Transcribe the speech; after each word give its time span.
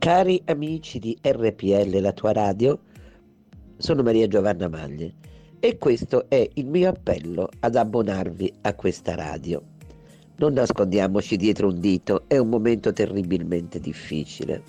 Cari 0.00 0.40
amici 0.46 0.98
di 0.98 1.14
RPL, 1.20 2.00
la 2.00 2.12
tua 2.12 2.32
radio, 2.32 2.78
sono 3.76 4.02
Maria 4.02 4.26
Giovanna 4.28 4.66
Maglie 4.66 5.12
e 5.60 5.76
questo 5.76 6.26
è 6.30 6.48
il 6.54 6.64
mio 6.68 6.88
appello 6.88 7.50
ad 7.60 7.76
abbonarvi 7.76 8.50
a 8.62 8.72
questa 8.72 9.14
radio. 9.14 9.62
Non 10.36 10.54
nascondiamoci 10.54 11.36
dietro 11.36 11.68
un 11.68 11.80
dito, 11.80 12.24
è 12.28 12.38
un 12.38 12.48
momento 12.48 12.94
terribilmente 12.94 13.78
difficile, 13.78 14.62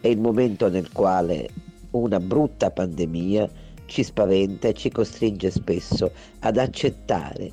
è 0.00 0.08
il 0.08 0.18
momento 0.18 0.68
nel 0.68 0.90
quale 0.90 1.48
una 1.92 2.18
brutta 2.18 2.72
pandemia 2.72 3.48
ci 3.86 4.02
spaventa 4.02 4.66
e 4.66 4.72
ci 4.72 4.90
costringe 4.90 5.52
spesso 5.52 6.10
ad 6.40 6.56
accettare 6.56 7.52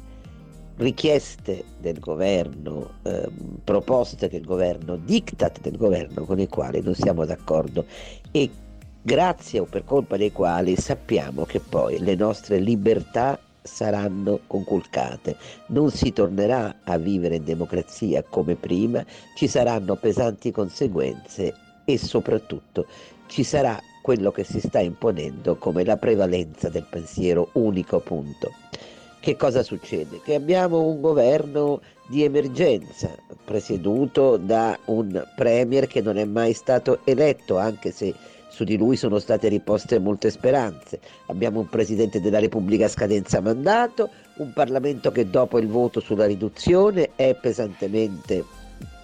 richieste 0.80 1.64
del 1.78 2.00
governo, 2.00 2.92
eh, 3.04 3.30
proposte 3.64 4.30
del 4.30 4.46
governo, 4.46 4.96
diktat 4.96 5.60
del 5.60 5.78
governo 5.78 6.24
con 6.24 6.40
i 6.40 6.48
quali 6.48 6.82
non 6.82 6.96
siamo 6.96 7.26
d'accordo 7.26 7.86
e 8.32 8.50
grazie 9.02 9.60
o 9.60 9.66
per 9.66 9.84
colpa 9.84 10.16
dei 10.16 10.32
quali 10.32 10.78
sappiamo 10.78 11.44
che 11.44 11.60
poi 11.60 12.00
le 12.00 12.16
nostre 12.16 12.60
libertà 12.60 13.38
saranno 13.62 14.40
conculcate, 14.48 15.36
non 15.68 15.92
si 15.92 16.14
tornerà 16.14 16.78
a 16.84 16.98
vivere 16.98 17.36
in 17.36 17.44
democrazia 17.44 18.24
come 18.24 18.56
prima, 18.56 19.06
ci 19.36 19.48
saranno 19.48 19.96
pesanti 19.96 20.50
conseguenze 20.50 21.54
e 21.84 21.98
soprattutto 21.98 22.86
ci 23.28 23.44
sarà 23.44 23.78
quello 24.02 24.32
che 24.32 24.46
si 24.46 24.62
sta 24.62 24.80
imponendo 24.80 25.58
come 25.58 25.84
la 25.84 25.98
prevalenza 25.98 26.70
del 26.70 26.88
pensiero 26.90 27.50
unico 27.54 28.00
punto 28.00 28.69
che 29.20 29.36
cosa 29.36 29.64
succede? 29.64 30.22
Che 30.24 30.36
abbiamo 30.36 30.82
un 30.82 31.02
governo 31.02 31.82
di 32.08 32.24
emergenza 32.24 33.10
presieduto 33.44 34.38
da 34.38 34.78
un 34.86 35.24
premier 35.36 35.88
che 35.88 36.02
non 36.02 36.18
è 36.18 36.26
mai 36.26 36.54
stato 36.54 37.00
eletto, 37.04 37.58
anche 37.58 37.92
se 37.92 38.14
su 38.50 38.64
di 38.64 38.78
lui 38.78 38.96
sono 38.96 39.20
state 39.20 39.48
riposte 39.48 40.00
molte 40.00 40.32
speranze. 40.32 41.00
Abbiamo 41.28 41.60
un 41.60 41.70
Presidente 41.70 42.20
della 42.20 42.40
Repubblica 42.40 42.86
a 42.86 42.90
scadenza 42.90 43.42
mandato, 43.42 44.10
un 44.38 44.52
Parlamento 44.54 45.12
che 45.12 45.30
dopo 45.30 45.60
il 45.60 45.68
voto 45.68 46.00
sulla 46.00 46.26
riduzione 46.26 47.12
è 47.16 47.36
pesantemente 47.40 48.44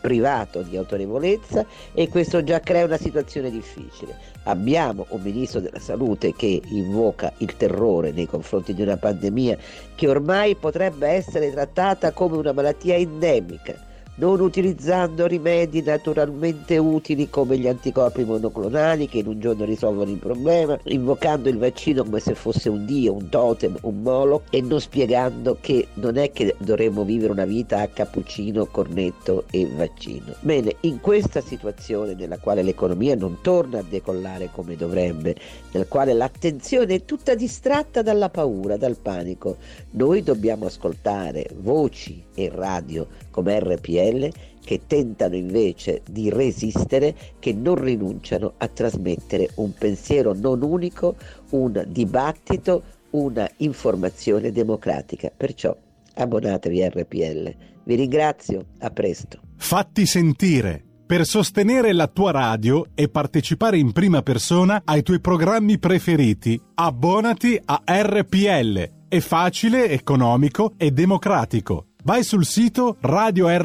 privato 0.05 0.61
di 0.61 0.77
autorevolezza 0.77 1.65
e 1.91 2.07
questo 2.09 2.43
già 2.43 2.59
crea 2.59 2.85
una 2.85 2.97
situazione 2.97 3.49
difficile. 3.49 4.15
Abbiamo 4.43 5.07
un 5.09 5.21
ministro 5.23 5.59
della 5.59 5.79
salute 5.79 6.35
che 6.35 6.61
invoca 6.63 7.33
il 7.37 7.57
terrore 7.57 8.11
nei 8.11 8.27
confronti 8.27 8.75
di 8.75 8.83
una 8.83 8.97
pandemia 8.97 9.57
che 9.95 10.07
ormai 10.07 10.53
potrebbe 10.57 11.07
essere 11.07 11.49
trattata 11.49 12.11
come 12.11 12.37
una 12.37 12.51
malattia 12.51 12.93
endemica 12.93 13.93
non 14.15 14.39
utilizzando 14.39 15.25
rimedi 15.25 15.81
naturalmente 15.81 16.77
utili 16.77 17.29
come 17.29 17.57
gli 17.57 17.67
anticorpi 17.67 18.23
monoclonali 18.23 19.07
che 19.07 19.17
in 19.19 19.27
un 19.27 19.39
giorno 19.39 19.65
risolvono 19.65 20.11
il 20.11 20.17
problema, 20.17 20.77
invocando 20.83 21.49
il 21.49 21.57
vaccino 21.57 22.03
come 22.03 22.19
se 22.19 22.35
fosse 22.35 22.69
un 22.69 22.85
dio, 22.85 23.13
un 23.13 23.29
totem, 23.29 23.77
un 23.81 24.01
molo 24.01 24.43
e 24.49 24.61
non 24.61 24.79
spiegando 24.79 25.57
che 25.59 25.87
non 25.95 26.17
è 26.17 26.31
che 26.31 26.55
dovremmo 26.59 27.03
vivere 27.03 27.31
una 27.31 27.45
vita 27.45 27.81
a 27.81 27.87
cappuccino, 27.87 28.67
cornetto 28.67 29.45
e 29.51 29.67
vaccino. 29.75 30.35
Bene, 30.39 30.75
in 30.81 31.01
questa 31.01 31.41
situazione 31.41 32.13
nella 32.13 32.37
quale 32.37 32.63
l'economia 32.63 33.15
non 33.15 33.39
torna 33.41 33.79
a 33.79 33.85
decollare 33.87 34.49
come 34.51 34.75
dovrebbe, 34.75 35.35
nel 35.71 35.87
quale 35.87 36.13
l'attenzione 36.13 36.95
è 36.95 37.05
tutta 37.05 37.35
distratta 37.35 38.01
dalla 38.01 38.29
paura, 38.29 38.77
dal 38.77 38.97
panico, 38.97 39.57
noi 39.91 40.23
dobbiamo 40.23 40.65
ascoltare 40.65 41.49
voci 41.55 42.24
e 42.35 42.51
radio 42.53 43.07
come 43.31 43.59
RPL 43.59 44.29
che 44.65 44.81
tentano 44.87 45.35
invece 45.35 46.01
di 46.09 46.29
resistere, 46.29 47.15
che 47.39 47.53
non 47.53 47.75
rinunciano 47.75 48.53
a 48.57 48.67
trasmettere 48.67 49.51
un 49.55 49.73
pensiero 49.73 50.33
non 50.33 50.61
unico, 50.63 51.15
un 51.51 51.85
dibattito, 51.87 52.83
una 53.11 53.49
informazione 53.57 54.51
democratica. 54.51 55.31
Perciò 55.35 55.73
abbonatevi 56.15 56.83
a 56.83 56.89
RPL. 56.89 57.55
Vi 57.83 57.95
ringrazio, 57.95 58.65
a 58.79 58.89
presto. 58.89 59.39
Fatti 59.55 60.05
sentire. 60.05 60.83
Per 61.05 61.23
sostenere 61.23 61.93
la 61.93 62.07
tua 62.07 62.31
radio 62.31 62.87
e 62.95 63.09
partecipare 63.09 63.77
in 63.77 63.91
prima 63.91 64.23
persona 64.23 64.81
ai 64.83 65.03
tuoi 65.03 65.19
programmi 65.21 65.77
preferiti, 65.77 66.59
abbonati 66.73 67.61
a 67.63 67.83
RPL. 67.85 68.89
È 69.07 69.19
facile, 69.19 69.89
economico 69.89 70.73
e 70.77 70.89
democratico. 70.89 71.89
Vai 72.05 72.23
sul 72.23 72.45
sito 72.45 72.97
radiorpl.it, 72.99 73.63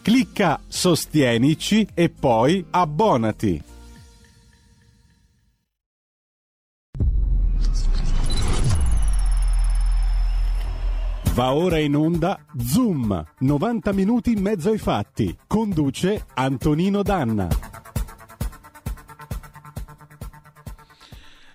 clicca 0.00 0.58
Sostienici 0.66 1.86
e 1.92 2.08
poi 2.08 2.64
abbonati. 2.70 3.62
Va 11.34 11.52
ora 11.52 11.78
in 11.78 11.96
onda 11.96 12.38
Zoom, 12.56 13.24
90 13.40 13.92
minuti 13.92 14.32
in 14.32 14.40
mezzo 14.40 14.70
ai 14.70 14.78
fatti. 14.78 15.36
Conduce 15.46 16.24
Antonino 16.32 17.02
Danna. 17.02 17.89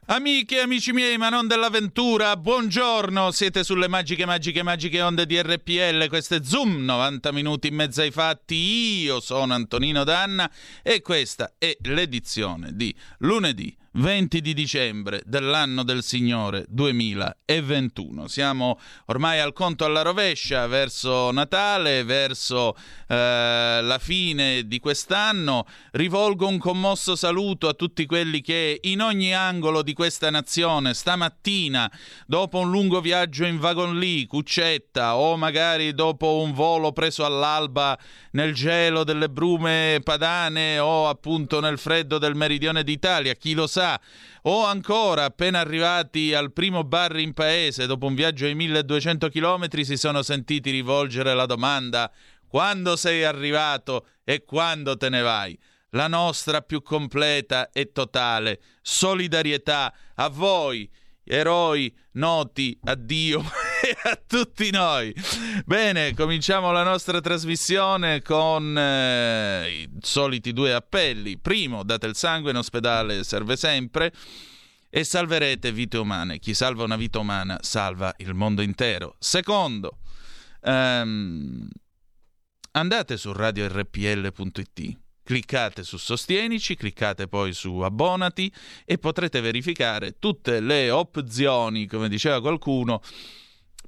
Amiche 0.07 0.57
e 0.57 0.59
amici 0.59 0.91
miei, 0.91 1.17
ma 1.17 1.29
non 1.29 1.47
dell'avventura, 1.47 2.38
buongiorno, 2.38 3.31
siete 3.31 3.63
sulle 3.63 3.88
magiche, 3.88 4.23
magiche, 4.27 4.61
magiche 4.61 5.01
onde 5.01 5.25
di 5.25 5.41
RPL, 5.41 6.07
questo 6.09 6.35
è 6.35 6.41
Zoom, 6.43 6.85
90 6.85 7.31
minuti 7.31 7.69
in 7.69 7.73
mezzo 7.73 8.01
ai 8.01 8.11
fatti, 8.11 8.53
io 9.01 9.19
sono 9.19 9.55
Antonino 9.55 10.03
Danna 10.03 10.47
e 10.83 11.01
questa 11.01 11.53
è 11.57 11.75
l'edizione 11.81 12.75
di 12.75 12.93
lunedì 13.17 13.75
20 13.97 14.41
di 14.41 14.53
dicembre 14.53 15.22
dell'anno 15.25 15.81
del 15.83 16.03
Signore 16.03 16.66
2021. 16.67 18.28
Siamo 18.28 18.78
ormai 19.06 19.39
al 19.39 19.53
conto 19.53 19.85
alla 19.85 20.01
rovescia 20.01 20.67
verso 20.67 21.31
Natale, 21.31 22.03
verso 22.03 22.75
eh, 23.07 23.79
la 23.81 23.97
fine 24.01 24.67
di 24.67 24.79
quest'anno. 24.79 25.66
Rivolgo 25.91 26.45
un 26.45 26.57
commosso 26.57 27.16
saluto 27.16 27.69
a 27.69 27.73
tutti 27.73 28.05
quelli 28.05 28.41
che 28.41 28.79
in 28.84 29.01
ogni 29.01 29.34
angolo 29.34 29.81
di 29.81 29.94
questa 29.94 30.29
nazione 30.29 30.94
stamattina, 30.94 31.89
dopo 32.28 32.59
un 32.59 32.72
lungo 32.72 33.00
viaggio 33.00 33.45
in 33.45 33.59
wagon 33.59 33.97
lì, 33.97 34.25
cuccetta 34.25 35.16
o 35.16 35.38
magari 35.38 35.94
dopo 35.94 36.41
un 36.41 36.51
volo 36.51 36.91
preso 36.91 37.23
all'alba 37.23 37.97
nel 38.31 38.53
gelo 38.53 39.05
delle 39.05 39.29
brume 39.29 40.01
padane 40.03 40.79
o 40.79 41.07
appunto 41.07 41.61
nel 41.61 41.78
freddo 41.78 42.17
del 42.17 42.35
meridione 42.35 42.84
d'Italia, 42.84 43.34
chi 43.35 43.53
lo 43.53 43.67
sa, 43.67 43.84
o 44.44 44.66
ancora 44.66 45.25
appena 45.25 45.59
arrivati 45.59 46.34
al 46.34 46.51
primo 46.51 46.84
bar 46.84 47.18
in 47.18 47.34
paese 47.34 47.85
dopo 47.85 48.06
un 48.07 48.16
viaggio 48.16 48.46
di 48.46 48.56
1200 48.56 49.29
km 49.29 49.81
si 49.81 49.97
sono 49.97 50.22
sentiti 50.22 50.72
rivolgere 50.72 51.34
la 51.34 51.46
domanda 51.46 52.12
quando 52.47 52.96
sei 52.96 53.23
arrivato 53.23 54.07
e 54.23 54.46
quando 54.46 54.96
te 54.96 55.09
ne 55.09 55.22
vai? 55.22 55.59
La 55.90 56.07
nostra 56.07 56.62
più 56.62 56.81
completa 56.81 57.69
e 57.72 57.91
totale 57.91 58.62
solidarietà 58.81 59.94
a 60.16 60.29
voi 60.29 60.90
eroi 61.23 61.94
noti 62.13 62.78
a 62.84 62.96
Dio 62.96 63.44
a 64.03 64.19
tutti 64.25 64.72
noi. 64.72 65.13
Bene, 65.66 66.13
cominciamo 66.13 66.72
la 66.72 66.84
nostra 66.84 67.22
trasmissione 67.22 68.22
con 68.22 68.78
eh, 68.78 69.69
i 69.69 69.90
soliti 70.01 70.53
due 70.53 70.73
appelli. 70.73 71.38
Primo, 71.38 71.84
date 71.84 72.07
il 72.07 72.16
sangue 72.16 72.51
in 72.51 72.57
ospedale, 72.57 73.23
serve 73.23 73.56
sempre. 73.56 74.12
E 74.90 75.03
salverete 75.03 75.72
vite 75.72 75.97
umane. 75.97 76.40
Chi 76.40 76.53
salva 76.53 76.84
una 76.84 76.96
vita 76.96 77.19
umana 77.19 77.57
salva 77.62 78.13
il 78.18 78.34
mondo 78.34 78.62
intero. 78.62 79.16
Secondo, 79.19 79.97
ehm, 80.62 81.67
andate 82.72 83.17
su 83.17 83.34
radiorpl.it 83.34 84.97
Cliccate 85.25 85.84
su 85.84 85.97
Sostienici, 85.97 86.76
cliccate 86.76 87.28
poi 87.28 87.52
su 87.52 87.79
Abbonati 87.79 88.52
e 88.85 88.99
potrete 88.99 89.41
verificare 89.41 90.20
tutte 90.20 90.59
le 90.59 90.91
opzioni, 90.91 91.87
come 91.87 92.08
diceva 92.08 92.40
qualcuno, 92.40 93.02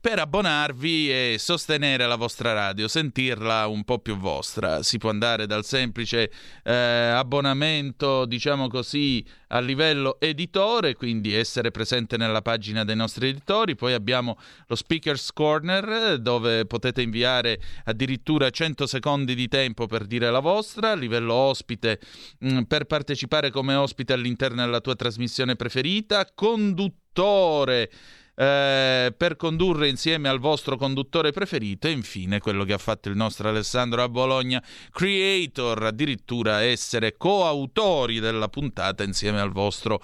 per 0.07 0.19
abbonarvi 0.19 1.11
e 1.11 1.35
sostenere 1.37 2.07
la 2.07 2.15
vostra 2.15 2.53
radio, 2.53 2.87
sentirla 2.87 3.67
un 3.67 3.83
po' 3.83 3.99
più 3.99 4.15
vostra. 4.15 4.81
Si 4.81 4.97
può 4.97 5.09
andare 5.09 5.47
dal 5.47 5.65
semplice 5.65 6.31
eh, 6.63 6.73
abbonamento, 6.73 8.23
diciamo 8.23 8.69
così, 8.69 9.21
a 9.47 9.59
livello 9.59 10.15
editore, 10.21 10.95
quindi 10.95 11.33
essere 11.33 11.71
presente 11.71 12.15
nella 12.15 12.41
pagina 12.41 12.85
dei 12.85 12.95
nostri 12.95 13.27
editori. 13.27 13.75
Poi 13.75 13.91
abbiamo 13.91 14.37
lo 14.67 14.75
Speaker's 14.75 15.33
Corner, 15.33 16.19
dove 16.19 16.65
potete 16.65 17.01
inviare 17.01 17.59
addirittura 17.83 18.49
100 18.49 18.87
secondi 18.87 19.35
di 19.35 19.49
tempo 19.49 19.87
per 19.87 20.05
dire 20.05 20.31
la 20.31 20.39
vostra. 20.39 20.91
A 20.91 20.95
livello 20.95 21.33
ospite, 21.33 21.99
mh, 22.39 22.59
mm, 22.59 22.61
per 22.61 22.85
partecipare 22.85 23.51
come 23.51 23.75
ospite 23.75 24.13
all'interno 24.13 24.63
della 24.63 24.79
tua 24.79 24.95
trasmissione 24.95 25.57
preferita. 25.57 26.25
Conduttore 26.33 27.89
eh, 28.39 29.11
per 29.17 29.35
condurre 29.35 29.89
insieme 29.89 30.29
al 30.29 30.39
vostro 30.39 30.77
conduttore 30.77 31.31
preferito 31.31 31.87
e 31.87 31.91
infine 31.91 32.39
quello 32.39 32.65
che 32.65 32.73
ha 32.73 32.77
fatto 32.77 33.09
il 33.09 33.15
nostro 33.15 33.49
Alessandro 33.49 34.03
a 34.03 34.09
Bologna, 34.09 34.63
creator, 34.91 35.83
addirittura 35.83 36.61
essere 36.61 37.17
coautori 37.17 38.19
della 38.19 38.47
puntata 38.47 39.03
insieme 39.03 39.39
al 39.39 39.51
vostro 39.51 39.99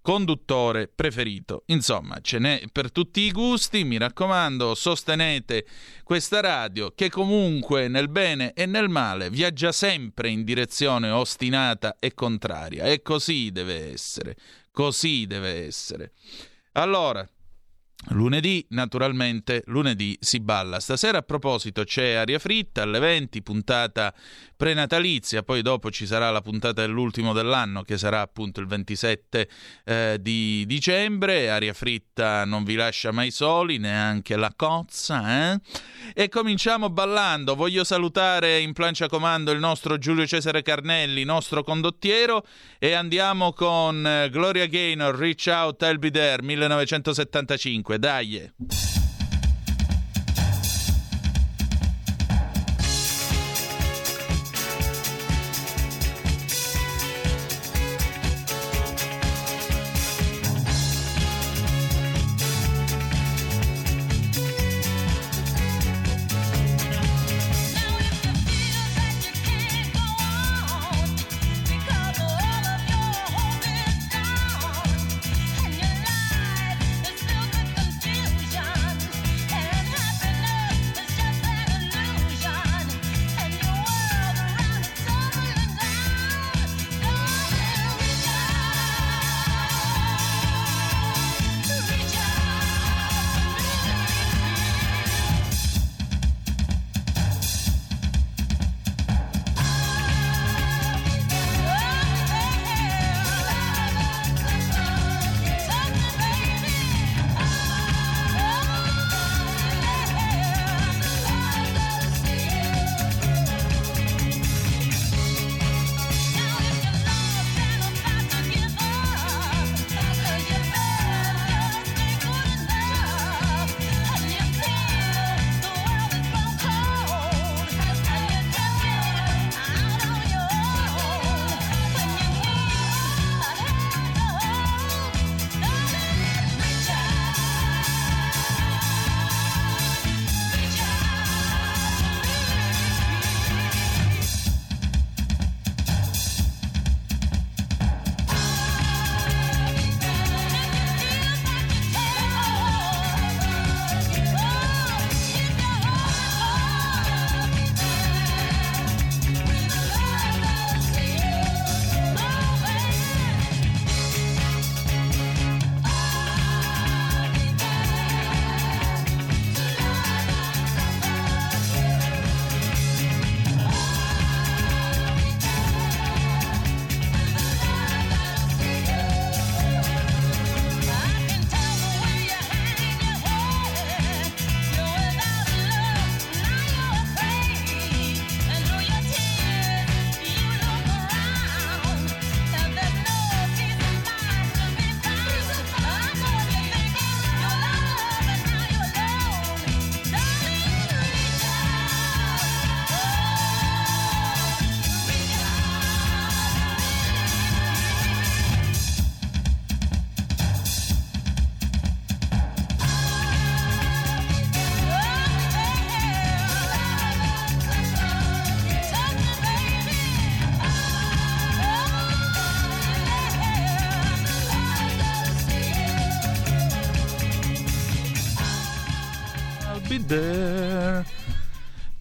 conduttore 0.00 0.88
preferito. 0.88 1.64
Insomma, 1.66 2.18
ce 2.20 2.38
n'è 2.38 2.62
per 2.70 2.92
tutti 2.92 3.22
i 3.22 3.32
gusti, 3.32 3.82
mi 3.82 3.98
raccomando, 3.98 4.76
sostenete 4.76 5.66
questa 6.04 6.40
radio 6.40 6.92
che 6.94 7.10
comunque 7.10 7.88
nel 7.88 8.08
bene 8.08 8.52
e 8.52 8.66
nel 8.66 8.88
male 8.88 9.28
viaggia 9.28 9.72
sempre 9.72 10.28
in 10.28 10.44
direzione 10.44 11.10
ostinata 11.10 11.96
e 11.98 12.14
contraria 12.14 12.84
e 12.84 13.02
così 13.02 13.50
deve 13.50 13.92
essere, 13.92 14.36
così 14.70 15.26
deve 15.26 15.66
essere. 15.66 16.12
Allora, 16.72 17.28
Lunedì, 18.08 18.66
naturalmente, 18.70 19.62
lunedì 19.66 20.18
si 20.20 20.40
balla. 20.40 20.80
Stasera 20.80 21.18
a 21.18 21.22
proposito 21.22 21.84
c'è 21.84 22.14
Aria 22.14 22.40
Fritta 22.40 22.82
alle 22.82 22.98
20, 22.98 23.42
puntata 23.42 24.12
prenatalizia, 24.56 25.42
poi 25.42 25.62
dopo 25.62 25.90
ci 25.90 26.06
sarà 26.06 26.30
la 26.30 26.40
puntata 26.40 26.82
dell'ultimo 26.82 27.32
dell'anno 27.32 27.82
che 27.82 27.98
sarà 27.98 28.20
appunto 28.20 28.60
il 28.60 28.66
27 28.66 29.48
eh, 29.84 30.18
di 30.20 30.64
dicembre. 30.66 31.48
Aria 31.48 31.72
Fritta 31.72 32.44
non 32.44 32.64
vi 32.64 32.74
lascia 32.74 33.12
mai 33.12 33.30
soli, 33.30 33.78
neanche 33.78 34.36
la 34.36 34.52
cozza. 34.54 35.52
Eh? 35.52 35.60
E 36.12 36.28
cominciamo 36.28 36.90
ballando. 36.90 37.54
Voglio 37.54 37.84
salutare 37.84 38.58
in 38.58 38.72
plancia 38.72 39.06
comando 39.08 39.52
il 39.52 39.60
nostro 39.60 39.96
Giulio 39.96 40.26
Cesare 40.26 40.62
Carnelli, 40.62 41.22
nostro 41.22 41.62
condottiero, 41.62 42.44
e 42.78 42.94
andiamo 42.94 43.52
con 43.52 44.04
eh, 44.04 44.28
Gloria 44.28 44.66
Gaynor, 44.66 45.14
Reach 45.14 45.46
Out, 45.46 45.82
I'll 45.82 45.98
Be 45.98 46.10
There, 46.10 46.42
1975 46.42 47.91
comunque, 47.91 47.91
dai! 47.98 48.50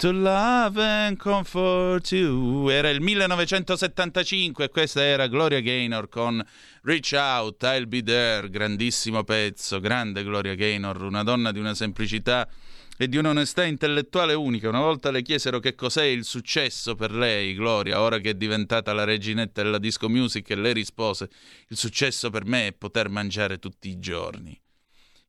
To 0.01 0.12
love 0.12 0.81
and 0.81 1.15
comfort 1.15 2.12
you. 2.12 2.70
Era 2.70 2.89
il 2.89 3.01
1975 3.01 4.65
e 4.65 4.70
questa 4.70 5.03
era 5.03 5.27
Gloria 5.27 5.60
Gaynor 5.60 6.10
con 6.10 6.43
Reach 6.81 7.12
Out, 7.13 7.62
I'll 7.62 7.88
Be 7.88 8.01
There, 8.01 8.50
grandissimo 8.50 9.24
pezzo, 9.24 9.79
grande 9.79 10.24
Gloria 10.24 10.55
Gaynor, 10.55 11.03
una 11.03 11.22
donna 11.22 11.51
di 11.51 11.60
una 11.60 11.75
semplicità 11.75 12.50
e 12.98 13.08
di 13.08 13.17
un'onestà 13.17 13.63
intellettuale 13.63 14.34
unica. 14.34 14.70
Una 14.70 14.79
volta 14.79 15.12
le 15.12 15.22
chiesero 15.22 15.60
che 15.60 15.75
cos'è 15.75 16.05
il 16.05 16.25
successo 16.25 16.96
per 16.96 17.12
lei, 17.12 17.53
Gloria, 17.53 18.01
ora 18.01 18.17
che 18.17 18.31
è 18.31 18.34
diventata 18.34 18.93
la 18.93 19.03
reginetta 19.03 19.62
della 19.62 19.77
disco 19.77 20.10
music, 20.10 20.50
e 20.50 20.55
lei 20.55 20.74
rispose: 20.74 21.29
Il 21.67 21.77
successo 21.77 22.31
per 22.31 22.46
me 22.46 22.65
è 22.65 22.74
poter 22.74 23.08
mangiare 23.08 23.60
tutti 23.60 23.88
i 23.88 24.00
giorni 24.00 24.60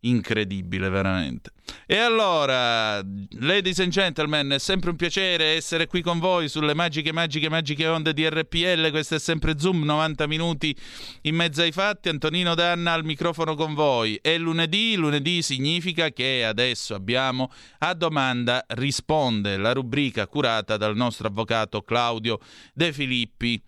incredibile 0.03 0.89
veramente. 0.89 1.53
E 1.87 1.97
allora, 1.97 2.97
ladies 3.39 3.79
and 3.81 3.91
gentlemen, 3.91 4.51
è 4.51 4.59
sempre 4.59 4.91
un 4.91 4.97
piacere 4.97 5.55
essere 5.55 5.87
qui 5.87 6.03
con 6.03 6.19
voi 6.19 6.49
sulle 6.49 6.75
magiche, 6.75 7.13
magiche, 7.13 7.49
magiche 7.49 7.87
onde 7.87 8.13
di 8.13 8.29
RPL. 8.29 8.91
Questo 8.91 9.17
è 9.17 9.19
sempre 9.19 9.59
Zoom, 9.59 9.83
90 9.85 10.27
minuti 10.27 10.77
in 11.23 11.35
mezzo 11.35 11.63
ai 11.63 11.73
fatti. 11.73 12.09
Antonino 12.09 12.55
Danna 12.55 12.93
al 12.93 13.05
microfono 13.05 13.55
con 13.55 13.75
voi. 13.75 14.19
È 14.21 14.37
lunedì, 14.39 14.97
lunedì 14.97 15.43
significa 15.43 16.11
che 16.11 16.45
adesso 16.45 16.95
abbiamo 16.95 17.51
a 17.79 17.95
domanda 17.95 18.65
risponde 18.69 19.57
la 19.57 19.73
rubrica 19.73 20.27
curata 20.27 20.77
dal 20.77 20.97
nostro 20.97 21.29
avvocato 21.29 21.83
Claudio 21.83 22.39
De 22.75 22.93
Filippi 22.93 23.63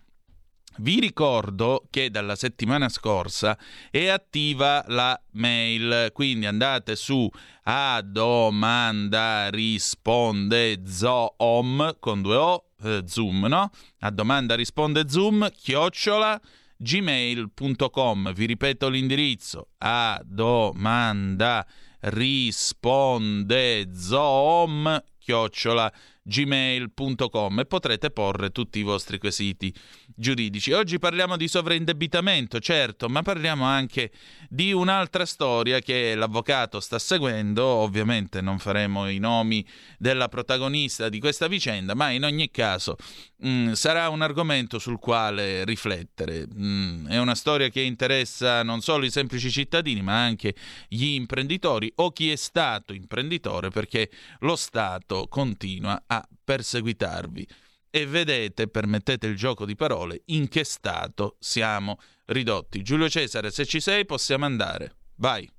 Vi 0.77 0.99
ricordo 0.99 1.85
che 1.89 2.09
dalla 2.09 2.35
settimana 2.35 2.89
scorsa 2.89 3.57
è 3.89 4.07
attiva 4.07 4.83
la 4.87 5.19
mail, 5.31 6.09
quindi 6.11 6.45
andate 6.45 6.95
su 6.95 7.29
a 7.63 8.01
domanda 8.03 9.49
risponde 9.49 10.81
zoom 10.85 11.95
con 11.99 12.21
due 12.21 12.35
o 12.35 12.65
eh, 12.83 13.03
zoom, 13.05 13.45
no? 13.45 13.69
A 13.99 14.11
domanda 14.11 14.55
risponde 14.55 15.07
zoom 15.07 15.49
chiocciola 15.49 16.39
gmail.com. 16.77 18.33
Vi 18.33 18.45
ripeto 18.45 18.89
l'indirizzo 18.89 19.69
a 19.77 20.21
domanda 20.25 21.65
risponde 22.01 23.89
zoom 23.95 25.01
chiocciola 25.17 25.91
gmail.com 26.21 27.59
e 27.59 27.65
potrete 27.65 28.09
porre 28.09 28.51
tutti 28.51 28.79
i 28.79 28.83
vostri 28.83 29.17
quesiti 29.19 29.73
giuridici. 30.15 30.71
Oggi 30.71 30.97
parliamo 30.97 31.37
di 31.37 31.47
sovraindebitamento, 31.47 32.59
certo, 32.59 33.09
ma 33.09 33.21
parliamo 33.21 33.65
anche 33.65 34.11
di 34.49 34.71
un'altra 34.71 35.25
storia 35.25 35.79
che 35.79 36.15
l'avvocato 36.15 36.79
sta 36.79 36.97
seguendo. 36.97 37.63
Ovviamente 37.63 38.41
non 38.41 38.57
faremo 38.57 39.09
i 39.09 39.19
nomi 39.19 39.65
della 39.97 40.29
protagonista 40.29 41.09
di 41.09 41.19
questa 41.19 41.47
vicenda, 41.47 41.93
ma 41.93 42.09
in 42.09 42.23
ogni 42.23 42.49
caso 42.49 42.95
mh, 43.37 43.49
mm, 43.49 43.71
sarà 43.73 44.09
un 44.09 44.21
argomento 44.21 44.79
sul 44.79 44.99
quale 44.99 45.65
riflettere. 45.65 46.47
Mh, 46.47 46.65
mm, 46.65 47.07
è 47.07 47.19
una 47.19 47.35
storia 47.35 47.69
che 47.69 47.81
interessa 47.81 48.63
non 48.63 48.81
solo 48.81 49.05
i 49.05 49.11
semplici 49.11 49.51
cittadini, 49.51 50.01
ma 50.01 50.23
anche 50.23 50.55
gli 50.87 51.07
imprenditori 51.13 51.91
o 51.95 52.11
chi 52.11 52.31
è 52.31 52.35
stato 52.35 52.93
imprenditore, 52.93 53.69
perché 53.69 54.09
lo 54.39 54.55
Stato 54.55 55.27
continua 55.27 56.03
a 56.07 56.27
perseguitarvi 56.43 57.47
e 57.95 58.05
vedete, 58.05 58.67
permettete 58.67 59.25
il 59.25 59.37
gioco 59.37 59.65
di 59.65 59.73
parole, 59.73 60.23
in 60.25 60.49
che 60.49 60.65
stato 60.65 61.37
siamo 61.39 61.97
ridotti. 62.25 62.81
Giulio 62.81 63.07
Cesare, 63.07 63.51
se 63.51 63.63
ci 63.63 63.79
sei 63.79 64.05
possiamo 64.05 64.43
andare. 64.43 64.97
Vai. 65.15 65.49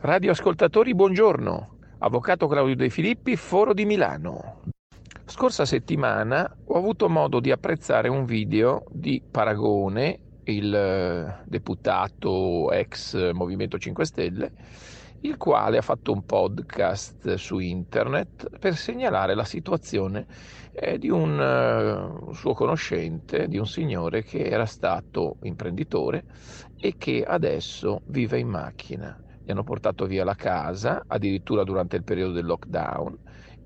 Radioascoltatori, 0.00 0.94
buongiorno. 0.94 1.78
Avvocato 2.00 2.46
Claudio 2.48 2.76
De 2.76 2.90
Filippi, 2.90 3.34
Foro 3.36 3.72
di 3.72 3.86
Milano. 3.86 4.60
Scorsa 5.24 5.64
settimana 5.64 6.54
ho 6.66 6.76
avuto 6.76 7.08
modo 7.08 7.40
di 7.40 7.50
apprezzare 7.50 8.08
un 8.08 8.26
video 8.26 8.84
di 8.90 9.22
Paragone, 9.30 10.20
il 10.44 10.74
eh, 10.74 11.44
deputato 11.46 12.70
ex 12.72 13.32
Movimento 13.32 13.78
5 13.78 14.04
Stelle, 14.04 14.52
il 15.24 15.38
quale 15.38 15.78
ha 15.78 15.82
fatto 15.82 16.12
un 16.12 16.22
podcast 16.24 17.34
su 17.34 17.58
internet 17.58 18.58
per 18.58 18.76
segnalare 18.76 19.34
la 19.34 19.44
situazione 19.44 20.26
eh, 20.70 20.98
di 20.98 21.08
un 21.08 21.38
uh, 22.28 22.32
suo 22.34 22.52
conoscente, 22.52 23.48
di 23.48 23.56
un 23.56 23.66
signore 23.66 24.22
che 24.22 24.44
era 24.44 24.66
stato 24.66 25.36
imprenditore 25.42 26.24
e 26.78 26.96
che 26.98 27.24
adesso 27.26 28.02
vive 28.06 28.38
in 28.38 28.48
macchina. 28.48 29.18
Gli 29.42 29.50
hanno 29.50 29.64
portato 29.64 30.04
via 30.04 30.24
la 30.24 30.34
casa, 30.34 31.02
addirittura 31.06 31.64
durante 31.64 31.96
il 31.96 32.04
periodo 32.04 32.32
del 32.32 32.44
lockdown, 32.44 33.18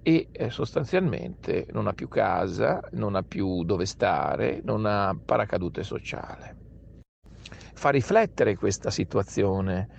e 0.03 0.29
eh, 0.31 0.51
sostanzialmente 0.51 1.67
non 1.73 1.89
ha 1.89 1.93
più 1.93 2.07
casa, 2.07 2.81
non 2.93 3.17
ha 3.17 3.23
più 3.23 3.65
dove 3.65 3.85
stare, 3.85 4.61
non 4.63 4.87
ha 4.87 5.13
paracadute 5.25 5.83
sociale. 5.83 6.57
Fa 7.75 7.91
riflettere 7.91 8.57
questa 8.57 8.91
situazione 8.91 9.98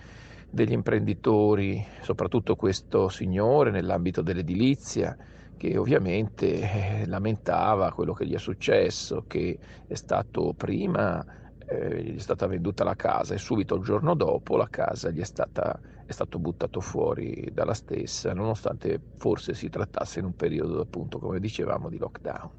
degli 0.50 0.72
imprenditori, 0.72 1.86
soprattutto 2.01 2.56
questo 2.56 3.10
signore 3.10 3.72
nell'ambito 3.72 4.22
dell'edilizia, 4.22 5.15
che 5.58 5.77
ovviamente 5.77 7.01
eh, 7.01 7.06
lamentava 7.06 7.91
quello 7.91 8.13
che 8.13 8.25
gli 8.25 8.34
è 8.34 8.39
successo, 8.39 9.25
che 9.27 9.60
è 9.86 9.94
stato 9.94 10.53
prima, 10.56 11.24
eh, 11.68 12.01
gli 12.01 12.15
è 12.15 12.20
stata 12.20 12.48
venduta 12.48 12.84
la 12.84 12.96
casa 12.96 13.34
e 13.36 13.38
subito 13.38 13.75
il 13.75 13.84
giorno 13.84 14.15
dopo 14.15 14.58
la 14.58 14.70
casa 14.70 15.12
gli 15.12 15.20
è, 15.20 15.25
stata, 15.25 15.79
è 16.06 16.12
stato 16.12 16.39
buttato 16.39 16.79
fuori 16.79 17.50
dalla 17.51 17.74
stessa, 17.74 18.34
nonostante 18.34 19.00
forse 19.18 19.53
si 19.53 19.70
trattasse 19.70 20.20
in 20.20 20.25
un 20.25 20.36
periodo 20.36 20.82
appunto, 20.82 21.20
come 21.20 21.39
dicevamo, 21.39 21.89
di 21.89 21.98
lockdown. 21.98 22.50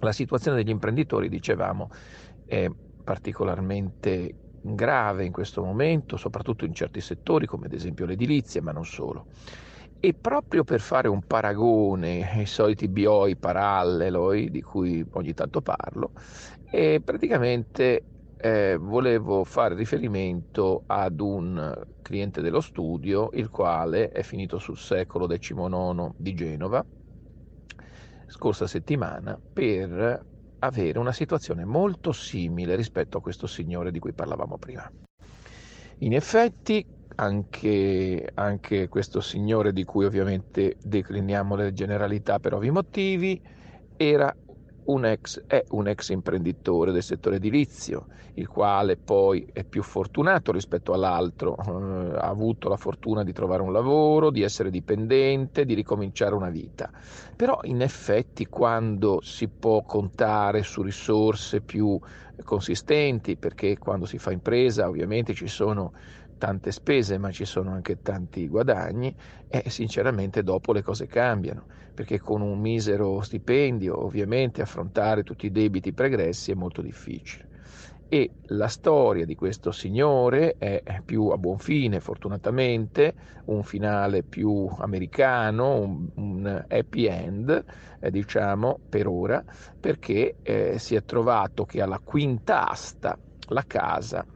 La 0.00 0.12
situazione 0.12 0.56
degli 0.56 0.70
imprenditori, 0.70 1.28
dicevamo, 1.28 1.90
è 2.46 2.68
particolarmente 3.04 4.34
grave 4.60 5.24
in 5.24 5.32
questo 5.32 5.62
momento, 5.64 6.16
soprattutto 6.16 6.64
in 6.64 6.74
certi 6.74 7.00
settori 7.00 7.46
come 7.46 7.66
ad 7.66 7.72
esempio 7.72 8.06
l'edilizia, 8.06 8.62
ma 8.62 8.72
non 8.72 8.84
solo. 8.84 9.26
E 9.98 10.14
proprio 10.14 10.64
per 10.64 10.80
fare 10.80 11.08
un 11.08 11.22
paragone 11.26 12.30
ai 12.30 12.46
soliti 12.46 12.88
BOI 12.88 13.36
paralleloi 13.36 14.50
di 14.50 14.62
cui 14.62 15.04
ogni 15.12 15.34
tanto 15.34 15.60
parlo, 15.60 16.12
eh, 16.70 17.00
praticamente 17.04 18.06
eh, 18.36 18.76
volevo 18.80 19.44
fare 19.44 19.74
riferimento 19.74 20.84
ad 20.86 21.20
un 21.20 21.74
cliente 22.00 22.40
dello 22.40 22.60
studio, 22.60 23.28
il 23.32 23.50
quale 23.50 24.08
è 24.08 24.22
finito 24.22 24.58
sul 24.58 24.78
secolo 24.78 25.26
XIX 25.26 26.10
di 26.16 26.34
Genova, 26.34 26.84
scorsa 28.26 28.66
settimana, 28.66 29.38
per 29.52 30.24
avere 30.60 30.98
una 30.98 31.12
situazione 31.12 31.64
molto 31.64 32.12
simile 32.12 32.76
rispetto 32.76 33.18
a 33.18 33.20
questo 33.20 33.46
signore 33.46 33.90
di 33.90 33.98
cui 33.98 34.12
parlavamo 34.12 34.58
prima. 34.58 34.90
In 35.98 36.14
effetti 36.14 36.84
anche, 37.16 38.30
anche 38.34 38.88
questo 38.88 39.20
signore 39.20 39.72
di 39.72 39.84
cui 39.84 40.04
ovviamente 40.04 40.76
decliniamo 40.80 41.54
le 41.54 41.72
generalità 41.72 42.38
per 42.38 42.54
ovvi 42.54 42.70
motivi 42.70 43.40
era 43.96 44.34
un 44.84 45.04
ex, 45.04 45.42
è 45.46 45.64
un 45.70 45.86
ex 45.88 46.08
imprenditore 46.10 46.92
del 46.92 47.02
settore 47.02 47.36
edilizio, 47.36 48.06
il 48.34 48.48
quale 48.48 48.96
poi 48.96 49.46
è 49.52 49.64
più 49.64 49.82
fortunato 49.82 50.52
rispetto 50.52 50.92
all'altro, 50.92 51.56
eh, 51.56 52.16
ha 52.16 52.28
avuto 52.28 52.68
la 52.68 52.76
fortuna 52.76 53.22
di 53.22 53.32
trovare 53.32 53.62
un 53.62 53.72
lavoro, 53.72 54.30
di 54.30 54.42
essere 54.42 54.70
dipendente, 54.70 55.64
di 55.64 55.74
ricominciare 55.74 56.34
una 56.34 56.50
vita. 56.50 56.90
Però 57.36 57.58
in 57.62 57.82
effetti 57.82 58.46
quando 58.46 59.20
si 59.22 59.48
può 59.50 59.82
contare 59.82 60.62
su 60.62 60.82
risorse 60.82 61.62
più 61.62 61.98
consistenti, 62.42 63.36
perché 63.38 63.76
quando 63.78 64.06
si 64.06 64.18
fa 64.18 64.32
impresa 64.32 64.88
ovviamente 64.88 65.34
ci 65.34 65.46
sono 65.48 65.92
tante 66.36 66.72
spese 66.72 67.18
ma 67.18 67.30
ci 67.30 67.44
sono 67.44 67.70
anche 67.72 68.00
tanti 68.00 68.48
guadagni 68.48 69.14
e 69.46 69.68
sinceramente 69.68 70.42
dopo 70.42 70.72
le 70.72 70.82
cose 70.82 71.06
cambiano 71.06 71.66
perché 71.94 72.18
con 72.18 72.40
un 72.42 72.58
misero 72.60 73.20
stipendio 73.22 74.02
ovviamente 74.04 74.62
affrontare 74.62 75.22
tutti 75.22 75.46
i 75.46 75.50
debiti 75.50 75.92
pregressi 75.92 76.50
è 76.52 76.54
molto 76.54 76.82
difficile. 76.82 77.48
E 78.12 78.32
la 78.46 78.66
storia 78.66 79.24
di 79.24 79.36
questo 79.36 79.70
signore 79.70 80.56
è 80.58 80.82
più 81.04 81.28
a 81.28 81.38
buon 81.38 81.58
fine 81.58 82.00
fortunatamente 82.00 83.14
un 83.46 83.62
finale 83.62 84.24
più 84.24 84.66
americano 84.78 85.78
un, 85.78 86.08
un 86.16 86.64
happy 86.68 87.06
end 87.06 87.64
eh, 88.00 88.10
diciamo 88.10 88.80
per 88.88 89.06
ora 89.06 89.44
perché 89.78 90.38
eh, 90.42 90.78
si 90.80 90.96
è 90.96 91.04
trovato 91.04 91.64
che 91.64 91.80
alla 91.82 92.00
quinta 92.02 92.68
asta 92.68 93.16
la 93.48 93.64
casa 93.64 94.26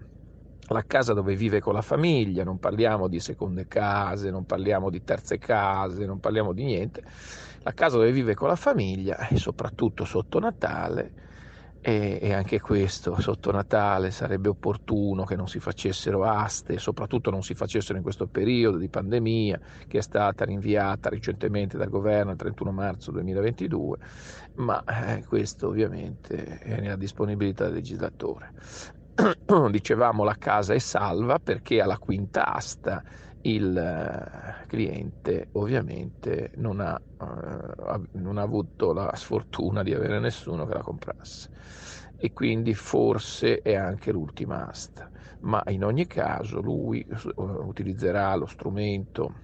la 0.68 0.84
casa 0.86 1.12
dove 1.12 1.34
vive 1.34 1.60
con 1.60 1.74
la 1.74 1.82
famiglia, 1.82 2.44
non 2.44 2.58
parliamo 2.58 3.08
di 3.08 3.20
seconde 3.20 3.66
case, 3.66 4.30
non 4.30 4.44
parliamo 4.44 4.90
di 4.90 5.02
terze 5.04 5.38
case, 5.38 6.06
non 6.06 6.20
parliamo 6.20 6.52
di 6.52 6.64
niente, 6.64 7.02
la 7.62 7.72
casa 7.72 7.96
dove 7.96 8.12
vive 8.12 8.34
con 8.34 8.48
la 8.48 8.56
famiglia 8.56 9.28
e 9.28 9.36
soprattutto 9.36 10.04
sotto 10.04 10.38
Natale 10.38 11.22
e, 11.86 12.18
e, 12.18 12.32
anche 12.32 12.60
questo 12.60 13.20
sotto 13.20 13.50
Natale 13.52 14.10
sarebbe 14.10 14.48
opportuno 14.48 15.24
che 15.24 15.36
non 15.36 15.48
si 15.48 15.60
facessero 15.60 16.24
aste, 16.24 16.78
soprattutto 16.78 17.30
non 17.30 17.42
si 17.42 17.52
facessero 17.54 17.98
in 17.98 18.02
questo 18.02 18.26
periodo 18.26 18.78
di 18.78 18.88
pandemia 18.88 19.60
che 19.86 19.98
è 19.98 20.00
stata 20.00 20.46
rinviata 20.46 21.10
recentemente 21.10 21.76
dal 21.76 21.90
governo 21.90 22.30
il 22.30 22.38
31 22.38 22.72
marzo 22.72 23.10
2022, 23.10 23.98
ma 24.54 24.82
eh, 24.84 25.24
questo 25.26 25.68
ovviamente 25.68 26.58
è 26.58 26.80
nella 26.80 26.96
disponibilità 26.96 27.64
del 27.64 27.74
legislatore. 27.74 28.52
dicevamo 29.70 30.24
la 30.24 30.36
casa 30.36 30.74
è 30.74 30.78
salva 30.78 31.38
perché 31.38 31.80
alla 31.80 31.98
quinta 31.98 32.46
asta 32.46 33.02
il 33.42 33.76
eh, 33.76 34.66
cliente 34.66 35.48
ovviamente 35.52 36.50
non 36.56 36.80
ha, 36.80 36.98
uh, 37.18 38.02
non 38.12 38.38
ha, 38.38 38.42
avuto 38.42 38.92
la 38.92 39.12
sfortuna 39.14 39.82
di 39.82 39.92
avere 39.92 40.18
nessuno 40.18 40.66
che 40.66 40.74
la 40.74 40.82
comprasse. 40.82 41.50
E 42.16 42.32
quindi 42.32 42.74
forse 42.74 43.60
è 43.60 43.74
anche 43.74 44.12
l'ultima 44.12 44.66
asta. 44.68 45.10
Ma 45.40 45.62
in 45.66 45.84
ogni 45.84 46.06
caso 46.06 46.60
lui 46.60 47.06
uh, 47.34 47.42
utilizzerà 47.66 48.34
lo 48.34 48.46
strumento 48.46 49.42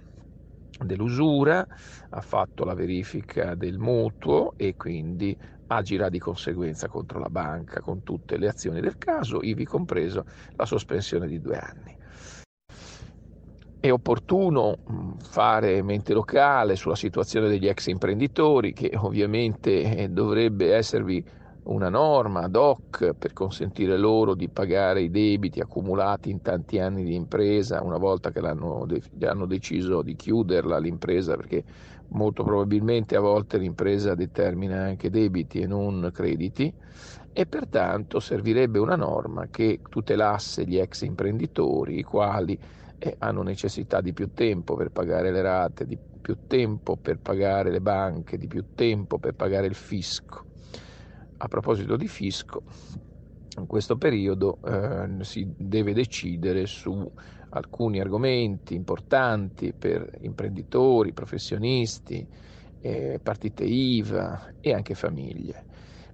dell'usura 0.83 1.65
ha 2.09 2.21
fatto 2.21 2.63
la 2.63 2.73
verifica 2.73 3.53
del 3.53 3.77
mutuo 3.77 4.53
e 4.57 4.75
quindi 4.75 5.37
agirà 5.75 6.09
di 6.09 6.19
conseguenza 6.19 6.87
contro 6.87 7.19
la 7.19 7.29
banca 7.29 7.79
con 7.79 8.03
tutte 8.03 8.37
le 8.37 8.47
azioni 8.47 8.81
del 8.81 8.97
caso, 8.97 9.41
ivi 9.41 9.65
compreso 9.65 10.25
la 10.55 10.65
sospensione 10.65 11.27
di 11.27 11.39
due 11.39 11.57
anni. 11.57 11.97
È 13.79 13.91
opportuno 13.91 14.77
mm, 14.91 15.11
fare 15.19 15.81
mente 15.81 16.13
locale 16.13 16.75
sulla 16.75 16.95
situazione 16.95 17.47
degli 17.47 17.67
ex 17.67 17.87
imprenditori 17.87 18.73
che 18.73 18.91
ovviamente 18.95 19.95
eh, 19.95 20.09
dovrebbe 20.09 20.75
esservi 20.75 21.23
una 21.63 21.89
norma 21.89 22.41
ad 22.41 22.55
hoc 22.55 23.13
per 23.13 23.33
consentire 23.33 23.97
loro 23.97 24.33
di 24.33 24.49
pagare 24.49 25.01
i 25.01 25.11
debiti 25.11 25.59
accumulati 25.59 26.29
in 26.29 26.41
tanti 26.41 26.79
anni 26.79 27.03
di 27.03 27.13
impresa 27.13 27.83
una 27.83 27.97
volta 27.97 28.31
che 28.31 28.41
l'hanno, 28.41 28.87
hanno 29.21 29.45
deciso 29.45 30.01
di 30.01 30.15
chiuderla 30.15 30.79
l'impresa 30.79 31.35
perché 31.35 31.63
molto 32.11 32.43
probabilmente 32.43 33.15
a 33.15 33.19
volte 33.19 33.57
l'impresa 33.57 34.15
determina 34.15 34.83
anche 34.83 35.09
debiti 35.09 35.59
e 35.59 35.67
non 35.67 36.09
crediti 36.13 36.73
e 37.33 37.45
pertanto 37.45 38.19
servirebbe 38.19 38.79
una 38.79 38.95
norma 38.95 39.47
che 39.49 39.79
tutelasse 39.87 40.65
gli 40.65 40.77
ex 40.77 41.01
imprenditori 41.01 41.99
i 41.99 42.03
quali 42.03 42.59
eh, 42.97 43.15
hanno 43.19 43.41
necessità 43.41 44.01
di 44.01 44.13
più 44.13 44.31
tempo 44.33 44.75
per 44.75 44.91
pagare 44.91 45.31
le 45.31 45.41
rate, 45.41 45.85
di 45.85 45.97
più 46.21 46.37
tempo 46.47 46.97
per 46.97 47.19
pagare 47.19 47.71
le 47.71 47.81
banche, 47.81 48.37
di 48.37 48.47
più 48.47 48.65
tempo 48.75 49.17
per 49.17 49.33
pagare 49.33 49.67
il 49.67 49.73
fisco. 49.73 50.45
A 51.37 51.47
proposito 51.47 51.95
di 51.95 52.07
fisco, 52.07 52.61
in 53.57 53.65
questo 53.65 53.97
periodo 53.97 54.59
eh, 54.63 55.23
si 55.23 55.51
deve 55.57 55.93
decidere 55.93 56.67
su 56.67 57.11
alcuni 57.51 57.99
argomenti 57.99 58.75
importanti 58.75 59.73
per 59.73 60.09
imprenditori, 60.21 61.13
professionisti, 61.13 62.25
eh, 62.81 63.19
partite 63.21 63.63
IVA 63.63 64.53
e 64.59 64.73
anche 64.73 64.95
famiglie. 64.95 65.65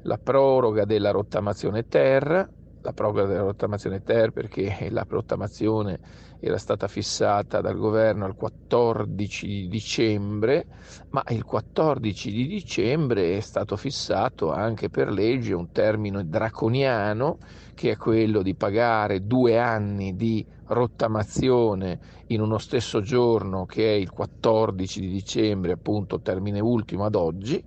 La 0.02 0.18
proroga 0.18 0.86
della 0.86 1.12
rottamazione 1.12 1.88
ter, 1.88 2.50
la 2.82 2.94
proroga 2.94 3.26
della 3.26 3.42
rottamazione 3.42 4.02
ter 4.02 4.32
perché 4.32 4.88
la 4.90 5.06
rottamazione 5.08 6.00
era 6.40 6.58
stata 6.58 6.88
fissata 6.88 7.62
dal 7.62 7.76
governo 7.76 8.26
al 8.26 8.36
14 8.36 9.48
di 9.48 9.68
dicembre, 9.68 10.68
ma 11.10 11.24
il 11.30 11.44
14 11.44 12.32
di 12.32 12.48
dicembre 12.48 13.36
è 13.36 13.40
stato 13.40 13.76
fissato 13.76 14.52
anche 14.52 14.90
per 14.90 15.10
legge 15.10 15.54
un 15.54 15.72
termine 15.72 16.28
draconiano 16.28 17.40
che 17.78 17.92
è 17.92 17.96
quello 17.96 18.42
di 18.42 18.56
pagare 18.56 19.28
due 19.28 19.60
anni 19.60 20.16
di 20.16 20.44
rottamazione 20.66 22.00
in 22.28 22.42
uno 22.42 22.58
stesso 22.58 23.02
giorno 23.02 23.68
che 23.68 23.94
è 23.94 23.96
il 23.96 24.10
14 24.10 25.00
di 25.00 25.10
dicembre, 25.10 25.74
appunto 25.74 26.20
termine 26.20 26.60
ultimo 26.60 27.06
ad 27.06 27.14
oggi, 27.14 27.64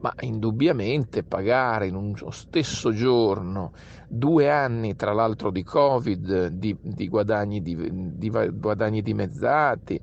ma 0.00 0.12
indubbiamente 0.20 1.22
pagare 1.22 1.86
in 1.86 1.94
uno 1.94 2.30
stesso 2.30 2.92
giorno 2.92 3.72
due 4.06 4.50
anni, 4.50 4.96
tra 4.96 5.14
l'altro 5.14 5.50
di 5.50 5.62
Covid, 5.62 6.48
di, 6.48 6.76
di, 6.82 7.08
guadagni, 7.08 7.62
di, 7.62 7.74
di 8.18 8.28
guadagni 8.28 9.00
dimezzati, 9.00 9.98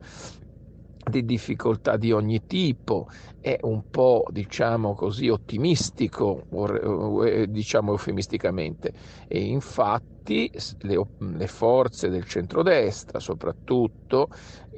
di 1.09 1.25
difficoltà 1.25 1.97
di 1.97 2.11
ogni 2.11 2.41
tipo, 2.45 3.07
è 3.39 3.57
un 3.61 3.83
po' 3.89 4.23
diciamo 4.29 4.93
così 4.95 5.29
ottimistico, 5.29 6.45
diciamo 7.47 7.91
eufemisticamente, 7.91 8.93
e 9.27 9.39
infatti 9.45 10.51
le, 10.79 11.01
le 11.17 11.47
forze 11.47 12.09
del 12.09 12.25
centrodestra, 12.25 13.19
soprattutto 13.19 14.27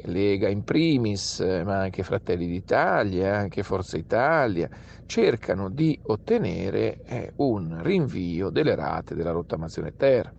Lega 0.06 0.48
in 0.50 0.64
primis, 0.64 1.40
ma 1.40 1.80
anche 1.82 2.04
Fratelli 2.04 2.48
d'Italia, 2.48 3.38
anche 3.38 3.64
Forza 3.64 3.98
Italia, 3.98 4.70
cercano 5.06 5.70
di 5.70 5.98
ottenere 6.04 6.98
eh, 7.06 7.34
un 7.38 7.82
rinvio 7.84 8.50
delle 8.50 8.76
rate 8.76 9.16
della 9.16 9.32
rottamazione 9.32 9.92
ter. 9.96 10.34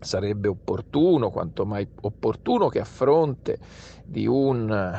Sarebbe 0.00 0.46
opportuno, 0.48 1.30
quanto 1.30 1.66
mai 1.66 1.88
opportuno, 2.02 2.68
che 2.68 2.78
a 2.80 2.84
fronte 2.84 3.58
di 4.08 4.26
un 4.26 4.98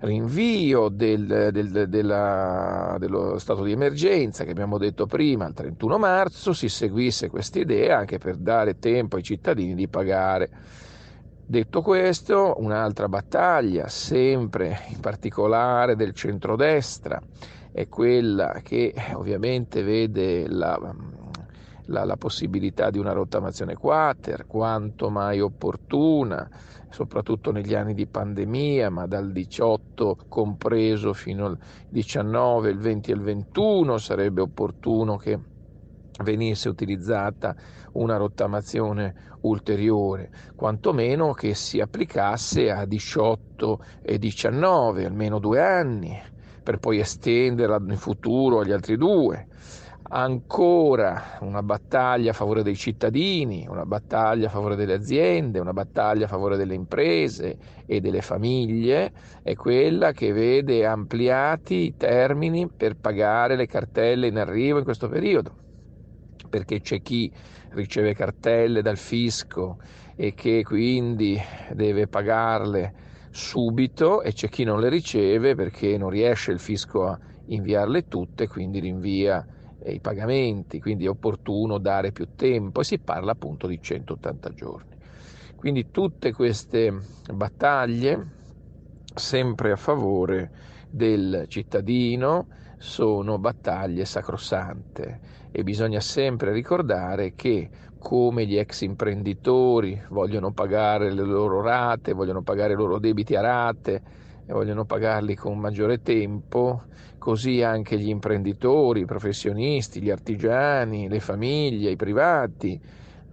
rinvio 0.00 0.88
del, 0.88 1.50
del, 1.52 1.88
della, 1.88 2.96
dello 2.98 3.38
stato 3.38 3.62
di 3.62 3.72
emergenza 3.72 4.44
che 4.44 4.50
abbiamo 4.50 4.76
detto 4.76 5.06
prima, 5.06 5.46
al 5.46 5.54
31 5.54 5.98
marzo, 5.98 6.52
si 6.52 6.68
seguisse 6.68 7.30
questa 7.30 7.60
idea 7.60 7.98
anche 7.98 8.18
per 8.18 8.36
dare 8.36 8.78
tempo 8.78 9.16
ai 9.16 9.22
cittadini 9.22 9.74
di 9.74 9.88
pagare. 9.88 10.50
Detto 11.44 11.82
questo, 11.82 12.54
un'altra 12.58 13.08
battaglia, 13.08 13.88
sempre 13.88 14.82
in 14.88 15.00
particolare 15.00 15.96
del 15.96 16.14
centrodestra, 16.14 17.20
è 17.72 17.88
quella 17.88 18.60
che 18.62 18.94
ovviamente 19.14 19.82
vede 19.82 20.46
la, 20.48 20.78
la, 21.92 22.04
la 22.04 22.16
possibilità 22.16 22.90
di 22.90 22.98
una 22.98 23.12
rottamazione 23.12 23.76
quater, 23.76 24.46
quanto 24.46 25.10
mai 25.10 25.40
opportuna, 25.40 26.48
soprattutto 26.90 27.52
negli 27.52 27.74
anni 27.74 27.94
di 27.94 28.06
pandemia, 28.06 28.90
ma 28.90 29.06
dal 29.06 29.30
18 29.30 30.24
compreso 30.28 31.12
fino 31.12 31.46
al 31.46 31.58
19, 31.88 32.70
il 32.70 32.78
20 32.78 33.10
e 33.10 33.14
il 33.14 33.20
21 33.20 33.98
sarebbe 33.98 34.40
opportuno 34.40 35.16
che 35.16 35.38
venisse 36.22 36.68
utilizzata 36.68 37.54
una 37.92 38.16
rottamazione 38.16 39.14
ulteriore, 39.42 40.30
quantomeno 40.54 41.32
che 41.32 41.54
si 41.54 41.80
applicasse 41.80 42.70
a 42.70 42.84
18 42.86 43.80
e 44.02 44.18
19, 44.18 45.04
almeno 45.04 45.38
due 45.38 45.60
anni, 45.60 46.18
per 46.62 46.78
poi 46.78 47.00
estenderla 47.00 47.82
in 47.86 47.96
futuro 47.96 48.60
agli 48.60 48.72
altri 48.72 48.96
due. 48.96 49.46
Ancora 50.14 51.38
una 51.40 51.62
battaglia 51.62 52.32
a 52.32 52.34
favore 52.34 52.62
dei 52.62 52.76
cittadini, 52.76 53.66
una 53.66 53.86
battaglia 53.86 54.48
a 54.48 54.50
favore 54.50 54.76
delle 54.76 54.92
aziende, 54.92 55.58
una 55.58 55.72
battaglia 55.72 56.26
a 56.26 56.28
favore 56.28 56.58
delle 56.58 56.74
imprese 56.74 57.56
e 57.86 58.00
delle 58.00 58.20
famiglie 58.20 59.12
è 59.42 59.54
quella 59.54 60.12
che 60.12 60.32
vede 60.32 60.84
ampliati 60.84 61.74
i 61.76 61.94
termini 61.96 62.68
per 62.70 62.96
pagare 63.00 63.56
le 63.56 63.64
cartelle 63.66 64.26
in 64.26 64.36
arrivo 64.36 64.76
in 64.76 64.84
questo 64.84 65.08
periodo. 65.08 65.56
Perché 66.50 66.80
c'è 66.82 67.00
chi 67.00 67.32
riceve 67.70 68.12
cartelle 68.14 68.82
dal 68.82 68.98
fisco 68.98 69.78
e 70.14 70.34
che 70.34 70.62
quindi 70.62 71.40
deve 71.70 72.06
pagarle 72.06 72.92
subito 73.30 74.20
e 74.20 74.34
c'è 74.34 74.48
chi 74.50 74.64
non 74.64 74.78
le 74.78 74.90
riceve 74.90 75.54
perché 75.54 75.96
non 75.96 76.10
riesce 76.10 76.50
il 76.52 76.58
fisco 76.58 77.06
a 77.06 77.18
inviarle 77.46 78.08
tutte, 78.08 78.46
quindi 78.46 78.78
rinvia 78.78 79.42
i 79.90 80.00
pagamenti, 80.00 80.80
quindi 80.80 81.04
è 81.04 81.08
opportuno 81.08 81.78
dare 81.78 82.12
più 82.12 82.28
tempo 82.34 82.80
e 82.80 82.84
si 82.84 82.98
parla 82.98 83.32
appunto 83.32 83.66
di 83.66 83.80
180 83.80 84.50
giorni. 84.50 84.96
Quindi 85.56 85.90
tutte 85.90 86.32
queste 86.32 86.92
battaglie 87.32 88.26
sempre 89.14 89.72
a 89.72 89.76
favore 89.76 90.50
del 90.90 91.44
cittadino 91.48 92.48
sono 92.78 93.38
battaglie 93.38 94.04
sacrosante 94.04 95.20
e 95.52 95.62
bisogna 95.62 96.00
sempre 96.00 96.52
ricordare 96.52 97.34
che 97.34 97.70
come 97.98 98.46
gli 98.46 98.56
ex 98.56 98.80
imprenditori 98.80 100.02
vogliono 100.08 100.52
pagare 100.52 101.12
le 101.12 101.22
loro 101.22 101.60
rate, 101.60 102.12
vogliono 102.12 102.42
pagare 102.42 102.72
i 102.72 102.76
loro 102.76 102.98
debiti 102.98 103.36
a 103.36 103.40
rate 103.40 104.02
e 104.44 104.52
vogliono 104.52 104.84
pagarli 104.84 105.36
con 105.36 105.58
maggiore 105.58 106.02
tempo, 106.02 106.86
così 107.22 107.62
anche 107.62 107.96
gli 108.00 108.08
imprenditori, 108.08 109.02
i 109.02 109.04
professionisti, 109.04 110.02
gli 110.02 110.10
artigiani, 110.10 111.08
le 111.08 111.20
famiglie, 111.20 111.92
i 111.92 111.96
privati 111.96 112.80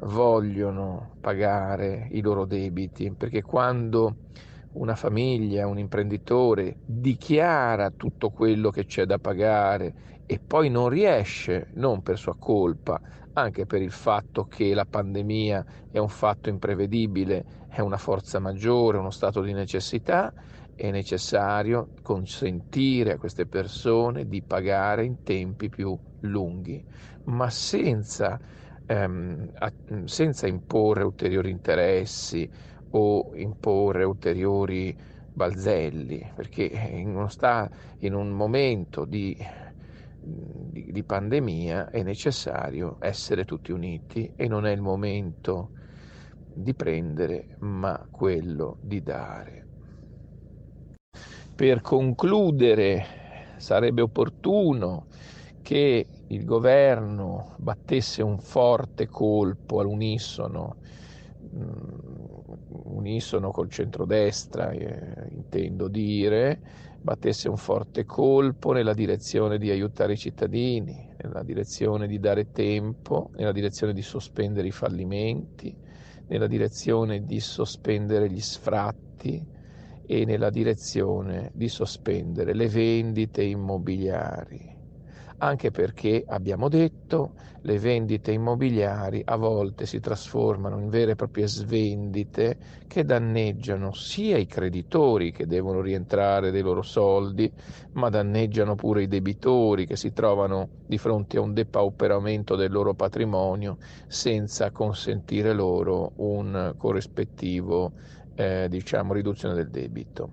vogliono 0.01 1.15
pagare 1.19 2.07
i 2.11 2.21
loro 2.21 2.45
debiti, 2.45 3.11
perché 3.17 3.41
quando 3.41 4.17
una 4.73 4.95
famiglia, 4.95 5.65
un 5.65 5.79
imprenditore 5.79 6.77
dichiara 6.85 7.89
tutto 7.89 8.29
quello 8.29 8.69
che 8.69 8.85
c'è 8.85 9.05
da 9.05 9.17
pagare 9.17 10.21
e 10.27 10.39
poi 10.39 10.69
non 10.69 10.87
riesce, 10.89 11.69
non 11.73 12.03
per 12.03 12.19
sua 12.19 12.35
colpa, 12.37 13.01
anche 13.33 13.65
per 13.65 13.81
il 13.81 13.91
fatto 13.91 14.43
che 14.43 14.75
la 14.75 14.85
pandemia 14.85 15.65
è 15.89 15.97
un 15.97 16.09
fatto 16.09 16.49
imprevedibile, 16.49 17.43
è 17.67 17.79
una 17.81 17.97
forza 17.97 18.37
maggiore, 18.37 18.99
uno 18.99 19.09
stato 19.09 19.41
di 19.41 19.53
necessità, 19.53 20.31
è 20.79 20.91
necessario 20.91 21.91
consentire 22.01 23.13
a 23.13 23.17
queste 23.17 23.45
persone 23.47 24.25
di 24.27 24.43
pagare 24.43 25.03
in 25.05 25.17
tempi 25.23 25.69
più 25.69 25.97
lunghi, 26.19 26.83
ma 27.23 27.49
senza, 27.49 28.39
ehm, 28.85 29.49
senza 30.05 30.47
imporre 30.47 31.03
ulteriori 31.03 31.49
interessi 31.49 32.49
o 32.91 33.31
imporre 33.35 34.03
ulteriori 34.03 34.95
balzelli, 35.31 36.31
perché 36.35 36.71
sta, 37.27 37.69
in 37.99 38.13
un 38.13 38.29
momento 38.29 39.05
di 39.05 39.35
di, 40.21 40.91
di 40.91 41.03
pandemia 41.05 41.89
è 41.89 42.03
necessario 42.03 42.97
essere 42.99 43.45
tutti 43.45 43.71
uniti 43.71 44.31
e 44.35 44.47
non 44.47 44.65
è 44.65 44.71
il 44.71 44.81
momento 44.81 45.71
di 46.45 46.75
prendere, 46.75 47.55
ma 47.59 48.05
quello 48.09 48.77
di 48.81 49.01
dare. 49.01 49.67
Per 51.59 51.81
concludere, 51.81 53.05
sarebbe 53.57 53.99
opportuno 53.99 55.07
che 55.61 56.07
il 56.27 56.45
governo 56.45 57.53
battesse 57.57 58.23
un 58.23 58.39
forte 58.39 59.07
colpo 59.07 59.81
all'unisono, 59.81 60.77
mm, 61.53 61.99
unisono 62.85 63.51
col 63.51 63.69
centrodestra, 63.69 64.71
eh, 64.71 65.27
intendo 65.31 65.89
dire, 65.89 66.61
battesse 67.01 67.49
un 67.49 67.57
forte 67.57 68.05
colpo 68.05 68.71
nella 68.71 68.93
direzione 68.93 69.57
di 69.57 69.69
aiutare 69.69 70.13
i 70.13 70.17
cittadini, 70.17 71.09
nella 71.21 71.43
direzione 71.43 72.07
di 72.07 72.19
dare 72.19 72.51
tempo, 72.53 73.31
nella 73.35 73.51
direzione 73.51 73.91
di 73.91 74.01
sospendere 74.01 74.69
i 74.69 74.71
fallimenti, 74.71 75.77
nella 76.27 76.47
direzione 76.47 77.25
di 77.25 77.41
sospendere 77.41 78.29
gli 78.31 78.39
sfratti 78.39 79.57
e 80.11 80.25
nella 80.25 80.49
direzione 80.49 81.51
di 81.53 81.69
sospendere 81.69 82.55
le 82.55 82.67
vendite 82.67 83.43
immobiliari. 83.43 84.59
Anche 85.41 85.69
perché, 85.71 86.23
abbiamo 86.25 86.67
detto, 86.67 87.33
le 87.61 87.77
vendite 87.77 88.31
immobiliari 88.31 89.21
a 89.23 89.35
volte 89.37 89.85
si 89.85 89.99
trasformano 89.99 90.79
in 90.79 90.89
vere 90.89 91.11
e 91.11 91.15
proprie 91.15 91.47
svendite 91.47 92.57
che 92.87 93.05
danneggiano 93.05 93.93
sia 93.93 94.37
i 94.37 94.47
creditori 94.47 95.31
che 95.31 95.45
devono 95.45 95.79
rientrare 95.81 96.49
dei 96.51 96.61
loro 96.61 96.81
soldi, 96.81 97.49
ma 97.93 98.09
danneggiano 98.09 98.75
pure 98.75 99.03
i 99.03 99.07
debitori 99.07 99.85
che 99.85 99.95
si 99.95 100.11
trovano 100.11 100.71
di 100.85 100.97
fronte 100.97 101.37
a 101.37 101.41
un 101.41 101.53
depauperamento 101.53 102.55
del 102.55 102.71
loro 102.71 102.95
patrimonio 102.95 103.77
senza 104.07 104.71
consentire 104.71 105.53
loro 105.53 106.13
un 106.15 106.73
corrispettivo 106.75 107.93
eh, 108.39 108.67
diciamo, 108.69 109.13
riduzione 109.13 109.53
del 109.53 109.69
debito. 109.69 110.31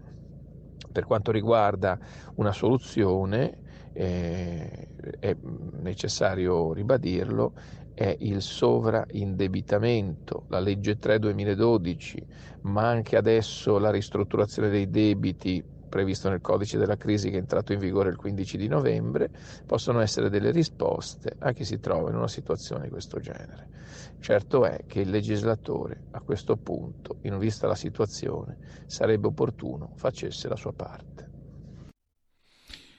Per 0.93 1.05
quanto 1.05 1.33
riguarda 1.33 1.99
una 2.37 2.53
soluzione, 2.53 3.59
eh, 3.93 4.89
è 5.19 5.37
necessario 5.81 6.73
ribadirlo, 6.73 7.53
è 7.95 8.15
il 8.21 8.43
sovraindebitamento, 8.43 10.45
la 10.49 10.61
legge 10.61 10.99
3 10.99 11.19
2012, 11.19 12.25
ma 12.63 12.89
anche 12.89 13.17
adesso 13.17 13.79
la 13.79 13.91
ristrutturazione 13.91 14.69
dei 14.69 14.89
debiti 14.89 15.65
previsto 15.89 16.29
nel 16.29 16.41
codice 16.41 16.79
della 16.79 16.97
crisi 16.97 17.31
che 17.31 17.37
è 17.37 17.41
entrato 17.41 17.73
in 17.73 17.81
vigore 17.81 18.11
il 18.11 18.17
15 18.17 18.57
di 18.57 18.69
novembre, 18.69 19.31
possono 19.67 19.99
essere 19.99 20.31
delle 20.31 20.53
risposte 20.53 21.35
a 21.39 21.53
chi 21.53 21.65
si 21.65 21.81
trova 21.81 22.11
in 22.11 22.17
una 22.17 22.29
situazione 22.29 22.85
di 22.85 22.91
questo 22.91 23.19
genere. 23.19 23.76
Certo 24.21 24.65
è 24.67 24.85
che 24.87 25.01
il 25.01 25.11
legislatore 25.11 26.05
a 26.13 26.21
questo 26.21 26.57
punto, 26.57 27.19
in 27.23 27.39
vista 27.39 27.67
la 27.67 27.75
situazione, 27.75 28.57
sarebbe 28.87 29.29
opportuno 29.29 29.93
facesse 29.97 30.49
la 30.49 30.57
sua 30.57 30.73
parte. 30.73 31.17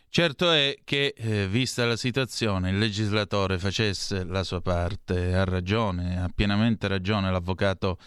Certo 0.09 0.51
è 0.51 0.77
che, 0.83 1.13
eh, 1.15 1.47
vista 1.47 1.85
la 1.85 1.97
situazione, 1.97 2.71
il 2.71 2.79
legislatore 2.79 3.59
facesse 3.59 4.23
la 4.23 4.43
sua 4.43 4.61
parte. 4.61 5.35
Ha 5.35 5.43
ragione, 5.43 6.19
ha 6.19 6.29
pienamente 6.33 6.87
ragione 6.87 7.29
l'avvocato 7.29 7.99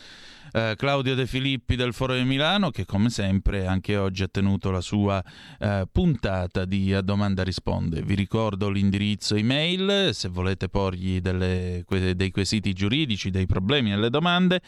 eh, 0.52 0.74
Claudio 0.76 1.14
De 1.14 1.26
Filippi 1.26 1.76
del 1.76 1.92
Foro 1.92 2.14
di 2.14 2.24
Milano, 2.24 2.70
che 2.70 2.84
come 2.84 3.10
sempre 3.10 3.66
anche 3.66 3.96
oggi 3.96 4.22
ha 4.22 4.28
tenuto 4.28 4.70
la 4.70 4.80
sua 4.80 5.22
eh, 5.58 5.86
puntata 5.90 6.64
di 6.64 6.92
A 6.94 7.00
Domanda 7.00 7.42
Risponde. 7.42 8.02
Vi 8.02 8.14
ricordo 8.14 8.68
l'indirizzo 8.68 9.34
email, 9.34 10.10
se 10.12 10.28
volete 10.28 10.68
porgli 10.68 11.20
delle, 11.20 11.84
dei 12.14 12.30
quesiti 12.30 12.72
giuridici, 12.72 13.30
dei 13.30 13.46
problemi 13.46 13.92
e 13.92 13.96
le 13.96 14.10
domande. 14.10 14.60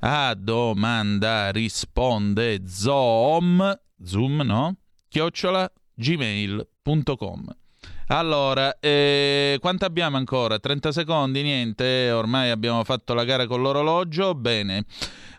A 0.00 0.34
domanda 0.34 1.50
risponde 1.50 2.62
zoom, 2.66 3.80
zoom 4.02 4.42
no? 4.42 4.76
Chiocciola 5.08 5.70
gmail.com. 5.94 7.61
Allora, 8.14 8.76
eh, 8.78 9.56
quanto 9.58 9.86
abbiamo 9.86 10.18
ancora? 10.18 10.58
30 10.58 10.92
secondi? 10.92 11.40
Niente, 11.40 12.10
ormai 12.10 12.50
abbiamo 12.50 12.84
fatto 12.84 13.14
la 13.14 13.24
gara 13.24 13.46
con 13.46 13.62
l'orologio. 13.62 14.34
Bene. 14.34 14.84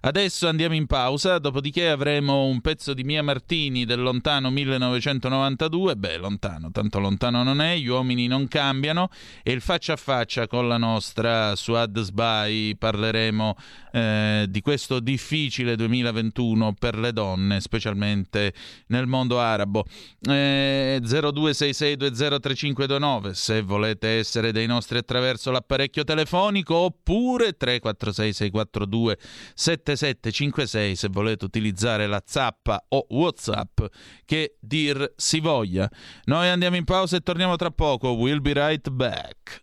Adesso 0.06 0.50
andiamo 0.50 0.76
in 0.76 0.86
pausa, 0.86 1.40
dopodiché 1.40 1.88
avremo 1.88 2.44
un 2.44 2.60
pezzo 2.60 2.94
di 2.94 3.06
Mia 3.06 3.24
Martini 3.24 3.86
del 3.86 4.02
lontano 4.02 4.50
1992. 4.50 5.96
Beh, 5.96 6.18
lontano, 6.18 6.72
tanto 6.72 7.00
lontano 7.00 7.42
non 7.42 7.62
è, 7.62 7.78
gli 7.78 7.88
uomini 7.88 8.28
non 8.28 8.50
cambiano. 8.50 9.08
E 9.44 9.54
il 9.54 9.62
faccia 9.62 9.94
a 9.94 9.96
faccia 9.96 10.46
con 10.46 10.68
la 10.68 10.76
nostra 10.76 11.56
Suad 11.56 12.02
Sbai 12.02 12.76
parleremo 12.78 13.56
eh, 13.94 14.46
di 14.50 14.60
questo 14.60 15.00
difficile 15.00 15.78
2021 15.78 16.74
per 16.78 16.98
le 16.98 17.14
donne, 17.14 17.62
specialmente 17.62 18.54
nel 18.88 19.08
mondo 19.08 19.40
arabo. 19.40 19.86
Eh, 20.20 21.00
0266203529 21.02 23.32
se 23.32 23.62
volete 23.62 24.18
essere 24.18 24.52
dei 24.52 24.68
nostri 24.68 24.98
attraverso 24.98 25.50
l'apparecchio 25.50 26.04
telefonico 26.04 26.76
oppure 26.76 27.56
346 27.56 28.34
642 28.34 29.18
7756 29.96 30.96
se 30.96 31.08
volete 31.10 31.46
utilizzare 31.46 32.08
la 32.08 32.22
zappa 32.26 32.84
o 32.90 33.06
Whatsapp 33.10 33.82
che 34.26 34.58
dir 34.60 35.14
si 35.16 35.40
voglia. 35.40 35.90
Noi 36.26 36.48
andiamo 36.48 36.76
in 36.76 36.84
pausa 36.84 37.18
e 37.18 37.22
torniamo 37.22 37.56
tra 37.56 37.72
poco. 37.72 38.12
We'll 38.12 38.42
be 38.42 38.54
right 38.54 38.90
back. 38.90 39.63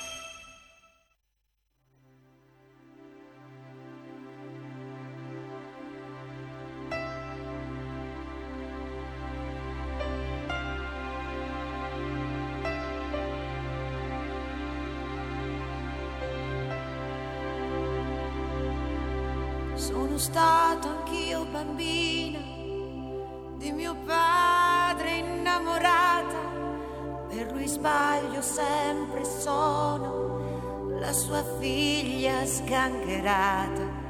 Sgangherata. 33.21 34.09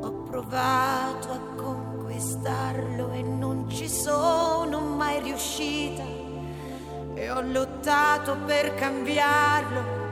Ho 0.00 0.12
provato 0.22 1.30
a 1.30 1.38
conquistarlo 1.56 3.12
e 3.12 3.22
non 3.22 3.68
ci 3.70 3.88
sono 3.88 4.80
mai 4.80 5.20
riuscita 5.20 6.02
e 7.14 7.30
ho 7.30 7.40
lottato 7.40 8.36
per 8.44 8.74
cambiarlo. 8.74 10.02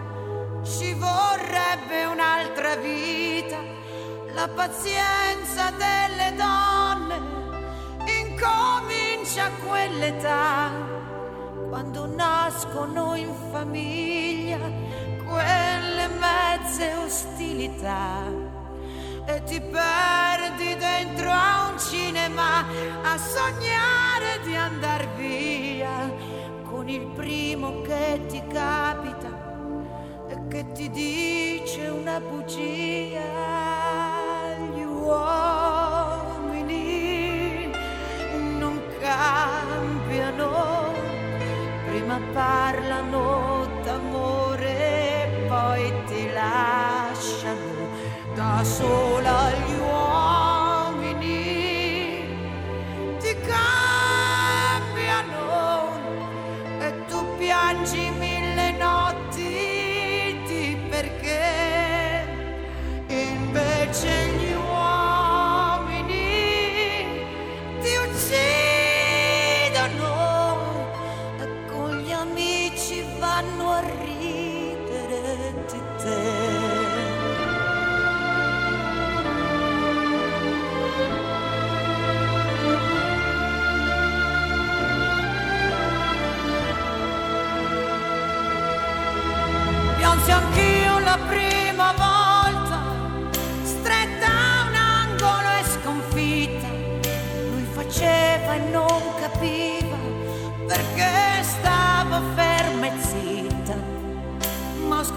Ci 0.62 0.94
vorrebbe 0.94 2.04
un'altra 2.04 2.76
vita 2.76 3.58
la 4.34 4.48
pazienza 4.48 5.70
delle 5.72 6.34
donne 6.36 7.30
incomincia 8.20 9.46
a 9.46 9.50
quell'età, 9.66 10.70
quando 11.68 12.06
nascono 12.06 13.14
in 13.14 13.34
famiglia 13.50 14.91
quelle 15.32 16.08
mezze 16.20 16.92
ostilità 16.94 18.24
e 19.24 19.42
ti 19.44 19.60
perdi 19.60 20.76
dentro 20.76 21.30
a 21.30 21.68
un 21.70 21.78
cinema 21.78 22.66
a 23.02 23.16
sognare 23.16 24.40
di 24.44 24.54
andar 24.54 25.08
via 25.16 26.12
con 26.64 26.86
il 26.88 27.06
primo 27.14 27.80
che 27.80 28.20
ti 28.28 28.42
capita 28.46 29.30
e 30.28 30.48
che 30.48 30.72
ti 30.72 30.90
dice 30.90 31.88
una 31.88 32.20
bugia. 32.20 33.20
Gli 34.74 34.82
uomini 34.82 36.10
non 38.58 38.82
cambiano, 39.00 40.92
prima 41.86 42.20
parlano 42.32 43.51
d'amore, 48.64 49.22
poi 49.22 49.81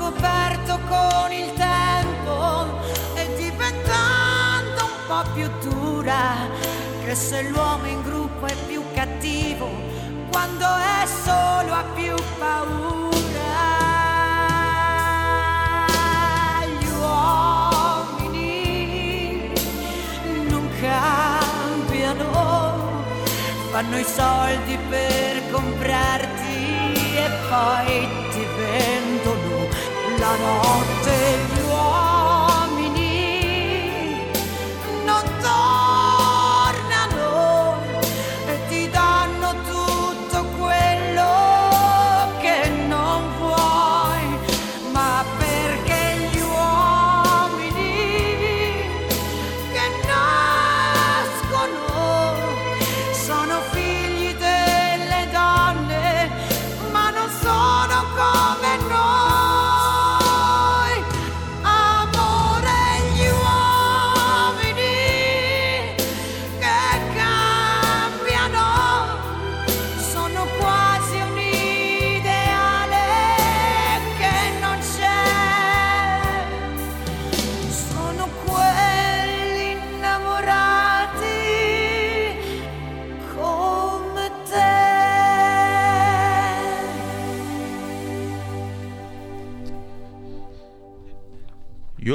scoperto 0.05 0.79
con 0.87 1.31
il 1.31 1.51
tempo 1.53 2.79
e 3.15 3.27
diventando 3.37 4.83
un 4.83 4.91
po' 5.07 5.23
più 5.33 5.49
dura 5.63 6.47
che 7.03 7.15
se 7.15 7.41
l'uomo 7.49 7.87
in 7.87 8.03
gruppo 8.03 8.45
è 8.45 8.53
più 8.67 8.83
cattivo 8.93 9.67
quando 10.29 10.63
è 10.63 11.07
solo 11.07 11.73
ha 11.73 11.83
più 11.95 12.13
paura. 12.37 13.13
Gli 16.79 16.87
uomini 16.99 18.43
non 20.49 20.69
cambiano, 20.81 22.31
fanno 23.71 23.97
i 23.97 24.03
soldi 24.03 24.77
per 24.87 25.41
comprarti 25.51 26.93
e 26.93 27.29
poi 27.49 28.07
ti 28.09 28.24
la 30.25 30.37
notte. 30.37 31.53
Gli 31.53 31.54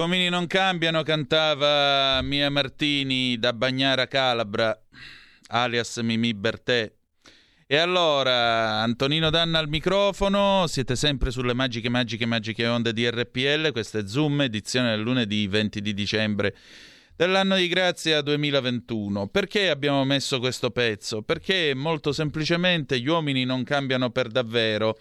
uomini 0.01 0.31
non 0.31 0.47
cambiano, 0.47 1.03
cantava 1.03 2.23
Mia 2.23 2.51
Martini 2.51 3.39
da 3.39 3.53
Bagnara 3.53 4.07
Calabra, 4.07 4.75
alias 5.49 5.99
Mimì 5.99 6.33
Bertè. 6.33 6.91
E 7.67 7.77
allora, 7.77 8.81
Antonino 8.81 9.29
Danna 9.29 9.59
al 9.59 9.69
microfono, 9.69 10.65
siete 10.69 10.97
sempre 10.97 11.31
sulle 11.31 11.53
magiche, 11.53 11.91
magiche, 11.91 12.25
magiche 12.25 12.67
onde 12.67 12.95
di 12.95 13.09
RPL, 13.11 13.73
questa 13.73 13.99
è 13.99 14.07
Zoom, 14.07 14.41
edizione 14.41 14.91
del 14.91 15.01
lunedì 15.01 15.47
20 15.47 15.83
di 15.83 15.93
dicembre 15.93 16.57
dell'anno 17.15 17.57
di 17.57 17.69
grazia 17.69 18.23
2021. 18.23 19.29
Perché 19.29 19.69
abbiamo 19.69 20.03
messo 20.05 20.39
questo 20.39 20.71
pezzo? 20.71 21.21
Perché 21.21 21.75
molto 21.75 22.13
semplicemente 22.13 22.99
gli 22.99 23.09
uomini 23.09 23.45
non 23.45 23.65
cambiano 23.65 24.09
per 24.09 24.29
davvero. 24.29 24.99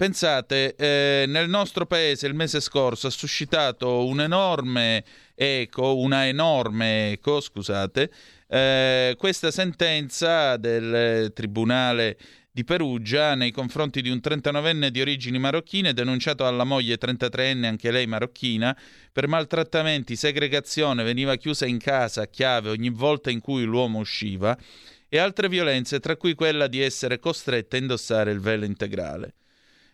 Pensate, 0.00 0.76
eh, 0.76 1.26
nel 1.28 1.50
nostro 1.50 1.84
paese 1.84 2.26
il 2.26 2.32
mese 2.32 2.60
scorso 2.60 3.08
ha 3.08 3.10
suscitato 3.10 4.06
un 4.06 4.22
enorme 4.22 5.04
eco, 5.34 5.98
una 5.98 6.26
enorme 6.26 7.12
eco, 7.12 7.42
scusate, 7.42 8.10
eh, 8.48 9.14
questa 9.18 9.50
sentenza 9.50 10.56
del 10.56 11.30
Tribunale 11.34 12.16
di 12.50 12.64
Perugia 12.64 13.34
nei 13.34 13.50
confronti 13.50 14.00
di 14.00 14.08
un 14.08 14.22
39enne 14.24 14.88
di 14.88 15.02
origini 15.02 15.38
marocchine 15.38 15.92
denunciato 15.92 16.46
alla 16.46 16.64
moglie 16.64 16.96
33enne, 16.96 17.66
anche 17.66 17.90
lei 17.90 18.06
marocchina, 18.06 18.74
per 19.12 19.28
maltrattamenti, 19.28 20.16
segregazione, 20.16 21.02
veniva 21.02 21.36
chiusa 21.36 21.66
in 21.66 21.76
casa 21.76 22.22
a 22.22 22.26
chiave 22.26 22.70
ogni 22.70 22.88
volta 22.88 23.28
in 23.28 23.40
cui 23.40 23.64
l'uomo 23.64 23.98
usciva 23.98 24.56
e 25.10 25.18
altre 25.18 25.50
violenze, 25.50 26.00
tra 26.00 26.16
cui 26.16 26.32
quella 26.32 26.68
di 26.68 26.80
essere 26.80 27.18
costretta 27.18 27.76
a 27.76 27.80
indossare 27.80 28.32
il 28.32 28.40
velo 28.40 28.64
integrale. 28.64 29.34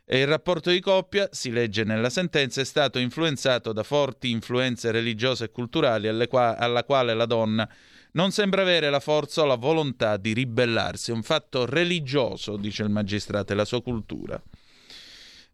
E 0.08 0.20
il 0.20 0.28
rapporto 0.28 0.70
di 0.70 0.78
coppia, 0.78 1.28
si 1.32 1.50
legge 1.50 1.82
nella 1.82 2.10
sentenza, 2.10 2.60
è 2.60 2.64
stato 2.64 3.00
influenzato 3.00 3.72
da 3.72 3.82
forti 3.82 4.30
influenze 4.30 4.92
religiose 4.92 5.46
e 5.46 5.50
culturali 5.50 6.08
qua- 6.28 6.56
alla 6.56 6.84
quale 6.84 7.12
la 7.12 7.26
donna 7.26 7.68
non 8.12 8.30
sembra 8.30 8.62
avere 8.62 8.88
la 8.88 9.00
forza 9.00 9.42
o 9.42 9.46
la 9.46 9.56
volontà 9.56 10.16
di 10.16 10.32
ribellarsi. 10.32 11.10
È 11.10 11.14
un 11.14 11.24
fatto 11.24 11.66
religioso, 11.66 12.56
dice 12.56 12.84
il 12.84 12.90
magistrato, 12.90 13.52
è 13.52 13.56
la 13.56 13.64
sua 13.64 13.82
cultura. 13.82 14.40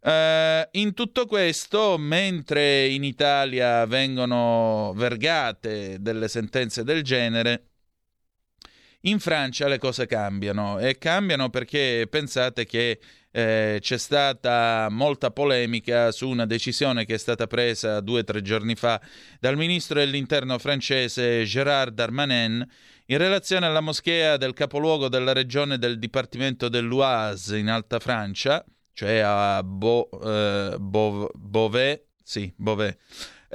Eh, 0.05 0.69
in 0.73 0.93
tutto 0.93 1.25
questo, 1.25 1.97
mentre 1.97 2.89
in 2.89 3.05
Italia 3.05 3.87
vengono 3.87 4.93
vergate 4.97 5.97
delle 6.01 6.29
sentenze 6.29 6.85
del 6.85 7.03
genere, 7.03 7.69
in 9.03 9.19
Francia 9.19 9.67
le 9.67 9.79
cose 9.79 10.07
cambiano 10.07 10.79
e 10.79 10.99
cambiano 10.99 11.51
perché 11.51 12.07
pensate 12.09 12.67
che 12.67 13.01
eh, 13.33 13.79
c'è 13.81 13.99
stata 13.99 14.87
molta 14.91 15.31
polemica 15.31 16.13
su 16.13 16.29
una 16.29 16.47
decisione 16.47 17.05
che 17.05 17.15
è 17.15 17.19
stata 17.19 17.47
presa 17.47 18.01
due 18.01 18.21
o 18.21 18.25
tre 18.25 18.43
giorni 18.43 18.75
fa 18.77 19.01
dal 19.41 19.57
ministro 19.57 19.99
dell'interno 19.99 20.59
francese 20.59 21.45
Gérard 21.45 21.95
Darmanin 21.95 22.65
in 23.07 23.19
relazione 23.19 23.67
alla 23.67 23.81
moschea 23.81 24.37
del 24.37 24.53
capoluogo 24.53 25.09
della 25.09 25.33
regione 25.33 25.79
del 25.79 25.99
dipartimento 25.99 26.69
dell'Oise 26.69 27.59
in 27.59 27.69
Alta 27.69 27.99
Francia, 27.99 28.65
cioè 28.93 29.19
a 29.19 29.63
Bo, 29.63 30.09
eh, 30.23 30.77
Bo, 30.79 31.31
Beauvais, 31.35 32.01
sì, 32.23 32.53
Beauvais 32.55 32.97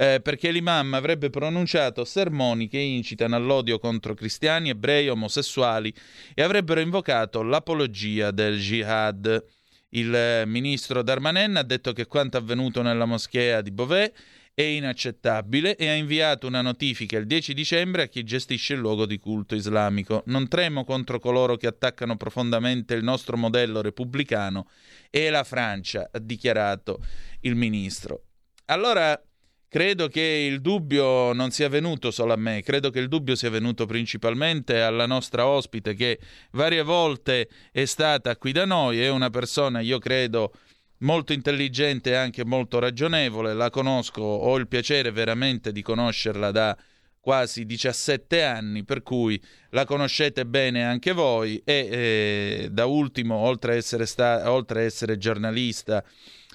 eh, 0.00 0.20
perché 0.22 0.52
l'imam 0.52 0.94
avrebbe 0.94 1.28
pronunciato 1.28 2.04
sermoni 2.04 2.68
che 2.68 2.78
incitano 2.78 3.34
all'odio 3.34 3.80
contro 3.80 4.14
cristiani, 4.14 4.68
ebrei, 4.68 5.08
omosessuali 5.08 5.92
e 6.34 6.42
avrebbero 6.42 6.78
invocato 6.78 7.42
l'apologia 7.42 8.30
del 8.30 8.60
jihad. 8.60 9.44
Il 9.90 10.42
ministro 10.46 11.02
Darmanin 11.02 11.56
ha 11.56 11.62
detto 11.62 11.92
che 11.92 12.06
quanto 12.06 12.36
avvenuto 12.36 12.82
nella 12.82 13.06
moschea 13.06 13.62
di 13.62 13.70
Beauvais 13.70 14.10
è 14.52 14.62
inaccettabile 14.62 15.76
e 15.76 15.88
ha 15.88 15.94
inviato 15.94 16.48
una 16.48 16.62
notifica 16.62 17.16
il 17.16 17.26
10 17.26 17.54
dicembre 17.54 18.02
a 18.02 18.06
chi 18.08 18.24
gestisce 18.24 18.74
il 18.74 18.80
luogo 18.80 19.06
di 19.06 19.18
culto 19.18 19.54
islamico. 19.54 20.24
Non 20.26 20.48
tremo 20.48 20.84
contro 20.84 21.20
coloro 21.20 21.56
che 21.56 21.68
attaccano 21.68 22.16
profondamente 22.16 22.94
il 22.94 23.04
nostro 23.04 23.36
modello 23.36 23.80
repubblicano 23.80 24.68
e 25.10 25.30
la 25.30 25.44
Francia, 25.44 26.10
ha 26.10 26.18
dichiarato 26.18 27.00
il 27.42 27.54
ministro. 27.54 28.24
Allora, 28.66 29.18
Credo 29.70 30.08
che 30.08 30.22
il 30.22 30.62
dubbio 30.62 31.34
non 31.34 31.50
sia 31.50 31.68
venuto 31.68 32.10
solo 32.10 32.32
a 32.32 32.36
me, 32.36 32.62
credo 32.62 32.88
che 32.88 33.00
il 33.00 33.08
dubbio 33.08 33.34
sia 33.34 33.50
venuto 33.50 33.84
principalmente 33.84 34.80
alla 34.80 35.04
nostra 35.04 35.46
ospite 35.46 35.92
che 35.92 36.18
varie 36.52 36.82
volte 36.82 37.50
è 37.70 37.84
stata 37.84 38.34
qui 38.38 38.52
da 38.52 38.64
noi, 38.64 38.98
è 38.98 39.10
una 39.10 39.28
persona, 39.28 39.80
io 39.80 39.98
credo, 39.98 40.54
molto 41.00 41.34
intelligente 41.34 42.12
e 42.12 42.14
anche 42.14 42.46
molto 42.46 42.78
ragionevole, 42.78 43.52
la 43.52 43.68
conosco, 43.68 44.22
ho 44.22 44.56
il 44.56 44.68
piacere 44.68 45.10
veramente 45.10 45.70
di 45.70 45.82
conoscerla 45.82 46.50
da 46.50 46.74
quasi 47.20 47.66
17 47.66 48.42
anni, 48.42 48.84
per 48.84 49.02
cui 49.02 49.38
la 49.72 49.84
conoscete 49.84 50.46
bene 50.46 50.82
anche 50.82 51.12
voi 51.12 51.60
e 51.62 51.88
eh, 51.90 52.68
da 52.70 52.86
ultimo, 52.86 53.34
oltre 53.34 53.72
a 53.72 53.76
essere, 53.76 54.06
sta- 54.06 54.50
oltre 54.50 54.80
a 54.80 54.84
essere 54.84 55.18
giornalista 55.18 56.02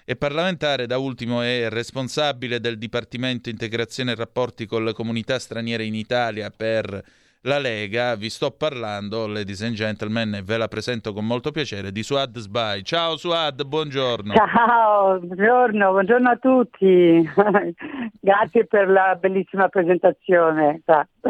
e 0.06 0.16
parlamentare, 0.16 0.86
da 0.86 0.98
ultimo 0.98 1.42
è 1.42 1.70
responsabile 1.70 2.60
del 2.60 2.78
Dipartimento 2.78 3.50
Integrazione 3.50 4.12
e 4.12 4.16
Rapporti 4.16 4.66
con 4.66 4.84
le 4.84 4.94
comunità 4.94 5.40
straniere 5.40 5.86
in 5.86 5.96
Italia 5.96 6.50
per 6.50 7.04
la 7.46 7.60
Lega, 7.60 8.16
vi 8.16 8.30
sto 8.30 8.52
parlando, 8.52 9.28
ladies 9.28 9.62
and 9.64 9.74
gentlemen, 9.74 10.36
e 10.36 10.42
ve 10.44 10.56
la 10.56 10.70
presento 10.70 11.12
con 11.12 11.26
molto 11.26 11.52
piacere, 11.52 11.92
di 11.92 12.02
Suad 12.02 12.38
Sbai. 12.38 12.84
Ciao 12.84 13.18
Suad, 13.18 13.66
buongiorno. 13.66 14.34
Ciao, 14.34 15.20
buongiorno, 15.20 15.92
buongiorno 15.92 16.30
a 16.30 16.38
tutti. 16.38 17.30
Grazie 18.22 18.66
per 18.66 18.88
la 18.88 19.18
bellissima 19.20 19.68
presentazione. 19.68 20.82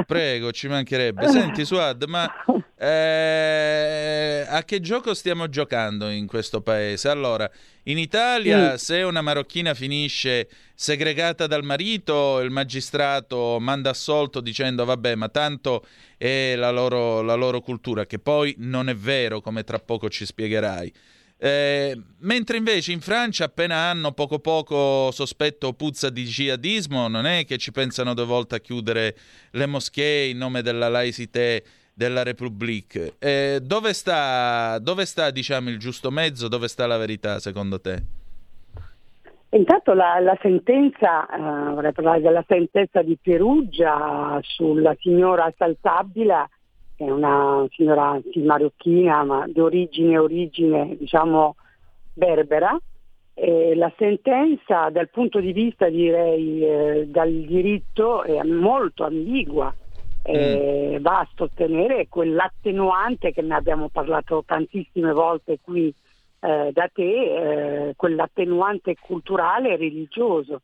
Prego, 0.06 0.52
ci 0.52 0.68
mancherebbe. 0.68 1.28
Senti 1.30 1.66
Suad, 1.66 2.04
ma 2.04 2.32
eh, 2.78 4.46
a 4.48 4.62
che 4.64 4.80
gioco 4.82 5.16
stiamo 5.16 5.50
giocando 5.50 6.10
in 6.10 6.28
questo 6.28 6.62
paese? 6.62 7.10
Allora, 7.10 7.50
in 7.86 7.98
Italia, 7.98 8.78
sì. 8.78 8.86
se 8.86 9.02
una 9.02 9.22
marocchina 9.22 9.74
finisce 9.74 10.48
segregata 10.74 11.48
dal 11.48 11.64
marito, 11.64 12.40
il 12.40 12.50
magistrato 12.50 13.58
manda 13.60 13.92
assolto 13.92 14.42
dicendo 14.42 14.86
vabbè, 14.86 15.16
ma 15.16 15.30
tanto 15.30 15.86
è 16.18 16.56
la 16.56 16.72
loro, 16.72 17.22
la 17.22 17.36
loro 17.36 17.62
cultura, 17.62 18.06
che 18.06 18.20
poi 18.20 18.56
non 18.60 18.90
è 18.90 18.96
vero, 18.96 19.42
come 19.42 19.64
tra 19.64 19.80
poco 19.80 20.10
ci 20.10 20.26
spiegherai. 20.26 20.94
Eh, 21.38 22.00
mentre 22.20 22.56
invece 22.56 22.94
in 22.94 23.02
Francia 23.02 23.46
appena 23.46 23.90
hanno 23.90 24.14
poco 24.14 24.40
poco 24.40 25.12
sospetto 25.12 25.74
puzza 25.74 26.10
di 26.10 26.24
jihadismo, 26.24 27.08
non 27.10 27.26
è 27.26 27.44
che 27.46 27.58
ci 27.58 27.72
pensano 27.72 28.14
due 28.14 28.26
volte 28.26 28.56
a 28.56 28.60
chiudere 28.60 29.18
le 29.52 29.66
moschee 29.66 30.30
in 30.30 30.38
nome 30.38 30.62
della 30.62 30.88
laicità 30.88 31.58
della 31.94 32.24
Repubblica. 32.24 33.12
Eh, 33.20 33.60
dove 33.62 33.94
sta, 33.94 34.80
dove 34.80 35.06
sta 35.06 35.32
diciamo, 35.32 35.70
il 35.70 35.80
giusto 35.80 36.12
mezzo? 36.12 36.48
Dove 36.48 36.68
sta 36.68 36.88
la 36.88 36.98
verità 36.98 37.40
secondo 37.40 37.80
te? 37.82 38.23
Intanto 39.54 39.94
la, 39.94 40.20
la 40.20 40.38
sentenza, 40.42 41.28
eh, 41.28 41.74
vorrei 41.74 41.92
parlare 41.92 42.22
della 42.22 42.44
sentenza 42.48 43.02
di 43.02 43.18
Perugia 43.22 44.40
sulla 44.42 44.96
signora 45.00 45.54
Saltabila, 45.56 46.50
che 46.96 47.06
è 47.06 47.12
una 47.12 47.66
signora 47.70 48.20
sì, 48.32 48.42
marocchina 48.42 49.24
ma 49.24 49.46
di 49.48 49.60
origine, 49.60 50.18
origine 50.18 50.96
diciamo 50.98 51.56
berbera. 52.14 52.76
E 53.36 53.76
la 53.76 53.92
sentenza 53.98 54.90
dal 54.90 55.10
punto 55.10 55.40
di 55.40 55.54
vista 55.54 55.88
direi 55.88 56.64
eh, 56.64 57.08
dal 57.08 57.32
diritto 57.32 58.24
è 58.24 58.42
molto 58.44 59.06
ambigua 59.06 59.74
eh, 60.24 60.98
va 61.02 61.20
a 61.20 61.30
sostenere 61.36 62.08
quell'attenuante 62.08 63.34
che 63.34 63.42
ne 63.42 63.56
abbiamo 63.56 63.90
parlato 63.90 64.44
tantissime 64.46 65.12
volte 65.12 65.60
qui 65.62 65.94
eh, 66.44 66.72
da 66.74 66.90
te, 66.92 67.88
eh, 67.88 67.94
quell'attenuante 67.96 68.96
culturale 69.00 69.74
e 69.74 69.78
religioso. 69.78 70.62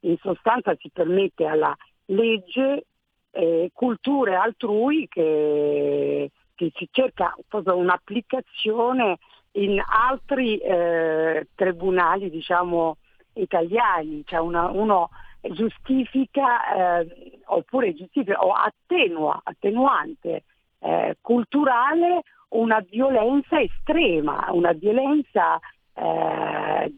In 0.00 0.18
sostanza 0.18 0.76
si 0.78 0.90
permette 0.92 1.46
alla 1.46 1.74
legge 2.06 2.84
eh, 3.30 3.70
culture 3.72 4.34
altrui 4.34 5.08
che, 5.08 6.30
che 6.54 6.72
si 6.74 6.88
cerca 6.90 7.34
un'applicazione 7.50 9.18
in 9.52 9.82
altri 9.84 10.58
eh, 10.58 11.48
tribunali 11.54 12.28
diciamo, 12.28 12.98
italiani, 13.32 14.22
cioè 14.26 14.40
una, 14.40 14.68
uno 14.70 15.08
giustifica 15.40 17.00
eh, 17.00 17.40
oppure 17.46 17.94
giustifica 17.94 18.44
o 18.44 18.52
attenua, 18.52 19.40
attenuante 19.42 20.44
eh, 20.80 21.16
culturale 21.22 22.22
una 22.54 22.84
violenza 22.88 23.60
estrema, 23.60 24.48
una 24.50 24.72
violenza 24.72 25.58
eh, 25.94 26.92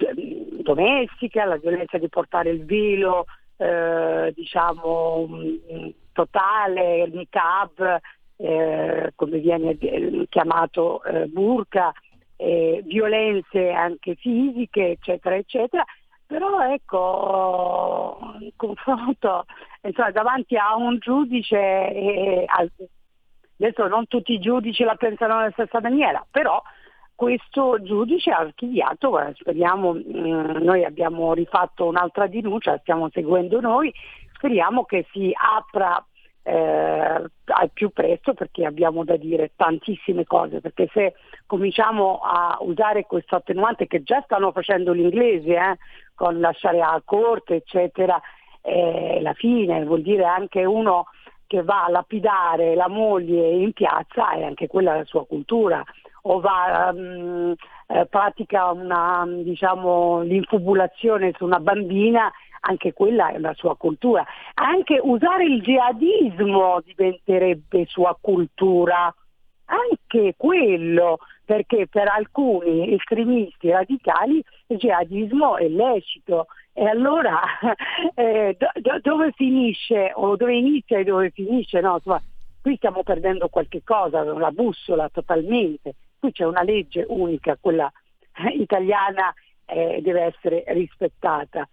domestica, 0.63 1.45
la 1.45 1.57
violenza 1.57 1.99
di 1.99 2.09
portare 2.09 2.51
il 2.51 2.65
velo 2.65 3.27
eh, 3.57 4.33
diciamo 4.35 5.27
mm, 5.29 5.89
totale, 6.13 7.03
il 7.03 7.15
niqab, 7.15 8.01
eh, 8.37 9.13
come 9.15 9.39
viene 9.39 9.77
chiamato 10.29 11.03
eh, 11.05 11.27
burka, 11.27 11.93
violenze 12.39 13.71
anche 13.71 14.15
fisiche, 14.15 14.91
eccetera, 14.91 15.37
eccetera. 15.37 15.85
Però 16.27 16.61
ecco, 16.71 18.19
il 18.41 18.53
confronto 18.57 19.47
insomma, 19.83 20.11
davanti 20.11 20.57
a 20.57 20.75
un 20.77 20.99
giudice, 20.99 21.57
e, 21.57 22.45
adesso 23.59 23.87
non 23.87 24.07
tutti 24.07 24.33
i 24.33 24.39
giudici 24.39 24.85
la 24.85 24.97
pensano 24.97 25.37
nella 25.37 25.51
stessa 25.53 25.81
maniera, 25.81 26.25
però 26.31 26.63
questo 27.15 27.81
giudice 27.83 28.31
ha 28.31 28.39
archiviato, 28.39 29.19
speriamo, 29.35 29.95
mm, 29.95 30.59
noi 30.63 30.85
abbiamo 30.85 31.33
rifatto 31.33 31.87
un'altra 31.87 32.27
denuncia, 32.27 32.79
stiamo 32.79 33.09
seguendo 33.11 33.59
noi, 33.61 33.93
speriamo 34.35 34.85
che 34.85 35.07
si 35.13 35.33
apra 35.35 36.05
eh, 36.43 37.25
al 37.45 37.71
più 37.73 37.91
presto 37.91 38.35
perché 38.35 38.67
abbiamo 38.67 39.03
da 39.03 39.17
dire 39.17 39.53
tantissime 39.57 40.25
cose, 40.27 40.61
perché 40.61 40.89
se 40.93 41.15
cominciamo 41.47 42.21
a 42.23 42.59
usare 42.61 43.07
questo 43.07 43.37
attenuante 43.37 43.87
che 43.87 44.03
già 44.03 44.21
stanno 44.21 44.53
facendo 44.53 44.93
l'inglese 44.93 45.55
eh, 45.55 45.79
con 46.15 46.39
lasciare 46.39 46.83
a 46.83 47.01
corte 47.05 47.57
eccetera, 47.57 48.21
eh, 48.61 49.21
la 49.23 49.33
fine 49.33 49.85
vuol 49.85 50.03
dire 50.03 50.25
anche 50.25 50.65
uno 50.65 51.07
che 51.47 51.63
va 51.63 51.85
a 51.85 51.91
lapidare 51.91 52.75
la 52.75 52.89
moglie 52.89 53.49
in 53.51 53.73
piazza 53.73 54.33
e 54.33 54.45
anche 54.45 54.67
quella 54.67 54.95
è 54.95 54.99
la 54.99 55.05
sua 55.05 55.27
cultura 55.27 55.85
o 56.23 56.41
va, 56.41 56.91
um, 56.93 57.55
eh, 57.87 58.07
pratica 58.07 58.71
una, 58.71 59.25
diciamo, 59.27 60.23
l'infubulazione 60.23 61.33
su 61.37 61.45
una 61.45 61.61
bambina 61.61 62.31
anche 62.61 62.93
quella 62.93 63.31
è 63.31 63.39
la 63.39 63.55
sua 63.55 63.77
cultura. 63.77 64.25
Anche 64.55 64.99
usare 65.01 65.45
il 65.45 65.63
jihadismo 65.63 66.81
diventerebbe 66.85 67.87
sua 67.87 68.17
cultura, 68.21 69.15
anche 69.67 70.35
quello, 70.37 71.19
perché 71.45 71.87
per 71.87 72.09
alcuni 72.09 72.95
estremisti 72.95 73.71
radicali 73.71 74.43
il 74.69 74.77
jihadismo 74.77 75.57
è 75.57 75.69
lecito. 75.69 76.47
E 76.73 76.87
allora 76.87 77.41
eh, 78.15 78.57
do, 78.59 78.99
dove 79.01 79.33
finisce 79.33 80.13
o 80.15 80.37
dove 80.37 80.55
inizia 80.55 80.99
e 80.99 81.05
dove 81.05 81.31
finisce? 81.31 81.81
No, 81.81 81.95
insomma, 81.95 82.23
qui 82.61 82.77
stiamo 82.77 83.03
perdendo 83.03 83.49
qualche 83.49 83.83
cosa, 83.85 84.23
la 84.25 84.51
bussola 84.51 85.09
totalmente. 85.09 85.95
Qui 86.19 86.33
c'è 86.33 86.45
una 86.45 86.63
legge 86.63 87.05
unica, 87.09 87.57
quella 87.61 87.91
italiana 88.53 89.33
eh, 89.65 90.01
deve 90.03 90.23
essere 90.23 90.65
rispettata 90.69 91.67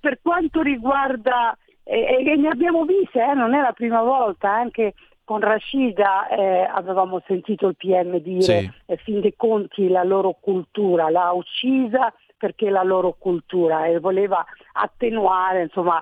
per 0.00 0.20
quanto 0.22 0.62
riguarda, 0.62 1.56
eh, 1.82 2.24
e 2.24 2.36
ne 2.36 2.48
abbiamo 2.48 2.84
viste, 2.84 3.22
eh, 3.22 3.34
non 3.34 3.54
è 3.54 3.60
la 3.60 3.72
prima 3.72 4.02
volta, 4.02 4.50
anche 4.50 4.94
con 5.28 5.40
Rashida 5.40 6.26
eh, 6.28 6.62
avevamo 6.62 7.22
sentito 7.26 7.66
il 7.68 7.76
PM 7.76 8.16
dire 8.16 8.40
sì. 8.40 8.70
eh, 8.86 8.96
fin 8.96 9.20
dei 9.20 9.34
conti 9.36 9.88
la 9.88 10.02
loro 10.02 10.38
cultura, 10.40 11.10
l'ha 11.10 11.32
uccisa 11.32 12.10
perché 12.34 12.70
la 12.70 12.82
loro 12.82 13.14
cultura 13.18 13.84
e 13.84 13.98
voleva 13.98 14.42
attenuare 14.72 15.64
insomma, 15.64 16.00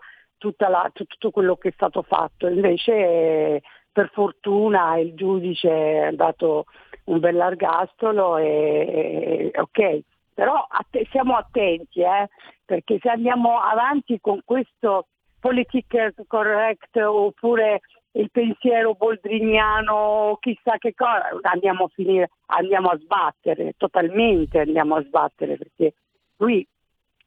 la, 0.59 0.89
tutto 0.93 1.33
quello 1.33 1.57
che 1.57 1.71
è 1.71 1.73
stato 1.75 2.03
fatto. 2.03 2.47
Invece 2.47 2.93
eh, 2.93 3.63
per 3.91 4.11
fortuna 4.13 4.97
il 4.99 5.15
giudice 5.15 6.03
ha 6.05 6.13
dato 6.13 6.67
un 7.07 7.19
bel 7.19 7.35
largastolo 7.35 8.37
e, 8.37 9.51
e 9.53 9.61
ok, 9.61 10.03
però 10.35 10.55
att- 10.55 11.09
siamo 11.11 11.35
attenti 11.35 12.01
eh, 12.01 12.29
perché 12.65 13.01
se 13.03 13.09
andiamo 13.09 13.59
avanti 13.59 14.21
con 14.21 14.39
questo 14.45 15.09
politic 15.41 16.15
correct 16.29 16.97
oppure 16.97 17.81
il 18.17 18.31
pensiero 18.31 18.95
boldriniano, 18.95 20.39
chissà 20.41 20.79
che 20.79 20.95
cosa, 20.95 21.29
andiamo 21.43 21.85
a 21.85 21.91
finire, 21.93 22.31
andiamo 22.47 22.89
a 22.89 22.99
sbattere, 22.99 23.75
totalmente 23.77 24.61
andiamo 24.61 24.97
a 24.97 25.03
sbattere, 25.03 25.57
perché 25.57 25.95
qui 26.37 26.67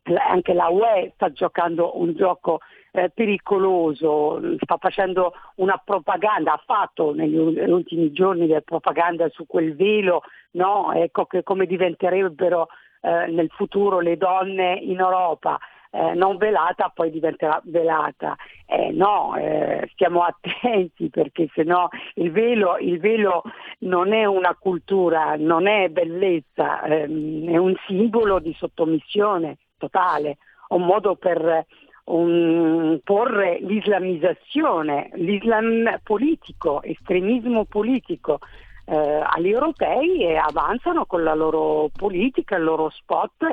anche 0.03 0.53
la 0.53 0.69
UE 0.69 1.11
sta 1.13 1.31
giocando 1.31 1.99
un 1.99 2.15
gioco 2.15 2.59
eh, 2.91 3.11
pericoloso, 3.13 4.41
sta 4.59 4.77
facendo 4.77 5.33
una 5.55 5.79
propaganda, 5.83 6.53
ha 6.53 6.63
fatto 6.65 7.13
negli 7.13 7.37
ultimi 7.37 8.11
giorni 8.11 8.47
della 8.47 8.61
propaganda 8.61 9.29
su 9.29 9.45
quel 9.45 9.75
velo, 9.75 10.21
no? 10.51 10.91
ecco 10.93 11.27
come 11.43 11.67
diventerebbero 11.67 12.67
eh, 13.01 13.27
nel 13.27 13.49
futuro 13.49 13.99
le 13.99 14.17
donne 14.17 14.73
in 14.73 14.99
Europa, 14.99 15.59
eh, 15.91 16.13
non 16.13 16.37
velata 16.37 16.91
poi 16.93 17.09
diventerà 17.09 17.59
velata. 17.63 18.35
Eh, 18.65 18.91
no, 18.91 19.35
eh, 19.35 19.89
stiamo 19.93 20.21
attenti 20.23 21.09
perché 21.09 21.49
se 21.53 21.63
no 21.63 21.89
il 22.15 22.31
velo, 22.31 22.77
il 22.77 22.99
velo 22.99 23.43
non 23.79 24.13
è 24.13 24.25
una 24.25 24.55
cultura, 24.55 25.35
non 25.37 25.67
è 25.67 25.89
bellezza, 25.89 26.83
ehm, 26.83 27.49
è 27.49 27.57
un 27.57 27.75
simbolo 27.87 28.39
di 28.39 28.53
sottomissione 28.53 29.57
totale, 29.77 30.37
un 30.69 30.85
modo 30.85 31.15
per 31.15 31.65
un, 32.05 32.99
porre 33.03 33.59
l'islamizzazione, 33.61 35.11
l'islam 35.15 35.99
politico, 36.03 36.81
estremismo 36.83 37.65
politico 37.65 38.39
eh, 38.85 38.95
agli 38.95 39.49
europei 39.49 40.23
e 40.23 40.35
avanzano 40.35 41.05
con 41.05 41.23
la 41.23 41.33
loro 41.33 41.89
politica, 41.95 42.55
il 42.55 42.63
loro 42.63 42.89
spot 42.89 43.45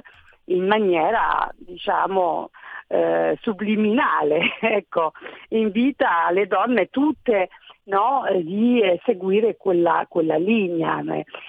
in 0.47 0.67
maniera 0.67 1.51
diciamo 1.57 2.51
eh, 2.89 3.39
subliminale, 3.41 4.59
ecco, 4.61 5.13
invita 5.49 6.31
le 6.31 6.47
donne 6.47 6.89
tutte 6.91 7.49
no, 7.87 8.25
di 8.43 8.81
eh, 8.81 9.01
seguire 9.05 9.57
quella, 9.57 10.07
quella 10.09 10.37
linea. 10.37 11.03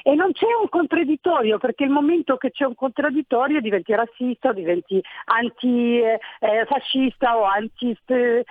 E 0.04 0.14
non 0.16 0.32
c'è 0.34 0.48
un 0.60 0.70
contraddittorio, 0.70 1.58
perché 1.58 1.84
il 1.84 1.90
momento 1.90 2.38
che 2.38 2.52
c'è 2.52 2.66
un 2.66 2.76
contraddittorio 2.76 3.62
diventi 3.62 3.94
razzista 3.94 4.54
diventi 4.54 5.02
antifascista 5.26 7.32
eh, 7.32 7.36
o 7.36 7.44
anti 7.44 7.98
eh, 8.08 8.46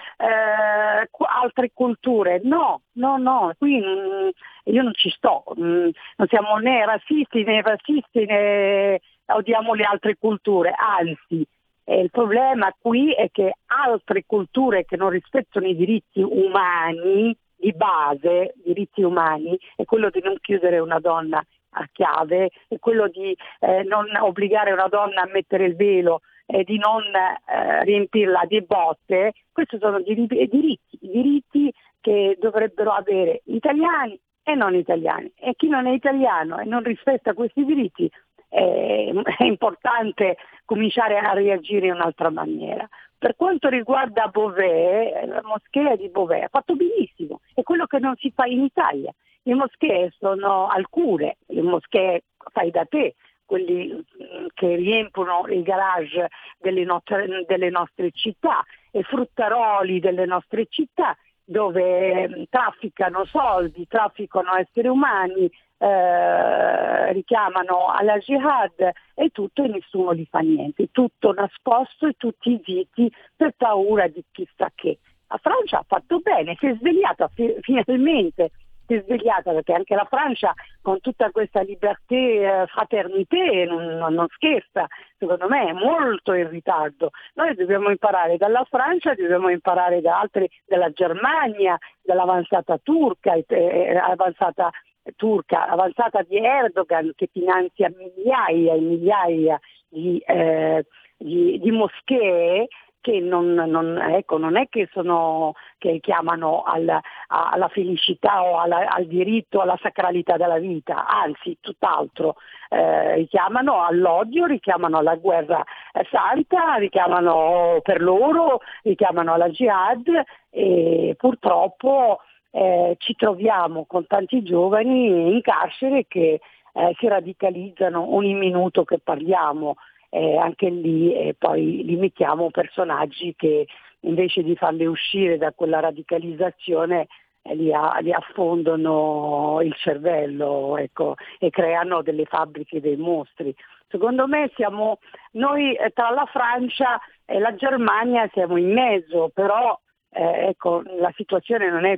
altre 1.42 1.70
culture. 1.72 2.40
No, 2.42 2.82
no, 2.92 3.16
no, 3.18 3.52
qui 3.58 3.78
mm, 3.78 4.28
io 4.64 4.82
non 4.82 4.92
ci 4.94 5.10
sto, 5.10 5.44
mm, 5.58 5.88
non 6.16 6.28
siamo 6.28 6.56
né 6.56 6.84
razzisti 6.84 7.44
né 7.44 7.62
razzisti 7.62 8.24
né 8.24 9.00
odiamo 9.26 9.74
le 9.74 9.84
altre 9.84 10.16
culture, 10.18 10.74
anzi. 10.76 11.46
il 11.84 12.10
problema 12.10 12.74
qui 12.78 13.12
è 13.12 13.30
che 13.30 13.54
altre 13.66 14.24
culture 14.26 14.84
che 14.84 14.96
non 14.96 15.10
rispettano 15.10 15.66
i 15.66 15.76
diritti 15.76 16.20
umani 16.20 17.36
di 17.56 17.72
base, 17.72 18.54
diritti 18.64 19.02
umani, 19.02 19.58
è 19.76 19.84
quello 19.84 20.10
di 20.10 20.20
non 20.22 20.36
chiudere 20.40 20.78
una 20.78 21.00
donna 21.00 21.42
a 21.78 21.88
chiave, 21.92 22.50
è 22.68 22.78
quello 22.78 23.08
di 23.08 23.36
eh, 23.60 23.82
non 23.84 24.06
obbligare 24.18 24.72
una 24.72 24.88
donna 24.88 25.22
a 25.22 25.30
mettere 25.32 25.64
il 25.64 25.76
velo 25.76 26.20
e 26.46 26.64
di 26.64 26.78
non 26.78 27.02
eh, 27.02 27.84
riempirla 27.84 28.44
di 28.46 28.62
botte, 28.62 29.32
questi 29.52 29.78
sono 29.78 30.00
diritti, 30.00 30.46
diritti, 30.46 30.98
diritti 31.00 31.72
che 32.00 32.36
dovrebbero 32.40 32.92
avere 32.92 33.42
italiani 33.46 34.18
e 34.42 34.54
non 34.54 34.74
italiani. 34.74 35.32
E 35.36 35.54
chi 35.56 35.68
non 35.68 35.86
è 35.86 35.92
italiano 35.92 36.58
e 36.58 36.64
non 36.64 36.82
rispetta 36.82 37.34
questi 37.34 37.64
diritti 37.64 38.08
è, 38.48 39.12
importante 39.44 40.36
cominciare 40.64 41.18
a 41.18 41.32
reagire 41.32 41.86
in 41.86 41.94
un'altra 41.94 42.30
maniera. 42.30 42.88
Per 43.18 43.34
quanto 43.36 43.68
riguarda 43.68 44.28
Beauvais, 44.28 45.26
la 45.26 45.42
moschea 45.42 45.96
di 45.96 46.08
Beauvais 46.08 46.44
ha 46.44 46.48
fatto 46.48 46.74
benissimo, 46.76 47.40
è 47.54 47.62
quello 47.62 47.86
che 47.86 47.98
non 47.98 48.14
si 48.16 48.30
fa 48.34 48.44
in 48.44 48.62
Italia. 48.62 49.12
Le 49.42 49.54
moschee 49.54 50.12
sono 50.18 50.66
alcune, 50.66 51.36
le 51.46 51.62
moschee 51.62 52.24
fai 52.52 52.70
da 52.70 52.84
te, 52.84 53.14
quelli 53.46 53.94
mm, 53.94 54.46
che 54.52 54.74
riempiono 54.74 55.46
i 55.48 55.62
garage 55.62 56.28
delle 56.58 56.84
nostre, 56.84 57.44
delle 57.46 57.70
nostre 57.70 58.10
città, 58.10 58.62
e 58.90 59.02
fruttaroli 59.02 60.00
delle 60.00 60.26
nostre 60.26 60.66
città, 60.68 61.16
dove 61.44 62.28
mm, 62.28 62.42
trafficano 62.50 63.24
soldi, 63.24 63.86
trafficano 63.86 64.56
esseri 64.56 64.88
umani, 64.88 65.50
eh, 65.78 67.12
richiamano 67.12 67.86
alla 67.88 68.18
jihad 68.18 68.92
e 69.14 69.28
tutto 69.30 69.62
e 69.62 69.68
nessuno 69.68 70.14
gli 70.14 70.26
fa 70.28 70.40
niente, 70.40 70.88
tutto 70.90 71.32
nascosto 71.32 72.06
e 72.06 72.14
tutti 72.16 72.60
zitti 72.64 73.12
per 73.34 73.52
paura 73.56 74.06
di 74.08 74.24
chissà 74.32 74.70
che. 74.74 74.98
La 75.28 75.38
Francia 75.42 75.78
ha 75.78 75.84
fatto 75.86 76.20
bene, 76.20 76.54
si 76.58 76.66
è 76.66 76.76
svegliata 76.76 77.28
fi- 77.28 77.56
finalmente, 77.60 78.52
si 78.86 78.94
è 78.94 79.02
svegliata 79.02 79.52
perché 79.52 79.72
anche 79.72 79.94
la 79.96 80.06
Francia 80.08 80.54
con 80.80 81.00
tutta 81.00 81.30
questa 81.30 81.62
libertà, 81.62 82.14
eh, 82.14 82.66
fraternité 82.68 83.64
non, 83.64 83.84
non, 83.96 84.14
non, 84.14 84.28
scherza, 84.28 84.86
secondo 85.18 85.48
me 85.48 85.66
è 85.66 85.72
molto 85.72 86.32
in 86.32 86.48
ritardo. 86.48 87.10
Noi 87.34 87.54
dobbiamo 87.54 87.90
imparare 87.90 88.36
dalla 88.36 88.64
Francia, 88.70 89.14
dobbiamo 89.14 89.48
imparare 89.48 90.00
da 90.00 90.20
altri, 90.20 90.48
dalla 90.64 90.90
Germania, 90.90 91.76
dall'avanzata 92.02 92.78
turca, 92.82 93.34
eh, 93.34 93.96
avanzata 93.96 94.70
turca 95.14 95.68
avanzata 95.68 96.22
di 96.22 96.36
Erdogan 96.36 97.12
che 97.14 97.28
finanzia 97.32 97.92
migliaia 97.96 98.74
e 98.74 98.80
migliaia 98.80 99.60
di, 99.88 100.18
eh, 100.26 100.84
di, 101.16 101.58
di 101.60 101.70
moschee 101.70 102.66
che 103.06 103.20
non, 103.20 103.54
non, 103.54 103.98
ecco, 103.98 104.36
non, 104.36 104.56
è 104.56 104.66
che, 104.68 104.88
sono, 104.90 105.52
che 105.78 106.00
chiamano 106.00 106.64
alla, 106.64 107.00
alla 107.28 107.68
felicità 107.68 108.42
o 108.42 108.58
alla, 108.58 108.88
al 108.88 109.06
diritto, 109.06 109.60
alla 109.60 109.78
sacralità 109.80 110.36
della 110.36 110.58
vita, 110.58 111.06
anzi 111.06 111.56
tutt'altro, 111.60 112.34
eh, 112.68 113.14
richiamano 113.14 113.84
all'odio, 113.84 114.46
richiamano 114.46 114.98
alla 114.98 115.14
guerra 115.14 115.62
santa, 116.10 116.78
richiamano 116.78 117.78
per 117.80 118.02
loro, 118.02 118.60
richiamano 118.82 119.34
alla 119.34 119.50
jihad 119.50 120.08
e 120.50 121.14
purtroppo 121.16 122.18
eh, 122.50 122.96
ci 122.98 123.14
troviamo 123.14 123.84
con 123.86 124.06
tanti 124.06 124.42
giovani 124.42 125.32
in 125.32 125.40
carcere 125.42 126.06
che 126.06 126.40
eh, 126.72 126.94
si 126.98 127.08
radicalizzano 127.08 128.14
ogni 128.14 128.34
minuto 128.34 128.84
che 128.84 128.98
parliamo, 128.98 129.76
eh, 130.10 130.36
anche 130.36 130.68
lì 130.68 131.34
poi 131.38 131.84
li 131.84 131.96
mettiamo 131.96 132.50
personaggi 132.50 133.34
che 133.36 133.66
invece 134.00 134.42
di 134.42 134.56
farli 134.56 134.86
uscire 134.86 135.36
da 135.36 135.52
quella 135.52 135.80
radicalizzazione 135.80 137.08
eh, 137.42 137.54
li, 137.54 137.72
a, 137.72 137.98
li, 138.00 138.12
affondano 138.12 139.60
il 139.62 139.74
cervello 139.76 140.76
ecco, 140.76 141.14
e 141.38 141.50
creano 141.50 142.02
delle 142.02 142.24
fabbriche 142.24 142.80
dei 142.80 142.96
mostri. 142.96 143.54
Secondo 143.88 144.26
me 144.26 144.50
siamo 144.54 144.98
noi 145.32 145.74
eh, 145.74 145.90
tra 145.90 146.10
la 146.10 146.26
Francia 146.26 147.00
e 147.24 147.38
la 147.38 147.54
Germania 147.54 148.28
siamo 148.32 148.56
in 148.56 148.72
mezzo, 148.72 149.30
però 149.32 149.78
eh, 150.16 150.48
ecco, 150.48 150.82
la 150.98 151.12
situazione 151.14 151.70
non 151.70 151.84
è 151.84 151.94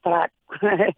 tra 0.00 0.30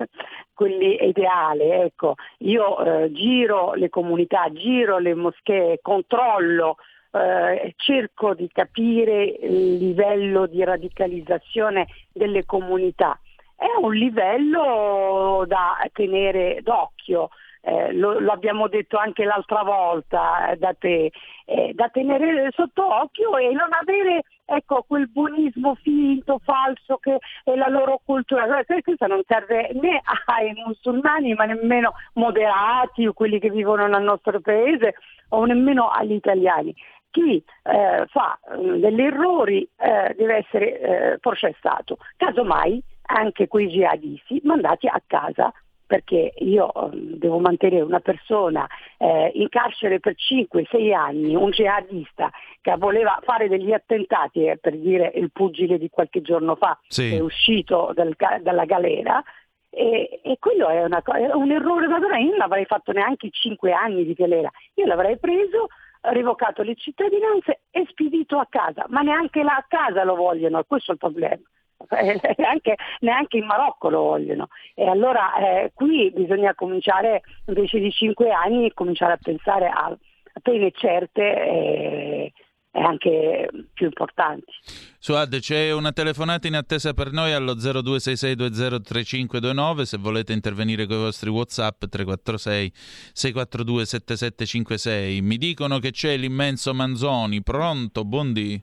quelli 0.52 1.06
ideale. 1.08 1.84
Ecco. 1.84 2.14
Io 2.38 2.78
eh, 2.84 3.12
giro 3.12 3.72
le 3.72 3.88
comunità, 3.88 4.52
giro 4.52 4.98
le 4.98 5.14
moschee, 5.14 5.78
controllo, 5.80 6.76
eh, 7.12 7.72
cerco 7.76 8.34
di 8.34 8.50
capire 8.52 9.24
il 9.24 9.76
livello 9.78 10.46
di 10.46 10.62
radicalizzazione 10.62 11.86
delle 12.12 12.44
comunità. 12.44 13.18
È 13.56 13.66
un 13.80 13.94
livello 13.94 15.44
da 15.46 15.78
tenere 15.92 16.60
d'occhio. 16.62 17.30
Eh, 17.68 17.92
lo, 17.92 18.18
lo, 18.18 18.32
abbiamo 18.32 18.66
detto 18.66 18.96
anche 18.96 19.24
l'altra 19.24 19.62
volta 19.62 20.48
eh, 20.48 20.56
da 20.56 20.72
te, 20.72 21.12
eh, 21.44 21.72
da 21.74 21.90
tenere 21.90 22.50
sotto 22.54 22.82
occhio 23.02 23.36
e 23.36 23.52
non 23.52 23.68
avere 23.78 24.22
ecco, 24.46 24.84
quel 24.88 25.10
buonismo 25.10 25.74
finto, 25.74 26.40
falso 26.42 26.96
che 26.96 27.18
è 27.44 27.54
la 27.56 27.68
loro 27.68 28.00
cultura. 28.02 28.46
Questo 28.64 29.06
non 29.06 29.20
serve 29.26 29.70
né 29.74 30.00
ai 30.26 30.54
musulmani 30.64 31.34
ma 31.34 31.44
nemmeno 31.44 31.92
moderati 32.14 33.06
o 33.06 33.12
quelli 33.12 33.38
che 33.38 33.50
vivono 33.50 33.86
nel 33.86 34.02
nostro 34.02 34.40
paese 34.40 34.94
o 35.30 35.44
nemmeno 35.44 35.90
agli 35.90 36.12
italiani. 36.12 36.74
Chi 37.10 37.44
eh, 37.64 38.06
fa 38.06 38.38
eh, 38.50 38.78
degli 38.78 39.02
errori 39.02 39.68
eh, 39.76 40.14
deve 40.16 40.36
essere 40.36 40.80
eh, 40.80 41.18
processato, 41.18 41.98
casomai 42.16 42.82
anche 43.10 43.46
quei 43.46 43.68
jihadisti 43.68 44.40
mandati 44.44 44.86
a 44.86 45.02
casa 45.06 45.52
perché 45.88 46.34
io 46.36 46.70
ehm, 46.72 47.16
devo 47.16 47.38
mantenere 47.38 47.82
una 47.82 48.00
persona 48.00 48.68
eh, 48.98 49.32
in 49.34 49.48
carcere 49.48 50.00
per 50.00 50.14
5-6 50.14 50.94
anni, 50.94 51.34
un 51.34 51.50
jihadista 51.50 52.30
che 52.60 52.76
voleva 52.76 53.18
fare 53.24 53.48
degli 53.48 53.72
attentati, 53.72 54.44
eh, 54.44 54.58
per 54.58 54.76
dire 54.76 55.10
il 55.14 55.32
pugile 55.32 55.78
di 55.78 55.88
qualche 55.88 56.20
giorno 56.20 56.56
fa, 56.56 56.78
sì. 56.86 57.14
è 57.14 57.20
uscito 57.20 57.92
dal, 57.94 58.14
dalla 58.42 58.66
galera, 58.66 59.24
e, 59.70 60.20
e, 60.22 60.36
quello 60.38 60.68
è, 60.68 60.84
una, 60.84 61.02
è, 61.02 61.32
un 61.32 61.50
errore 61.50 61.88
me, 61.88 62.22
io 62.22 62.30
non 62.32 62.42
avrei 62.42 62.66
fatto 62.66 62.92
neanche 62.92 63.30
5 63.30 63.72
anni 63.72 64.04
di 64.04 64.12
galera, 64.12 64.50
io 64.74 64.84
l'avrei 64.84 65.18
preso, 65.18 65.68
revocato 66.02 66.62
le 66.62 66.74
cittadinanze 66.74 67.62
e 67.70 67.86
spedito 67.88 68.38
a 68.38 68.46
casa, 68.48 68.84
ma 68.88 69.00
neanche 69.00 69.42
là 69.42 69.56
a 69.56 69.64
casa 69.66 70.04
lo 70.04 70.16
vogliono, 70.16 70.62
questo 70.64 70.90
è 70.90 70.94
il 70.94 71.00
problema. 71.00 71.42
neanche, 72.36 72.74
neanche, 73.00 73.38
in 73.38 73.46
Marocco 73.46 73.88
lo 73.88 74.02
vogliono. 74.02 74.48
E 74.74 74.86
allora 74.88 75.36
eh, 75.36 75.70
qui 75.74 76.12
bisogna 76.12 76.54
cominciare, 76.54 77.22
invece 77.46 77.78
di 77.78 77.90
5 77.90 78.30
anni, 78.30 78.72
cominciare 78.74 79.12
a 79.12 79.18
pensare 79.20 79.68
a, 79.68 79.86
a 79.86 79.98
pene 80.42 80.70
certe 80.72 81.22
e, 81.22 82.32
e, 82.70 82.80
anche 82.80 83.48
più 83.72 83.86
importanti. 83.86 84.52
Suad, 84.98 85.38
c'è 85.38 85.72
una 85.72 85.92
telefonata 85.92 86.46
in 86.48 86.56
attesa 86.56 86.92
per 86.92 87.12
noi 87.12 87.32
allo 87.32 87.54
0266203529 87.54 89.82
se 89.82 89.96
volete 89.96 90.32
intervenire 90.32 90.86
con 90.86 90.96
i 90.96 91.00
vostri 91.00 91.30
Whatsapp 91.30 91.84
346 91.84 92.72
642 93.12 93.86
7756. 93.86 95.22
Mi 95.22 95.36
dicono 95.36 95.78
che 95.78 95.92
c'è 95.92 96.16
l'immenso 96.16 96.74
Manzoni, 96.74 97.40
pronto, 97.42 98.04
buondì. 98.04 98.60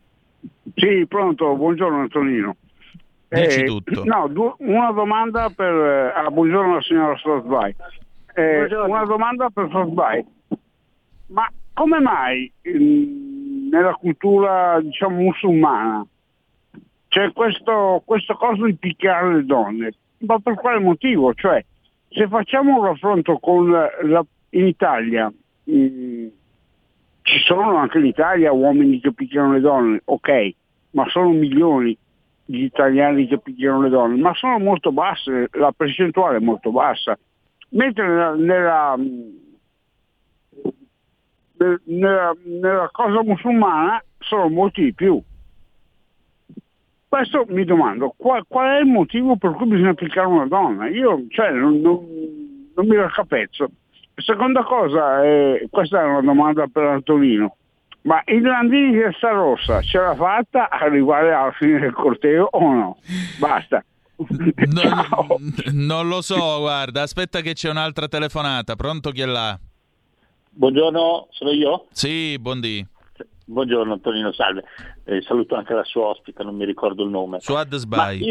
Sì, 0.75 1.05
pronto, 1.07 1.55
buongiorno 1.55 2.01
Antonino. 2.01 2.57
Dici 3.29 3.61
Eh, 3.61 3.65
tutto. 3.65 4.03
No, 4.05 4.27
du- 4.27 4.55
una 4.59 4.91
domanda 4.91 5.49
per... 5.49 5.73
eh, 5.73 6.11
ah, 6.15 6.29
buongiorno 6.29 6.73
alla 6.73 6.81
signora 6.81 7.17
Strasby. 7.17 7.75
Eh, 8.35 8.75
una 8.85 9.05
domanda 9.05 9.49
per 9.49 9.67
Strasby. 9.67 10.25
Ma 11.27 11.49
come 11.73 11.99
mai 11.99 12.51
mm, 12.69 13.69
nella 13.69 13.93
cultura, 13.95 14.79
diciamo, 14.81 15.19
musulmana 15.21 16.05
c'è 17.07 17.31
questo, 17.33 18.01
questo 18.05 18.35
coso 18.35 18.65
di 18.65 18.75
picchiare 18.75 19.35
le 19.35 19.45
donne? 19.45 19.93
Ma 20.19 20.37
per 20.39 20.55
quale 20.55 20.79
motivo? 20.79 21.33
Cioè, 21.33 21.63
se 22.09 22.27
facciamo 22.27 22.77
un 22.79 22.85
raffronto 22.85 23.37
con 23.39 23.69
la- 23.71 23.89
la- 24.03 24.25
in 24.51 24.67
Italia, 24.67 25.31
mm, 25.69 26.27
ci 27.23 27.39
sono 27.39 27.75
anche 27.77 27.97
in 27.97 28.05
Italia 28.05 28.51
uomini 28.51 28.99
che 28.99 29.11
picchiano 29.13 29.53
le 29.53 29.59
donne, 29.61 30.01
ok, 30.05 30.53
ma 30.91 31.07
sono 31.09 31.29
milioni 31.29 31.97
di 32.45 32.63
italiani 32.63 33.27
che 33.27 33.39
picchiano 33.39 33.81
le 33.81 33.89
donne, 33.89 34.21
ma 34.21 34.33
sono 34.35 34.59
molto 34.59 34.91
basse, 34.91 35.49
la 35.53 35.71
percentuale 35.75 36.37
è 36.37 36.41
molto 36.41 36.71
bassa. 36.71 37.17
Mentre 37.69 38.07
nella, 38.07 38.35
nella, 38.35 38.95
nel- 41.57 41.81
nella- 41.85 42.35
nella 42.43 42.89
cosa 42.91 43.23
musulmana 43.23 44.03
sono 44.19 44.49
molti 44.49 44.83
di 44.83 44.93
più. 44.93 45.21
Questo 47.07 47.45
mi 47.47 47.63
domando, 47.63 48.13
qual, 48.17 48.43
qual 48.47 48.77
è 48.77 48.79
il 48.79 48.87
motivo 48.87 49.37
per 49.37 49.51
cui 49.51 49.67
bisogna 49.67 49.93
piccare 49.93 50.27
una 50.27 50.47
donna? 50.47 50.87
Io 50.87 51.25
cioè, 51.29 51.51
non, 51.51 51.79
non- 51.79 52.69
non 52.75 52.87
mi 52.87 52.95
raccapezzo. 52.95 53.69
Seconda 54.15 54.63
cosa, 54.63 55.23
eh, 55.23 55.67
questa 55.69 56.01
è 56.01 56.05
una 56.05 56.21
domanda 56.21 56.67
per 56.67 56.83
Antonino, 56.83 57.55
ma 58.05 58.21
il 58.25 58.41
Landini 58.41 58.91
di 58.91 58.99
Testa 58.99 59.31
Rossa 59.31 59.81
ce 59.81 59.97
l'ha 59.99 60.15
fatta 60.15 60.69
a 60.69 60.79
arrivare 60.79 61.33
alla 61.33 61.51
fine 61.51 61.79
del 61.79 61.91
corteo 61.93 62.47
o 62.51 62.71
no? 62.71 62.97
Basta. 63.39 63.83
Ciao. 64.75 65.37
Non 65.73 66.07
lo 66.07 66.21
so, 66.21 66.59
guarda, 66.59 67.01
aspetta 67.01 67.41
che 67.41 67.53
c'è 67.53 67.69
un'altra 67.69 68.07
telefonata. 68.07 68.75
Pronto 68.75 69.09
chi 69.11 69.21
è 69.21 69.25
là? 69.25 69.57
Buongiorno, 70.51 71.27
sono 71.31 71.51
io? 71.51 71.87
Sì, 71.91 72.37
buondì. 72.39 72.85
Buongiorno 73.47 73.93
Antonino, 73.93 74.31
salve. 74.33 74.63
Eh, 75.03 75.21
saluto 75.21 75.55
anche 75.55 75.73
la 75.73 75.83
sua 75.83 76.05
ospite, 76.05 76.43
non 76.43 76.55
mi 76.55 76.65
ricordo 76.65 77.03
il 77.03 77.09
nome. 77.09 77.39
Suad 77.39 77.73
Sbai. 77.75 78.23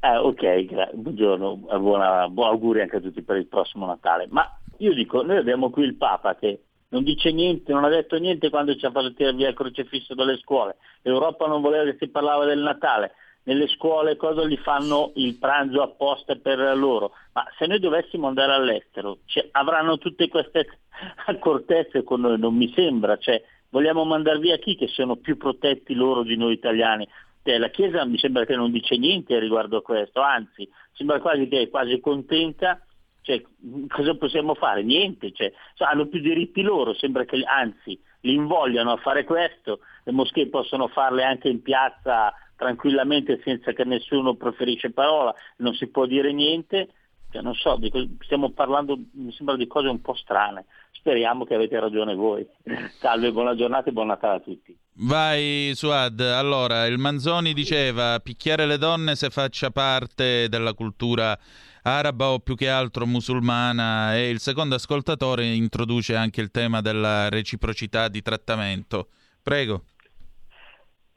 eh, 0.00 0.16
ok, 0.16 0.64
gra- 0.66 0.90
buongiorno, 0.92 1.56
buona, 1.78 2.28
buon 2.28 2.48
auguri 2.48 2.82
anche 2.82 2.96
a 2.96 3.00
tutti 3.00 3.22
per 3.22 3.36
il 3.36 3.46
prossimo 3.46 3.86
Natale. 3.86 4.26
Ma 4.30 4.46
io 4.78 4.94
dico, 4.94 5.22
noi 5.22 5.38
abbiamo 5.38 5.70
qui 5.70 5.84
il 5.84 5.96
Papa 5.96 6.36
che 6.36 6.62
non 6.90 7.04
dice 7.04 7.30
niente, 7.32 7.72
non 7.72 7.84
ha 7.84 7.88
detto 7.88 8.16
niente 8.16 8.50
quando 8.50 8.74
ci 8.76 8.86
ha 8.86 8.90
fatto 8.90 9.12
tirare 9.12 9.36
via 9.36 9.48
il 9.48 9.54
crocefisso 9.54 10.14
dalle 10.14 10.38
scuole. 10.38 10.76
L'Europa 11.02 11.46
non 11.46 11.60
voleva 11.60 11.84
che 11.84 11.96
si 11.98 12.08
parlava 12.08 12.44
del 12.44 12.60
Natale. 12.60 13.12
Nelle 13.44 13.68
scuole 13.68 14.16
cosa 14.16 14.44
gli 14.44 14.58
fanno 14.58 15.12
il 15.14 15.36
pranzo 15.36 15.80
apposta 15.82 16.36
per 16.36 16.58
loro? 16.76 17.12
Ma 17.32 17.46
se 17.56 17.66
noi 17.66 17.78
dovessimo 17.78 18.26
andare 18.26 18.52
all'estero, 18.52 19.18
ci- 19.24 19.46
avranno 19.52 19.96
tutte 19.96 20.28
queste 20.28 20.80
accortezze 21.26 22.02
con 22.04 22.20
noi, 22.20 22.38
non 22.38 22.54
mi 22.54 22.70
sembra. 22.74 23.16
Cioè, 23.16 23.42
vogliamo 23.70 24.04
mandare 24.04 24.38
via 24.38 24.58
chi 24.58 24.76
che 24.76 24.88
sono 24.88 25.16
più 25.16 25.36
protetti 25.36 25.94
loro 25.94 26.22
di 26.22 26.36
noi 26.36 26.52
italiani? 26.52 27.08
Cioè, 27.42 27.56
la 27.56 27.70
Chiesa 27.70 28.04
mi 28.04 28.18
sembra 28.18 28.44
che 28.44 28.54
non 28.54 28.70
dice 28.70 28.98
niente 28.98 29.38
riguardo 29.38 29.78
a 29.78 29.82
questo, 29.82 30.20
anzi, 30.20 30.68
sembra 30.92 31.18
quasi 31.20 31.48
che 31.48 31.62
è 31.62 31.68
quasi 31.70 31.98
contenta. 32.00 32.82
Cioè, 33.28 33.42
cosa 33.88 34.14
possiamo 34.14 34.54
fare? 34.54 34.82
Niente, 34.82 35.32
cioè, 35.32 35.52
hanno 35.86 36.06
più 36.06 36.18
diritti 36.18 36.62
loro, 36.62 36.94
sembra 36.94 37.26
che 37.26 37.42
anzi 37.44 38.00
li 38.20 38.32
invogliano 38.32 38.92
a 38.92 38.96
fare 38.96 39.24
questo, 39.24 39.80
le 40.04 40.12
moschee 40.12 40.48
possono 40.48 40.88
farle 40.88 41.24
anche 41.24 41.50
in 41.50 41.60
piazza 41.60 42.32
tranquillamente 42.56 43.38
senza 43.44 43.72
che 43.72 43.84
nessuno 43.84 44.34
preferisce 44.34 44.92
parola, 44.92 45.34
non 45.58 45.74
si 45.74 45.88
può 45.88 46.06
dire 46.06 46.32
niente, 46.32 46.88
Cioè, 47.30 47.42
non 47.42 47.52
so, 47.52 47.78
stiamo 48.20 48.52
parlando, 48.52 48.98
mi 49.12 49.30
sembra 49.32 49.56
di 49.56 49.66
cose 49.66 49.88
un 49.88 50.00
po' 50.00 50.14
strane, 50.14 50.64
speriamo 50.92 51.44
che 51.44 51.54
avete 51.54 51.78
ragione 51.78 52.14
voi. 52.14 52.46
Salve, 52.98 53.30
buona 53.30 53.54
giornata 53.54 53.90
e 53.90 53.92
buon 53.92 54.06
Natale 54.06 54.36
a 54.36 54.40
tutti. 54.40 54.74
Vai, 55.00 55.72
Suad. 55.74 56.18
Allora, 56.20 56.86
il 56.86 56.96
Manzoni 56.96 57.52
diceva 57.52 58.18
picchiare 58.20 58.64
le 58.64 58.78
donne 58.78 59.16
se 59.16 59.28
faccia 59.28 59.70
parte 59.70 60.48
della 60.48 60.72
cultura 60.72 61.38
araba 61.82 62.30
o 62.30 62.38
più 62.38 62.54
che 62.54 62.68
altro 62.68 63.06
musulmana 63.06 64.16
e 64.16 64.30
il 64.30 64.38
secondo 64.38 64.74
ascoltatore 64.74 65.46
introduce 65.46 66.14
anche 66.14 66.40
il 66.40 66.50
tema 66.50 66.80
della 66.80 67.28
reciprocità 67.28 68.08
di 68.08 68.22
trattamento. 68.22 69.08
Prego. 69.42 69.82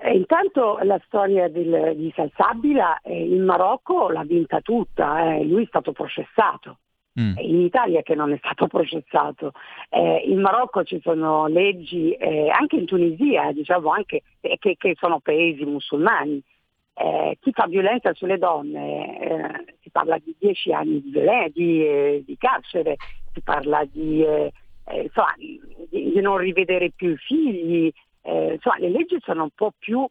Eh, 0.03 0.15
intanto 0.15 0.79
la 0.81 0.99
storia 1.05 1.47
del- 1.47 1.95
di 1.95 2.11
Salsabila 2.15 3.01
eh, 3.01 3.23
in 3.23 3.43
Marocco 3.43 4.09
l'ha 4.09 4.23
vinta 4.23 4.59
tutta, 4.61 5.35
eh, 5.35 5.43
lui 5.43 5.63
è 5.63 5.67
stato 5.67 5.91
processato. 5.91 6.77
Mm. 7.19 7.33
In 7.37 7.59
Italia 7.59 8.01
che 8.01 8.15
non 8.15 8.31
è 8.31 8.37
stato 8.37 8.67
processato. 8.71 9.51
Eh, 9.89 10.23
in 10.25 10.39
Marocco 10.39 10.83
ci 10.83 10.99
sono 11.03 11.47
leggi, 11.47 12.13
eh, 12.13 12.49
anche 12.49 12.77
in 12.77 12.85
Tunisia, 12.85 13.51
diciamo 13.51 13.91
anche, 13.91 14.21
eh, 14.39 14.57
che, 14.57 14.75
che 14.77 14.95
sono 14.97 15.19
paesi 15.19 15.65
musulmani. 15.65 16.41
Eh, 16.93 17.37
chi 17.39 17.51
fa 17.51 17.67
violenza 17.67 18.13
sulle 18.13 18.37
donne, 18.37 19.19
eh, 19.19 19.75
si 19.81 19.89
parla 19.89 20.17
di 20.17 20.35
10 20.37 20.73
anni 20.73 21.01
di, 21.01 21.09
violen- 21.11 21.51
di, 21.53 21.85
eh, 21.85 22.23
di 22.25 22.37
carcere, 22.37 22.97
si 23.33 23.41
parla 23.41 23.83
di, 23.85 24.23
eh, 24.23 24.51
eh, 24.85 25.01
insomma, 25.03 25.33
di- 25.37 26.19
non 26.21 26.37
rivedere 26.37 26.91
più 26.91 27.11
i 27.11 27.17
figli, 27.17 27.91
eh, 28.23 28.53
insomma, 28.53 28.77
le 28.79 28.89
leggi 28.89 29.17
sono 29.21 29.43
un 29.43 29.51
po' 29.55 29.73
più 29.77 30.07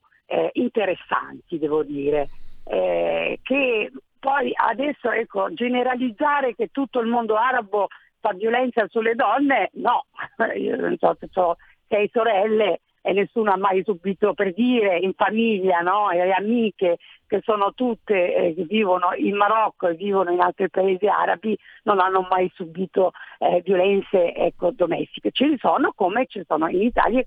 interessanti, 0.52 1.58
devo 1.58 1.82
dire, 1.82 2.28
che 2.62 3.90
poi 4.20 4.52
adesso 4.54 5.10
ecco, 5.10 5.52
generalizzare 5.52 6.54
che 6.54 6.68
tutto 6.68 7.00
il 7.00 7.08
mondo 7.08 7.34
arabo 7.34 7.88
fa 8.20 8.32
violenza 8.34 8.86
sulle 8.88 9.16
donne, 9.16 9.70
no, 9.74 10.04
io 10.56 10.76
non 10.76 10.96
so 10.98 11.16
se 11.18 11.26
ho 11.34 11.56
sei 11.88 12.08
sorelle 12.12 12.82
e 13.02 13.12
nessuno 13.12 13.52
ha 13.52 13.56
mai 13.56 13.82
subito 13.84 14.34
per 14.34 14.52
dire 14.52 14.98
in 14.98 15.12
famiglia, 15.14 15.80
no? 15.80 16.10
e 16.10 16.30
amiche 16.30 16.98
che 17.26 17.40
sono 17.44 17.72
tutte 17.74 18.34
eh, 18.34 18.54
che 18.54 18.64
vivono 18.64 19.12
in 19.14 19.36
Marocco 19.36 19.86
e 19.86 19.94
vivono 19.94 20.32
in 20.32 20.40
altri 20.40 20.68
paesi 20.68 21.06
arabi 21.06 21.56
non 21.84 22.00
hanno 22.00 22.26
mai 22.28 22.50
subito 22.54 23.12
eh, 23.38 23.62
violenze 23.64 24.34
ecco, 24.34 24.72
domestiche. 24.72 25.30
Ce 25.30 25.46
ne 25.46 25.56
sono 25.58 25.92
come 25.94 26.26
ci 26.26 26.42
sono 26.46 26.68
in 26.68 26.82
Italia 26.82 27.20
e 27.20 27.24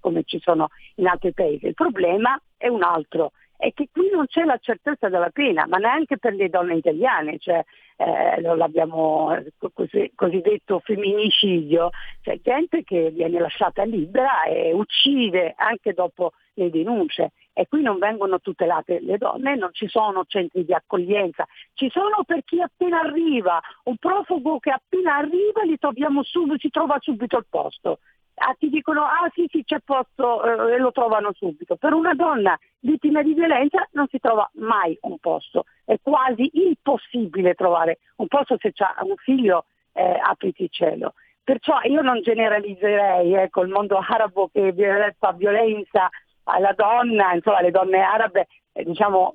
come- 0.00 0.22
ci 0.24 0.40
sono 0.40 0.68
in 0.96 1.06
altri 1.06 1.32
paesi. 1.32 1.66
Il 1.66 1.74
problema 1.74 2.36
è 2.56 2.66
un 2.66 2.82
altro, 2.82 3.30
è 3.56 3.72
che 3.72 3.88
qui 3.92 4.10
non 4.10 4.26
c'è 4.26 4.44
la 4.44 4.58
certezza 4.60 5.08
della 5.08 5.30
pena, 5.30 5.66
ma 5.66 5.78
neanche 5.78 6.18
per 6.18 6.34
le 6.34 6.48
donne 6.48 6.74
italiane, 6.74 7.38
cioè 7.38 7.64
eh, 7.96 8.40
l'abbiamo 8.40 9.34
co- 9.58 9.70
così- 9.72 10.12
cosiddetto 10.14 10.80
femminicidio, 10.80 11.90
c'è 12.20 12.38
gente 12.42 12.82
che 12.84 13.10
viene 13.10 13.38
lasciata 13.40 13.84
libera 13.84 14.44
e 14.44 14.72
uccide 14.72 15.54
anche 15.56 15.92
dopo 15.92 16.32
le 16.54 16.70
denunce. 16.70 17.32
E 17.52 17.66
qui 17.68 17.80
non 17.80 17.98
vengono 17.98 18.38
tutelate 18.38 19.00
le 19.00 19.16
donne, 19.16 19.56
non 19.56 19.70
ci 19.72 19.88
sono 19.88 20.24
centri 20.26 20.64
di 20.64 20.74
accoglienza, 20.74 21.46
ci 21.72 21.88
sono 21.90 22.22
per 22.26 22.44
chi 22.44 22.60
appena 22.60 23.00
arriva, 23.00 23.58
un 23.84 23.96
profugo 23.96 24.58
che 24.58 24.70
appena 24.70 25.16
arriva 25.16 25.62
li 25.64 25.78
troviamo 25.78 26.22
subito, 26.22 26.58
si 26.58 26.68
trova 26.68 26.98
subito 27.00 27.38
il 27.38 27.46
posto. 27.48 28.00
Ah, 28.38 28.54
ti 28.58 28.68
dicono 28.68 29.02
ah 29.02 29.30
sì 29.32 29.46
sì 29.50 29.64
c'è 29.64 29.78
posto 29.82 30.44
eh, 30.44 30.74
e 30.74 30.78
lo 30.78 30.92
trovano 30.92 31.32
subito. 31.32 31.76
Per 31.76 31.94
una 31.94 32.12
donna 32.12 32.58
vittima 32.80 33.22
di 33.22 33.32
violenza 33.32 33.86
non 33.92 34.06
si 34.08 34.18
trova 34.18 34.48
mai 34.56 34.96
un 35.02 35.18
posto, 35.18 35.64
è 35.86 35.98
quasi 36.02 36.50
impossibile 36.52 37.54
trovare 37.54 37.98
un 38.16 38.26
posto 38.26 38.56
se 38.58 38.72
c'ha 38.72 38.94
un 39.02 39.16
figlio 39.16 39.64
eh, 39.92 40.20
apriti 40.22 40.68
cielo. 40.70 41.14
Perciò 41.42 41.80
io 41.84 42.02
non 42.02 42.20
generalizzerei 42.20 43.32
ecco, 43.32 43.62
il 43.62 43.70
mondo 43.70 43.96
arabo 44.06 44.50
che 44.52 44.74
fa 45.18 45.32
violenza 45.32 46.10
alla 46.44 46.74
donna, 46.74 47.32
insomma 47.32 47.62
le 47.62 47.70
donne 47.70 48.00
arabe, 48.00 48.48
eh, 48.72 48.84
diciamo 48.84 49.32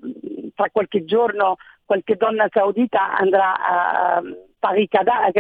tra 0.54 0.70
qualche 0.70 1.06
giorno 1.06 1.56
qualche 1.86 2.16
donna 2.18 2.48
saudita 2.52 3.18
andrà 3.18 3.56
a 3.60 4.22
Paris 4.22 4.50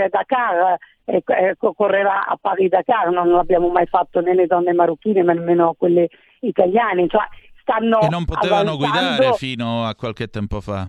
Dakar, 0.10 0.78
eh, 1.06 1.24
eh, 1.26 1.56
correrà 1.76 2.26
a 2.26 2.38
Paris 2.40 2.70
Dakar, 2.70 3.10
non 3.12 3.30
l'abbiamo 3.30 3.70
mai 3.70 3.86
fatto 3.86 4.20
né 4.22 4.34
le 4.34 4.48
donne 4.48 4.74
marocchine 4.74 5.24
ma 5.24 5.34
nemmeno 5.34 5.74
quelle 5.78 6.10
italiane, 6.42 7.02
insomma 7.04 7.28
stanno 7.62 8.00
E 8.02 8.10
non 8.10 8.26
potevano 8.26 8.72
avanzando- 8.72 8.78
guidare 9.16 9.34
fino 9.36 9.86
a 9.86 9.96
qualche 9.96 10.28
tempo 10.28 10.60
fa. 10.62 10.88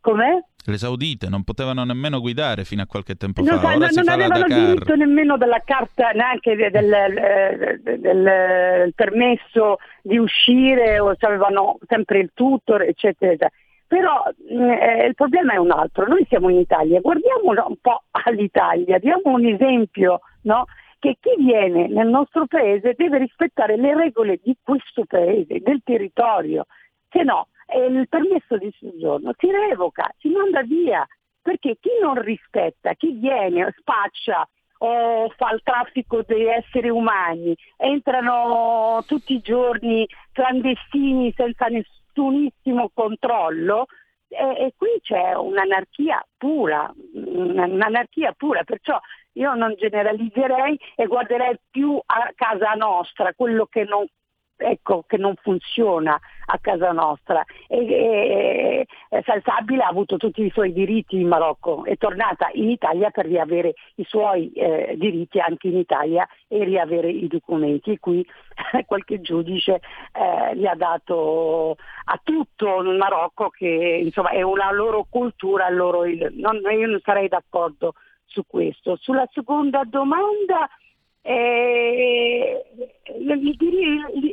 Com'è? 0.00 0.38
Le 0.64 0.76
saudite 0.78 1.28
non 1.28 1.44
potevano 1.44 1.82
nemmeno 1.84 2.20
guidare 2.20 2.64
fino 2.64 2.82
a 2.82 2.86
qualche 2.86 3.14
tempo 3.14 3.40
Non, 3.42 3.58
fa. 3.58 3.66
Ora 3.68 3.76
non- 3.78 3.88
non 3.94 4.08
avevano 4.08 4.44
diritto 4.46 4.94
nemmeno 4.96 5.36
della 5.38 5.62
carta, 5.64 6.10
neanche 6.10 6.56
de- 6.56 6.70
del, 6.70 6.92
eh, 6.92 7.80
del- 7.82 8.00
del 8.00 8.92
permesso 8.94 9.78
di 10.02 10.18
uscire, 10.18 10.98
o 10.98 11.14
avevano 11.18 11.78
sempre 11.86 12.18
il 12.18 12.30
tutor, 12.34 12.82
eccetera. 12.82 13.32
eccetera. 13.32 13.50
Però 13.88 14.22
mh, 14.50 14.70
eh, 14.70 15.06
il 15.06 15.14
problema 15.14 15.54
è 15.54 15.56
un 15.56 15.72
altro, 15.72 16.06
noi 16.06 16.24
siamo 16.28 16.50
in 16.50 16.58
Italia, 16.58 17.00
guardiamo 17.00 17.50
un 17.50 17.76
po' 17.80 18.02
all'Italia, 18.24 18.98
diamo 18.98 19.32
un 19.32 19.46
esempio, 19.46 20.20
no? 20.42 20.66
che 21.00 21.16
chi 21.20 21.34
viene 21.38 21.88
nel 21.88 22.08
nostro 22.08 22.46
paese 22.46 22.94
deve 22.96 23.18
rispettare 23.18 23.76
le 23.76 23.94
regole 23.94 24.40
di 24.42 24.56
questo 24.62 25.04
paese, 25.06 25.60
del 25.60 25.80
territorio, 25.84 26.66
se 27.08 27.22
no 27.22 27.48
il 27.76 28.08
permesso 28.08 28.56
di 28.56 28.72
soggiorno 28.78 29.32
si 29.36 29.50
revoca, 29.50 30.08
si 30.18 30.28
manda 30.28 30.62
via, 30.62 31.06
perché 31.40 31.76
chi 31.80 31.90
non 32.00 32.20
rispetta, 32.20 32.94
chi 32.94 33.12
viene, 33.12 33.74
spaccia 33.78 34.48
o 34.80 35.28
fa 35.36 35.50
il 35.52 35.60
traffico 35.62 36.22
di 36.22 36.46
esseri 36.46 36.88
umani, 36.88 37.54
entrano 37.76 39.02
tutti 39.06 39.34
i 39.34 39.40
giorni 39.40 40.06
clandestini 40.32 41.32
senza 41.36 41.68
nessunissimo 42.18 42.90
controllo, 42.92 43.86
e, 44.28 44.66
e, 44.66 44.74
qui 44.76 45.00
c'è 45.00 45.34
un'anarchia 45.34 46.24
pura, 46.36 46.92
un'anarchia 47.14 48.32
pura, 48.36 48.62
perciò 48.64 48.98
io 49.32 49.54
non 49.54 49.74
generalizzerei 49.76 50.78
e 50.96 51.06
guarderei 51.06 51.58
più 51.70 51.98
a 52.04 52.32
casa 52.34 52.72
nostra, 52.72 53.32
quello 53.34 53.66
che 53.66 53.84
non 53.84 54.04
ecco, 54.58 55.04
che 55.06 55.16
non 55.16 55.34
funziona 55.40 56.18
a 56.46 56.58
casa 56.58 56.92
nostra. 56.92 57.44
E, 57.66 57.78
e, 57.78 58.86
e 59.08 59.22
Salsabila 59.24 59.86
ha 59.86 59.88
avuto 59.88 60.16
tutti 60.16 60.42
i 60.42 60.50
suoi 60.50 60.72
diritti 60.72 61.20
in 61.20 61.28
Marocco, 61.28 61.84
è 61.84 61.96
tornata 61.96 62.50
in 62.52 62.68
Italia 62.70 63.10
per 63.10 63.26
riavere 63.26 63.74
i 63.96 64.04
suoi 64.04 64.50
eh, 64.52 64.94
diritti 64.96 65.38
anche 65.38 65.68
in 65.68 65.76
Italia 65.76 66.26
e 66.48 66.64
riavere 66.64 67.10
i 67.10 67.26
documenti. 67.28 67.92
E 67.92 67.98
qui 67.98 68.26
qualche 68.86 69.20
giudice 69.20 69.80
eh, 70.12 70.56
gli 70.56 70.66
ha 70.66 70.74
dato 70.74 71.76
a 72.04 72.20
tutto 72.22 72.80
il 72.80 72.96
Marocco 72.96 73.50
che 73.50 74.00
insomma, 74.02 74.30
è 74.30 74.42
una 74.42 74.72
loro 74.72 75.06
cultura, 75.08 75.68
loro, 75.68 76.02
non, 76.32 76.60
io 76.70 76.86
non 76.86 77.00
sarei 77.02 77.28
d'accordo 77.28 77.94
su 78.24 78.44
questo. 78.46 78.96
Sulla 78.96 79.28
seconda 79.32 79.82
domanda 79.84 80.68
eh, 81.22 82.64
il, 83.18 83.56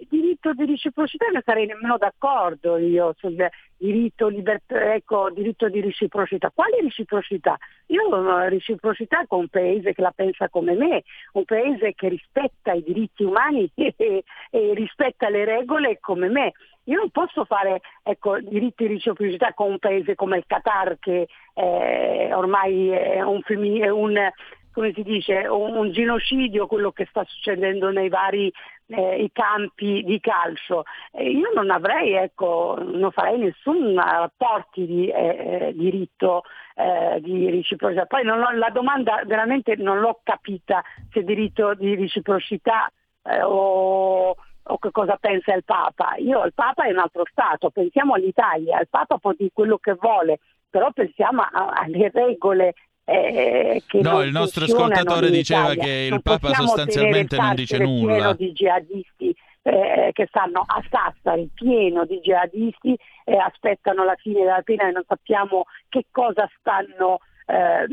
diritto 0.10 0.54
di 0.54 0.66
reciprocità 0.66 1.26
non 1.32 1.42
sarei 1.44 1.66
nemmeno 1.66 1.98
d'accordo 1.98 2.78
io 2.78 3.14
sul 3.18 3.36
diritto, 3.78 4.28
libertà, 4.28 4.94
ecco, 4.94 5.30
diritto 5.32 5.68
di 5.70 5.82
reciprocità. 5.82 6.52
Quale 6.54 6.82
reciprocità? 6.82 7.58
Io 7.88 8.04
ho 8.04 8.18
una 8.18 8.48
reciprocità 8.48 9.26
con 9.28 9.40
un 9.40 9.48
paese 9.48 9.94
che 9.94 10.02
la 10.02 10.14
pensa 10.16 10.50
come 10.50 10.74
me, 10.74 11.04
un 11.34 11.46
paese 11.46 11.94
che 11.94 12.10
rispetta 12.10 12.74
i 12.74 12.84
diritti 12.84 13.24
umani 13.24 13.70
e, 13.76 14.24
e 14.50 14.74
rispetta 14.74 15.30
le 15.30 15.46
regole 15.46 16.00
come 16.00 16.30
me. 16.30 16.54
Io 16.88 16.98
non 16.98 17.10
posso 17.10 17.46
fare 17.46 17.82
ecco, 18.04 18.40
diritti 18.40 18.88
di 18.88 18.94
reciprocità 18.94 19.54
con 19.54 19.72
un 19.72 19.80
paese 19.80 20.14
come 20.14 20.38
il 20.38 20.44
Qatar 20.46 20.98
che 21.00 21.28
eh, 21.56 22.30
ormai 22.32 22.90
è 22.90 23.22
un, 23.22 23.42
è 23.44 23.90
un 23.90 24.32
come 24.76 24.92
si 24.94 25.04
dice, 25.04 25.48
un, 25.48 25.78
un 25.78 25.92
genocidio 25.94 26.68
quello 26.68 26.92
che 26.92 27.06
sta 27.06 27.24
succedendo 27.26 27.92
nei 27.92 28.10
vari 28.10 28.52
eh, 28.88 29.30
campi 29.32 30.04
di 30.04 30.20
calcio. 30.20 30.84
Eh, 31.14 31.32
io 31.32 31.50
non 31.56 31.72
avrei, 31.72 32.12
ecco, 32.12 32.78
non 32.84 33.10
farei 33.12 33.40
nessun 33.40 33.96
rapporto 33.96 34.82
di 34.82 35.08
eh, 35.08 35.72
diritto 35.74 36.44
eh, 36.76 37.22
di 37.22 37.50
reciprocità. 37.50 38.06
Poi 38.06 38.28
ho, 38.28 38.52
la 38.52 38.70
domanda 38.70 39.22
veramente 39.26 39.78
non 39.78 40.00
l'ho 40.00 40.20
capita 40.22 40.84
se 41.10 41.24
diritto 41.24 41.74
di 41.74 41.96
reciprocità 41.96 42.92
eh, 43.24 43.42
o 43.44 44.36
o 44.68 44.80
che 44.80 44.90
cosa 44.90 45.16
pensa 45.18 45.54
il 45.54 45.64
Papa. 45.64 46.16
Io 46.18 46.44
il 46.44 46.54
Papa 46.56 46.86
è 46.86 46.92
un 46.92 46.98
altro 46.98 47.24
Stato, 47.30 47.70
pensiamo 47.70 48.16
all'Italia, 48.16 48.80
il 48.80 48.88
Papa 48.90 49.20
può 49.20 49.32
dire 49.38 49.52
quello 49.54 49.78
che 49.78 49.94
vuole, 49.94 50.40
però 50.68 50.90
pensiamo 50.92 51.44
alle 51.52 52.10
regole 52.12 52.74
eh, 53.06 53.84
no, 54.02 54.22
il 54.22 54.32
nostro 54.32 54.66
ascoltatore 54.66 55.30
diceva 55.30 55.76
che 55.76 56.10
il 56.12 56.22
Papa 56.24 56.54
sostanzialmente 56.54 57.38
non 57.38 57.54
dice 57.54 57.78
nulla. 57.78 58.14
pieno 58.14 58.34
di 58.34 58.52
jihadisti 58.52 59.36
eh, 59.62 60.10
che 60.12 60.26
stanno 60.28 60.64
a 60.66 60.84
Sassari, 60.90 61.50
pieno 61.54 62.06
di 62.06 62.20
jihadisti, 62.20 62.98
eh, 63.26 63.38
aspettano 63.38 64.04
la 64.04 64.16
fine 64.16 64.42
della 64.42 64.62
pena 64.64 64.88
e 64.88 64.92
non 64.92 65.04
sappiamo 65.08 65.66
che 65.88 66.06
cosa 66.12 66.50
stanno 66.60 67.20
eh, 67.46 67.86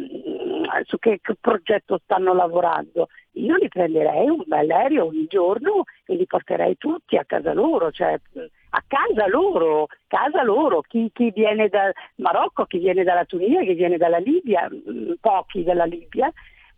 su 0.85 0.99
che, 0.99 1.21
che, 1.23 1.35
progetto 1.41 2.01
stanno 2.05 2.35
lavorando. 2.35 3.09
Io 3.33 3.57
li 3.57 3.69
prenderei 3.69 4.29
un 4.29 4.43
bel 4.47 4.71
aereo 4.71 5.07
ogni 5.07 5.27
giorno 5.29 5.85
e 6.07 6.15
li 6.15 6.27
porterei 6.27 6.77
tutti 6.79 7.17
a 7.17 7.25
casa 7.25 7.53
loro, 7.53 7.91
cioè 7.91 8.19
a 8.75 8.83
casa 8.87 9.27
loro, 9.29 9.87
casa 10.07 10.43
loro, 10.43 10.81
chi, 10.83 11.11
chi, 11.12 11.31
viene 11.31 11.68
dal 11.68 11.93
Marocco, 12.16 12.64
chi 12.64 12.79
viene 12.79 13.05
dalla 13.05 13.25
Tunisia, 13.25 13.62
chi 13.62 13.75
viene 13.75 13.99
dalla 13.99 14.18
Libia, 14.18 14.68
mm, 14.70 15.12
pochi 15.20 15.62
dalla 15.62 15.85
Libia, 15.85 16.33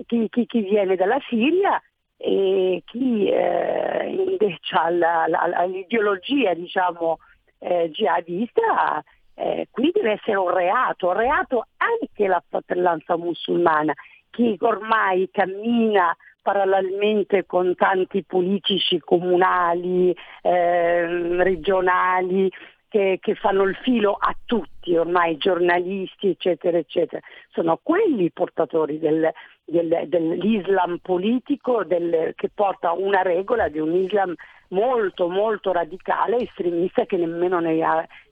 chi, 0.07 0.29
chi, 0.29 0.47
chi 0.47 0.61
viene 0.63 0.97
dalla 0.97 1.21
Siria 1.29 1.81
e 2.17 2.83
chi 2.85 3.29
eh, 3.29 4.09
invece 4.09 4.77
ha 4.77 4.91
la, 4.91 5.27
la, 5.29 5.65
l'ideologia 5.65 6.55
diciamo, 6.55 7.19
eh, 7.59 7.91
jihadista, 7.91 9.03
eh, 9.35 9.69
qui 9.71 9.91
deve 9.93 10.13
essere 10.13 10.37
un 10.37 10.53
reato, 10.53 11.09
un 11.09 11.15
reato 11.15 11.67
anche 11.77 12.27
la 12.27 12.43
fratellanza 12.49 13.17
musulmana, 13.17 13.95
chi 14.35 14.57
ormai 14.61 15.29
cammina 15.31 16.15
parallelamente 16.43 17.47
con 17.47 17.75
tanti 17.75 18.23
politici 18.23 18.99
comunali, 18.99 20.15
eh, 20.43 21.43
regionali, 21.43 22.51
che, 22.89 23.19
che, 23.21 23.35
fanno 23.35 23.63
il 23.63 23.75
filo 23.77 24.13
a 24.13 24.37
tutti, 24.45 24.95
ormai 24.95 25.37
giornalisti, 25.39 26.29
eccetera, 26.29 26.77
eccetera. 26.77 27.21
Sono 27.51 27.81
quelli 27.83 28.25
i 28.25 28.31
portatori 28.31 28.99
del, 28.99 29.33
del, 29.65 30.05
dell'Islam 30.07 30.99
politico 31.01 31.83
del, 31.85 32.35
che 32.37 32.51
porta 32.55 32.93
una 32.93 33.23
regola 33.23 33.69
di 33.69 33.79
un 33.79 33.95
Islam 33.95 34.35
molto, 34.69 35.29
molto 35.29 35.73
radicale, 35.73 36.37
estremista, 36.37 37.07
che 37.07 37.17
nemmeno 37.17 37.59
nei 37.59 37.83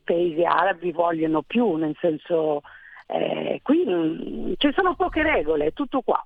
paesi 0.05 0.45
arabi 0.45 0.93
vogliono 0.93 1.43
più, 1.43 1.77
nel 1.77 1.97
senso 1.99 2.63
eh, 3.13 3.61
qui 3.63 3.85
mh, 3.85 3.93
mm, 3.93 4.53
ci 4.57 4.73
sono 4.75 4.95
poche 4.95 5.23
regole, 5.23 5.67
è 5.67 5.73
tutto 5.73 6.01
qua 6.01 6.25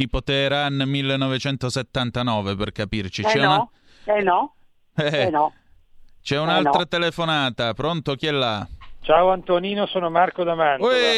tipo 0.00 0.22
Teheran 0.22 0.82
1979 0.86 2.56
per 2.56 2.72
capirci. 2.72 3.20
Eh 3.20 3.24
C'è 3.26 3.40
no, 3.40 3.70
una... 4.06 4.16
eh 4.16 4.22
no, 4.22 4.54
eh, 4.96 5.26
eh 5.26 5.30
no. 5.30 5.52
C'è 6.22 6.36
eh 6.36 6.38
un'altra 6.38 6.78
no. 6.78 6.86
telefonata, 6.86 7.74
pronto? 7.74 8.14
Chi 8.14 8.26
è 8.26 8.30
là? 8.30 8.66
Ciao 9.02 9.28
Antonino, 9.28 9.84
sono 9.86 10.08
Marco 10.08 10.42
da 10.42 10.54
Mantova. 10.54 10.90
Ueeeh! 10.90 11.12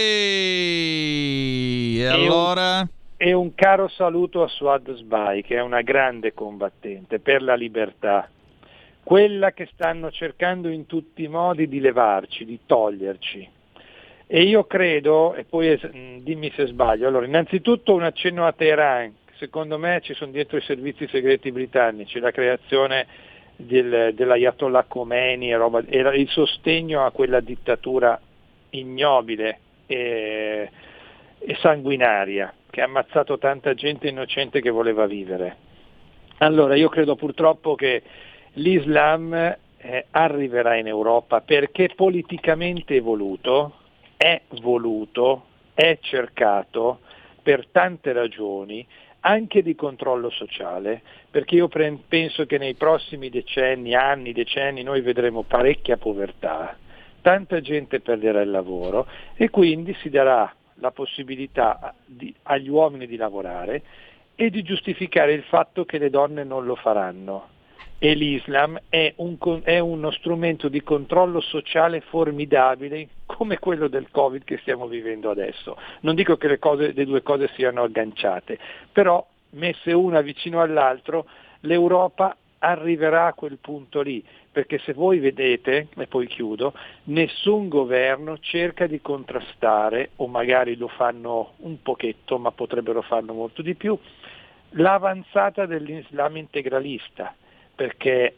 E, 1.97 2.01
e 2.01 2.07
allora? 2.07 2.81
Un, 2.81 2.89
e 3.17 3.33
un 3.33 3.55
caro 3.55 3.87
saluto 3.87 4.43
a 4.43 4.49
Suad 4.49 4.93
Sbai, 4.97 5.45
che 5.45 5.57
è 5.57 5.61
una 5.61 5.83
grande 5.83 6.35
combattente 6.35 7.21
per 7.21 7.43
la 7.43 7.55
libertà. 7.55 8.29
Quella 9.05 9.53
che 9.53 9.69
stanno 9.73 10.11
cercando 10.11 10.69
in 10.69 10.87
tutti 10.87 11.23
i 11.23 11.29
modi 11.29 11.69
di 11.69 11.79
levarci, 11.79 12.45
di 12.45 12.59
toglierci 12.67 13.61
e 14.35 14.45
io 14.45 14.65
credo, 14.65 15.35
e 15.35 15.45
poi 15.45 15.79
mm, 15.79 16.21
dimmi 16.21 16.51
se 16.57 16.65
sbaglio, 16.65 17.07
allora 17.07 17.27
innanzitutto 17.27 17.93
un 17.93 18.03
accenno 18.03 18.47
a 18.47 18.53
Teheran, 18.53 19.15
secondo 19.37 19.77
me 19.77 20.01
ci 20.03 20.15
sono 20.15 20.31
dietro 20.31 20.57
i 20.57 20.63
servizi 20.63 21.07
segreti 21.09 21.53
britannici, 21.53 22.19
la 22.19 22.31
creazione 22.31 23.07
del, 23.57 24.15
dell'Ayatollah 24.15 24.85
Khomeini 24.85 25.51
e, 25.51 25.57
roba, 25.57 25.83
e 25.87 25.99
il 25.99 26.31
sostegno 26.31 27.05
a 27.05 27.11
quella 27.11 27.41
dittatura 27.41 28.19
ignobile 28.71 29.59
e, 29.85 30.71
e 31.39 31.55
sanguinaria 31.57 32.55
che 32.71 32.81
ha 32.81 32.85
ammazzato 32.85 33.37
tanta 33.37 33.75
gente 33.75 34.09
innocente 34.09 34.63
che 34.63 34.71
voleva 34.71 35.05
vivere. 35.05 35.57
Allora 36.39 36.75
io 36.75 36.89
credo 36.89 37.17
purtroppo 37.17 37.75
che 37.75 38.03
l'Islam 38.55 39.35
eh, 39.35 40.07
arriverà 40.11 40.77
in 40.77 40.87
Europa 40.87 41.43
perché 41.43 41.91
politicamente 41.95 42.95
evoluto, 42.95 43.81
è 44.23 44.41
voluto, 44.61 45.47
è 45.75 45.99
cercato 46.01 47.01
per 47.43 47.67
tante 47.73 48.13
ragioni, 48.13 48.87
anche 49.25 49.63
di 49.63 49.75
controllo 49.75 50.31
sociale, 50.31 51.03
perché 51.29 51.57
io 51.57 51.69
penso 51.69 52.47
che 52.47 52.57
nei 52.57 52.75
prossimi 52.75 53.31
decenni, 53.31 53.97
anni, 53.97 54.33
decenni 54.33 54.85
noi 54.85 55.01
vedremo 55.01 55.43
parecchia 55.43 55.97
povertà, 55.97 56.77
tanta 57.21 57.61
gente 57.61 57.99
perderà 57.99 58.43
il 58.43 58.51
lavoro 58.51 59.09
e 59.35 59.51
quindi 59.51 59.93
si 59.95 60.09
darà 60.09 60.55
la 60.75 60.93
possibilità 60.93 61.93
di, 62.05 62.33
agli 62.45 62.69
uomini 62.69 63.09
di 63.09 63.17
lavorare 63.17 63.83
e 64.37 64.51
di 64.51 64.63
giustificare 64.63 65.33
il 65.33 65.43
fatto 65.43 65.85
che 65.85 65.99
le 65.99 66.11
donne 66.11 66.45
non 66.45 66.65
lo 66.65 66.77
faranno 66.77 67.49
e 68.05 68.15
l'Islam 68.15 68.81
è, 68.89 69.13
un, 69.19 69.39
è, 69.63 69.79
uno 69.79 70.11
strumento 70.11 70.69
di 70.69 70.83
controllo 70.83 71.41
sociale 71.41 72.01
formidabile 72.01 73.07
come 73.27 73.61
quello 73.61 73.87
del 73.87 74.09
Covid 74.11 74.43
che 74.43 74.59
stiamo 74.59 74.89
vivendo 74.89 75.31
adesso. 75.31 75.77
Non 76.01 76.17
dico 76.17 76.37
che 76.37 76.49
le, 76.49 76.59
cose, 76.59 76.91
le 76.91 77.05
due 77.05 77.23
cose 77.23 77.49
siano 77.55 77.85
agganciate, 77.85 78.59
però 78.91 79.25
messe 79.51 79.93
una 79.93 80.21
vicino 80.21 80.61
all'altro 80.61 81.27
l'Europa 81.61 82.37
arriverà 82.59 83.27
a 83.27 83.35
quel 83.35 83.59
punto 83.61 84.01
lì, 84.01 84.21
perché 84.51 84.79
se 84.79 84.95
voi 84.95 85.21
vedete, 85.21 85.87
e 85.97 86.07
poi 86.09 86.27
chiudo, 86.27 86.75
nessun 87.05 87.69
governo 87.69 88.37
cerca 88.41 88.89
di 88.89 89.01
contrastare, 89.01 90.11
o 90.17 90.27
magari 90.27 90.75
lo 90.75 90.89
fanno 90.89 91.53
un 91.59 91.81
pochetto, 91.81 92.37
ma 92.39 92.51
potrebbero 92.51 93.03
farlo 93.03 93.33
molto 93.33 93.63
di 93.63 93.77
più, 93.77 93.97
l'avanzata 94.71 95.67
dell'Islam 95.67 96.37
integralista, 96.39 97.37
perché 97.83 98.37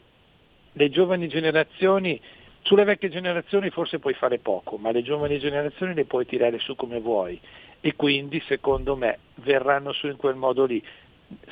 le 0.71 0.89
giovani 0.89 1.27
generazioni, 1.27 2.19
sulle 2.63 2.83
vecchie 2.83 3.09
generazioni 3.09 3.69
forse 3.69 3.99
puoi 3.99 4.15
fare 4.15 4.39
poco, 4.39 4.77
ma 4.77 4.89
le 4.89 5.03
giovani 5.03 5.37
generazioni 5.37 5.93
le 5.93 6.05
puoi 6.05 6.25
tirare 6.25 6.57
su 6.57 6.75
come 6.75 6.99
vuoi 6.99 7.39
e 7.79 7.95
quindi 7.95 8.41
secondo 8.47 8.95
me 8.95 9.19
verranno 9.35 9.91
su 9.91 10.07
in 10.07 10.15
quel 10.17 10.33
modo 10.33 10.65
lì. 10.65 10.83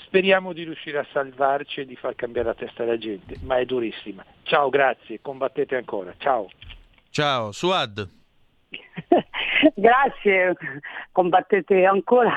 Speriamo 0.06 0.54
di 0.54 0.64
riuscire 0.64 0.98
a 0.98 1.06
salvarci 1.12 1.82
e 1.82 1.86
di 1.86 1.96
far 1.96 2.16
cambiare 2.16 2.48
la 2.48 2.56
testa 2.56 2.82
alla 2.82 2.98
gente, 2.98 3.36
ma 3.44 3.58
è 3.58 3.66
durissima. 3.66 4.26
Ciao, 4.42 4.70
grazie, 4.70 5.22
combattete 5.22 5.76
ancora. 5.76 6.16
Ciao. 6.18 6.50
Ciao, 7.12 7.52
Suad. 7.52 8.10
Grazie, 9.76 10.56
combattete 11.12 11.86
ancora, 11.86 12.36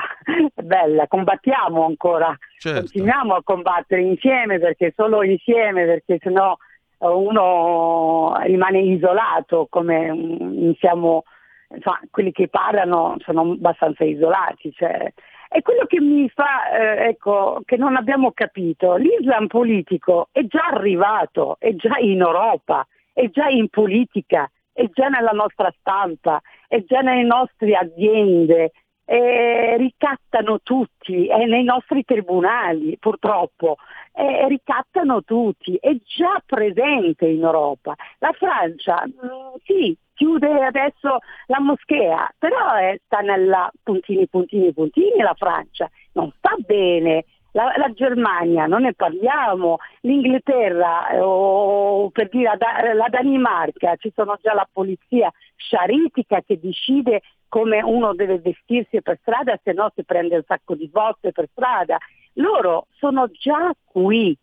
bella, 0.53 1.07
combattiamo 1.07 1.83
ancora, 1.83 2.37
certo. 2.57 2.81
continuiamo 2.81 3.35
a 3.35 3.43
combattere 3.43 4.01
insieme 4.01 4.59
perché 4.59 4.93
solo 4.95 5.23
insieme, 5.23 5.85
perché 5.85 6.17
sennò 6.21 6.55
uno 6.99 8.35
rimane 8.41 8.79
isolato 8.79 9.67
come 9.69 10.75
siamo, 10.79 11.23
insomma, 11.69 11.99
quelli 12.09 12.31
che 12.31 12.47
parlano 12.47 13.15
sono 13.19 13.41
abbastanza 13.41 14.03
isolati. 14.03 14.71
Cioè. 14.71 15.13
È 15.49 15.61
quello 15.61 15.85
che 15.85 16.01
mi 16.01 16.27
fa, 16.29 16.69
eh, 16.71 17.09
ecco, 17.09 17.61
che 17.65 17.77
non 17.77 17.95
abbiamo 17.95 18.31
capito, 18.31 18.95
l'Islam 18.95 19.47
politico 19.47 20.29
è 20.31 20.43
già 20.45 20.65
arrivato, 20.71 21.55
è 21.59 21.73
già 21.75 21.97
in 21.99 22.19
Europa, 22.19 22.85
è 23.13 23.29
già 23.29 23.47
in 23.47 23.69
politica, 23.69 24.49
è 24.73 24.89
già 24.91 25.07
nella 25.07 25.31
nostra 25.31 25.73
stampa, 25.79 26.41
è 26.67 26.83
già 26.83 26.99
nelle 26.99 27.23
nostre 27.23 27.75
aziende, 27.75 28.71
eh, 29.09 29.77
ricattano 29.77 30.59
tutti, 30.61 31.27
è 31.27 31.45
nei 31.45 31.63
nostri 31.63 32.03
tribunali 32.03 32.97
purtroppo, 32.99 33.77
eh, 34.11 34.47
ricattano 34.49 35.23
tutti, 35.23 35.77
è 35.79 35.95
già 36.03 36.43
presente 36.45 37.25
in 37.25 37.41
Europa. 37.41 37.95
La 38.19 38.33
Francia 38.33 39.01
mh, 39.05 39.25
mm, 39.25 39.55
sì, 39.63 39.97
chiude 40.13 40.61
adesso 40.61 41.19
la 41.45 41.61
moschea, 41.61 42.29
però 42.37 42.77
eh, 42.79 42.99
sta 43.05 43.19
nella 43.19 43.71
puntini, 43.81 44.27
puntini, 44.27 44.73
puntini 44.73 45.21
la 45.21 45.35
Francia, 45.35 45.89
non 46.13 46.29
sta 46.37 46.55
bene 46.57 47.23
la, 47.57 47.73
la, 47.75 47.91
Germania, 47.91 48.67
non 48.67 48.83
ne 48.83 48.93
parliamo, 48.93 49.77
l'Inghilterra 50.01 51.09
eh, 51.09 51.19
o 51.19 52.11
per 52.11 52.29
dire 52.29 52.55
la, 52.55 53.07
Danimarca, 53.09 53.95
ci 53.95 54.11
sono 54.13 54.37
già 54.39 54.53
la 54.53 54.67
polizia 54.71 55.31
sciaritica 55.55 56.41
che 56.45 56.59
decide 56.59 57.21
come 57.47 57.81
uno 57.81 58.13
deve 58.13 58.37
vestirsi 58.37 59.01
per 59.01 59.17
strada, 59.21 59.59
se 59.63 59.73
no 59.73 59.91
si 59.95 60.03
prende 60.03 60.35
un 60.35 60.43
sacco 60.45 60.75
di 60.75 60.87
botte 60.87 61.31
per 61.31 61.47
strada. 61.51 61.97
Loro 62.33 62.85
sono 62.99 63.27
già 63.31 63.73
qui, 63.85 64.37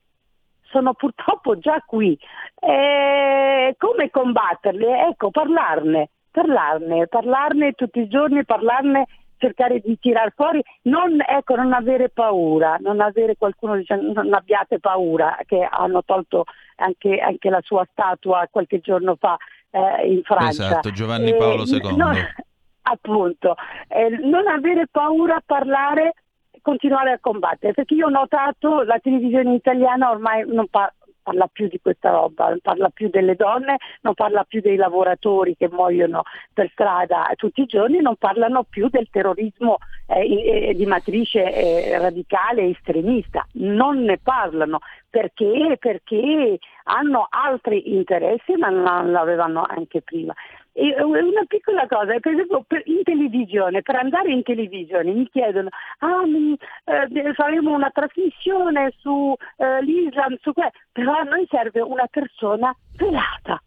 sono 0.63 0.95
purtroppo 0.95 1.57
già 1.59 1.81
qui. 1.87 2.19
E 2.59 3.77
come 3.79 4.11
combatterli? 4.11 4.87
Ecco, 4.87 5.31
parlarne, 5.31 6.09
parlarne, 6.33 7.07
parlarne 7.07 7.73
tutti 7.75 8.01
i 8.01 8.09
giorni, 8.09 8.45
parlarne 8.45 9.07
cercare 9.45 9.81
di 9.81 9.99
tirar 9.99 10.33
fuori, 10.35 10.63
non, 10.83 11.19
ecco, 11.27 11.55
non 11.57 11.73
avere 11.73 12.09
paura, 12.09 12.77
non 12.81 13.01
avere 13.01 13.37
qualcuno 13.37 13.77
dicendo 13.77 14.23
non 14.23 14.33
abbiate 14.33 14.81
paura, 14.81 15.37
che 15.47 15.67
hanno 15.71 16.03
tolto 16.05 16.45
anche, 16.77 17.19
anche 17.19 17.51
la 17.51 17.61
sua 17.63 17.87
statua 17.91 18.49
qualche 18.51 18.81
giorno 18.81 19.17
fa 19.17 19.37
eh, 19.71 20.09
in 20.09 20.23
Francia. 20.23 20.67
Esatto, 20.67 20.91
Giovanni 20.91 21.37
Paolo 21.37 21.65
II. 21.65 21.97
Non, 21.97 22.17
appunto, 22.83 23.57
eh, 23.89 24.09
non 24.09 24.47
avere 24.47 24.87
paura 24.91 25.37
a 25.37 25.43
parlare 25.45 26.15
continuare 26.63 27.13
a 27.13 27.19
combattere, 27.21 27.75
perché 27.75 27.93
io 27.93 28.07
ho 28.07 28.11
notato 28.11 28.83
la 28.85 28.99
televisione 28.99 29.55
italiana 29.55 30.11
ormai 30.11 30.45
non, 30.47 30.67
pa- 30.69 30.93
parla 31.25 31.49
più 31.51 31.67
di 31.69 31.81
questa 31.81 32.11
roba, 32.11 32.51
non 32.51 32.61
parla 32.63 32.91
più 32.91 33.09
delle 33.09 33.35
donne, 33.35 33.79
non 34.03 34.15
parla 34.15 34.45
più 34.45 34.61
dei 34.61 34.77
lavoratori 34.77 35.57
che 35.57 35.69
muoiono 35.69 36.23
per 36.53 36.69
strada 36.71 37.33
tutti 37.35 37.63
i 37.63 37.67
giorni, 37.67 38.01
non 38.01 38.17
parlano 38.17 38.63
più 38.63 38.89
del 38.89 39.09
terrorismo 39.11 39.79
eh, 40.07 40.69
eh, 40.69 40.75
di 40.75 40.85
matrice 40.87 41.43
eh, 41.43 41.99
radicale 41.99 42.69
estremista, 42.69 43.45
non 43.55 44.03
ne 44.03 44.19
parlano 44.23 44.81
perché? 45.09 45.77
perché 45.81 46.59
hanno 46.85 47.27
altri 47.31 47.95
interessi 47.95 48.55
ma 48.57 48.69
non 48.69 49.11
l'avevano 49.11 49.65
anche 49.67 50.03
prima. 50.03 50.35
E 50.77 51.01
una 51.01 51.45
piccola 51.47 51.87
cosa, 51.87 52.19
per 52.19 52.33
esempio 52.33 52.67
in 52.87 53.05
televisione, 53.05 53.83
per 53.83 53.95
andare 53.95 54.33
in 54.33 54.43
televisione 54.43 55.13
mi 55.13 55.29
chiedono, 55.31 55.69
ah, 55.99 56.27
mi, 56.27 56.59
eh, 56.85 57.33
faremo 57.35 57.73
una 57.73 57.91
trasmissione 57.91 58.93
sull'Islam, 58.97 60.33
eh, 60.33 60.39
su 60.41 60.53
questo, 60.53 60.77
però 60.91 61.13
a 61.13 61.23
noi 61.23 61.47
serve 61.49 61.81
una 61.81 62.09
persona 62.11 62.75
pelata. 62.97 63.63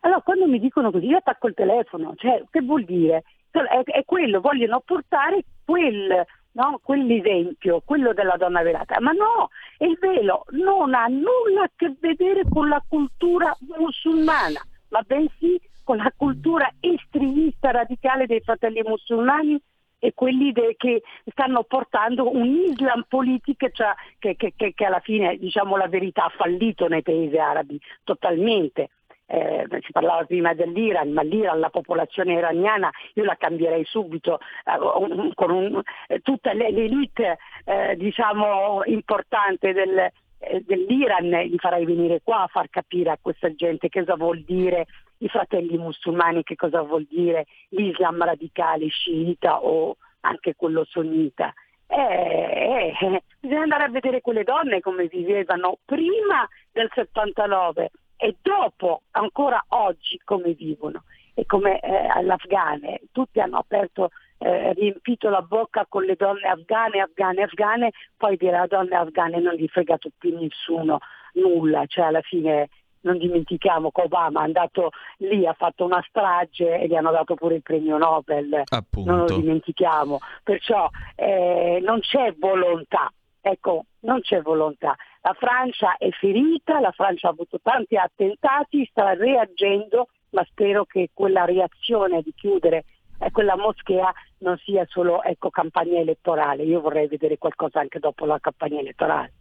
Allora 0.00 0.20
quando 0.20 0.46
mi 0.46 0.60
dicono 0.60 0.90
così 0.90 1.06
io 1.06 1.16
attacco 1.16 1.48
il 1.48 1.54
telefono, 1.54 2.12
cioè 2.16 2.42
che 2.50 2.60
vuol 2.60 2.84
dire? 2.84 3.22
È, 3.50 3.82
è 3.84 4.04
quello, 4.04 4.42
vogliono 4.42 4.82
portare 4.84 5.42
quel, 5.64 6.22
no? 6.52 6.80
quell'esempio, 6.82 7.80
quello 7.82 8.12
della 8.12 8.36
donna 8.36 8.60
velata, 8.60 9.00
ma 9.00 9.12
no, 9.12 9.48
il 9.78 9.96
velo 9.98 10.44
non 10.50 10.92
ha 10.92 11.06
nulla 11.06 11.62
a 11.62 11.70
che 11.74 11.94
vedere 11.98 12.42
con 12.46 12.68
la 12.68 12.84
cultura 12.86 13.56
musulmana, 13.74 14.60
ma 14.90 15.00
bensì 15.00 15.58
con 15.86 15.98
la 15.98 16.12
cultura 16.16 16.68
estremista 16.80 17.70
radicale 17.70 18.26
dei 18.26 18.40
fratelli 18.40 18.82
musulmani 18.82 19.56
e 20.00 20.14
quelli 20.14 20.50
de- 20.50 20.74
che 20.76 21.02
stanno 21.26 21.62
portando 21.62 22.28
un 22.34 22.44
Islam 22.68 23.04
politico 23.08 23.68
cioè, 23.70 23.94
che, 24.18 24.34
che, 24.34 24.52
che, 24.56 24.74
che, 24.74 24.84
alla 24.84 24.98
fine 24.98 25.36
diciamo 25.36 25.76
la 25.76 25.86
verità 25.86 26.24
ha 26.24 26.32
fallito 26.36 26.88
nei 26.88 27.02
paesi 27.02 27.38
arabi 27.38 27.80
totalmente. 28.02 28.88
Eh, 29.28 29.66
si 29.82 29.92
parlava 29.92 30.24
prima 30.24 30.54
dell'Iran, 30.54 31.12
ma 31.12 31.22
l'Iran, 31.22 31.60
la 31.60 31.70
popolazione 31.70 32.32
iraniana, 32.34 32.90
io 33.14 33.24
la 33.24 33.36
cambierei 33.36 33.84
subito 33.84 34.38
eh, 34.38 35.32
con 35.34 35.50
un, 35.50 35.80
eh, 36.08 36.18
tutta 36.20 36.52
l'elite 36.52 37.38
eh, 37.64 37.94
diciamo, 37.96 38.82
importante 38.86 39.72
del, 39.72 39.98
eh, 40.38 40.62
dell'Iran, 40.64 41.28
li 41.28 41.58
farei 41.58 41.84
venire 41.84 42.20
qua 42.22 42.42
a 42.42 42.46
far 42.48 42.68
capire 42.70 43.10
a 43.10 43.18
questa 43.20 43.52
gente 43.54 43.88
cosa 43.88 44.14
vuol 44.14 44.42
dire 44.42 44.86
i 45.18 45.28
fratelli 45.28 45.78
musulmani, 45.78 46.42
che 46.42 46.56
cosa 46.56 46.82
vuol 46.82 47.06
dire 47.08 47.46
l'Islam 47.70 48.22
radicale 48.22 48.88
sciita 48.88 49.62
o 49.62 49.96
anche 50.20 50.54
quello 50.54 50.84
sunnita. 50.84 51.52
Eh, 51.88 52.92
eh, 53.00 53.22
bisogna 53.38 53.62
andare 53.62 53.84
a 53.84 53.88
vedere 53.88 54.20
quelle 54.20 54.42
donne 54.42 54.80
come 54.80 55.06
vivevano 55.06 55.78
prima 55.84 56.46
del 56.72 56.90
79 56.92 57.90
e 58.16 58.36
dopo, 58.42 59.02
ancora 59.12 59.62
oggi, 59.68 60.20
come 60.24 60.52
vivono 60.52 61.04
e 61.34 61.46
come 61.46 61.80
eh, 61.80 62.06
all'Afghane. 62.06 63.02
Tutti 63.12 63.40
hanno 63.40 63.58
aperto, 63.58 64.10
eh, 64.38 64.72
riempito 64.72 65.28
la 65.28 65.42
bocca 65.42 65.86
con 65.88 66.02
le 66.04 66.16
donne 66.16 66.48
afghane, 66.48 67.00
afghane, 67.00 67.42
afghane, 67.42 67.90
poi 68.16 68.36
dire 68.36 68.56
a 68.56 68.66
donne 68.66 68.96
afghane 68.96 69.38
non 69.38 69.54
gli 69.54 69.68
frega 69.68 69.98
più 70.18 70.38
nessuno, 70.38 70.98
nulla, 71.34 71.84
cioè 71.86 72.06
alla 72.06 72.22
fine 72.22 72.68
non 73.06 73.18
dimentichiamo 73.18 73.90
che 73.90 74.02
Obama 74.02 74.40
è 74.40 74.44
andato 74.44 74.90
lì, 75.18 75.46
ha 75.46 75.54
fatto 75.54 75.84
una 75.84 76.04
strage 76.08 76.78
e 76.78 76.86
gli 76.88 76.94
hanno 76.94 77.12
dato 77.12 77.34
pure 77.34 77.54
il 77.54 77.62
premio 77.62 77.96
Nobel, 77.96 78.62
Appunto. 78.68 79.10
non 79.10 79.20
lo 79.20 79.36
dimentichiamo, 79.36 80.18
perciò 80.42 80.88
eh, 81.14 81.80
non 81.82 82.00
c'è 82.00 82.34
volontà, 82.36 83.10
ecco, 83.40 83.84
non 84.00 84.20
c'è 84.20 84.42
volontà. 84.42 84.96
La 85.22 85.34
Francia 85.38 85.96
è 85.96 86.10
ferita, 86.10 86.80
la 86.80 86.90
Francia 86.90 87.28
ha 87.28 87.30
avuto 87.30 87.60
tanti 87.62 87.96
attentati, 87.96 88.86
sta 88.90 89.14
reagendo, 89.14 90.08
ma 90.30 90.44
spero 90.44 90.84
che 90.84 91.10
quella 91.14 91.44
reazione 91.44 92.22
di 92.22 92.32
chiudere 92.34 92.84
eh, 93.18 93.30
quella 93.30 93.56
moschea 93.56 94.12
non 94.38 94.58
sia 94.58 94.84
solo 94.88 95.22
ecco, 95.22 95.50
campagna 95.50 95.98
elettorale, 95.98 96.64
io 96.64 96.80
vorrei 96.80 97.06
vedere 97.06 97.38
qualcosa 97.38 97.80
anche 97.80 98.00
dopo 98.00 98.26
la 98.26 98.38
campagna 98.40 98.80
elettorale. 98.80 99.32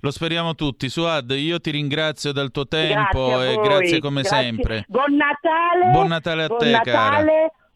Lo 0.00 0.10
speriamo 0.10 0.54
tutti. 0.54 0.88
Suad, 0.88 1.30
io 1.30 1.60
ti 1.60 1.70
ringrazio 1.70 2.32
del 2.32 2.50
tuo 2.50 2.66
tempo 2.66 3.26
grazie 3.26 3.52
e 3.52 3.56
grazie 3.56 4.00
come 4.00 4.20
grazie. 4.22 4.42
sempre. 4.42 4.84
Buon 4.88 5.14
Natale. 5.16 5.90
Buon 5.90 6.06
Natale 6.08 6.42
a 6.42 6.46
buon 6.46 6.58
te, 6.60 6.70
Natale, 6.70 6.92
cara. 6.92 7.24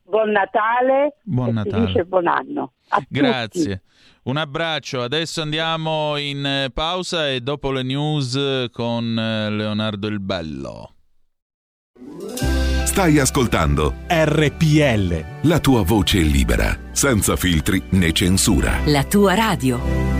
Buon 0.03 0.31
Natale. 0.31 1.17
Buon 1.23 1.55
Natale. 1.55 2.05
buon 2.05 2.27
anno. 2.27 2.73
A 2.89 3.03
grazie. 3.09 3.77
Tutti. 3.77 3.89
Un 4.23 4.37
abbraccio. 4.37 5.03
Adesso 5.03 5.41
andiamo 5.43 6.17
in 6.17 6.45
eh, 6.45 6.71
pausa 6.73 7.29
e 7.31 7.41
dopo 7.41 7.71
le 7.71 7.83
news 7.83 8.69
con 8.71 9.19
eh, 9.19 9.51
Leonardo 9.51 10.07
il 10.09 10.21
Bello. 10.21 10.95
Stai 12.85 13.19
ascoltando 13.19 13.95
RPL. 14.09 15.49
La 15.49 15.61
tua 15.61 15.83
voce 15.83 16.19
libera, 16.19 16.77
senza 16.91 17.37
filtri 17.37 17.83
né 17.91 18.13
censura. 18.13 18.81
La 18.87 19.05
tua 19.05 19.35
radio. 19.35 20.20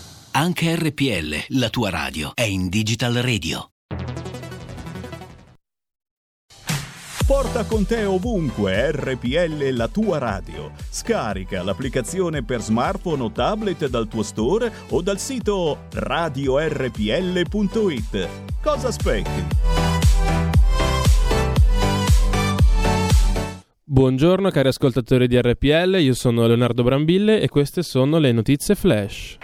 Anche 0.33 0.73
RPL, 0.77 1.57
la 1.59 1.69
tua 1.69 1.89
radio, 1.89 2.31
è 2.33 2.43
in 2.43 2.69
Digital 2.69 3.15
Radio. 3.15 3.71
Porta 7.27 7.65
con 7.65 7.85
te 7.85 8.05
ovunque 8.05 8.93
RPL 8.93 9.71
la 9.71 9.89
tua 9.89 10.19
radio. 10.19 10.71
Scarica 10.89 11.61
l'applicazione 11.63 12.45
per 12.45 12.61
smartphone 12.61 13.23
o 13.23 13.31
tablet 13.31 13.89
dal 13.89 14.07
tuo 14.07 14.23
store 14.23 14.71
o 14.91 15.01
dal 15.01 15.19
sito 15.19 15.87
radiorpl.it. 15.91 16.69
Cosa 18.61 18.87
aspetti? 18.87 19.45
Buongiorno 23.83 24.49
cari 24.49 24.69
ascoltatori 24.69 25.27
di 25.27 25.37
RPL, 25.41 25.97
io 25.99 26.13
sono 26.13 26.47
Leonardo 26.47 26.83
Brambille 26.83 27.41
e 27.41 27.49
queste 27.49 27.83
sono 27.83 28.17
le 28.17 28.31
notizie 28.31 28.75
flash. 28.75 29.37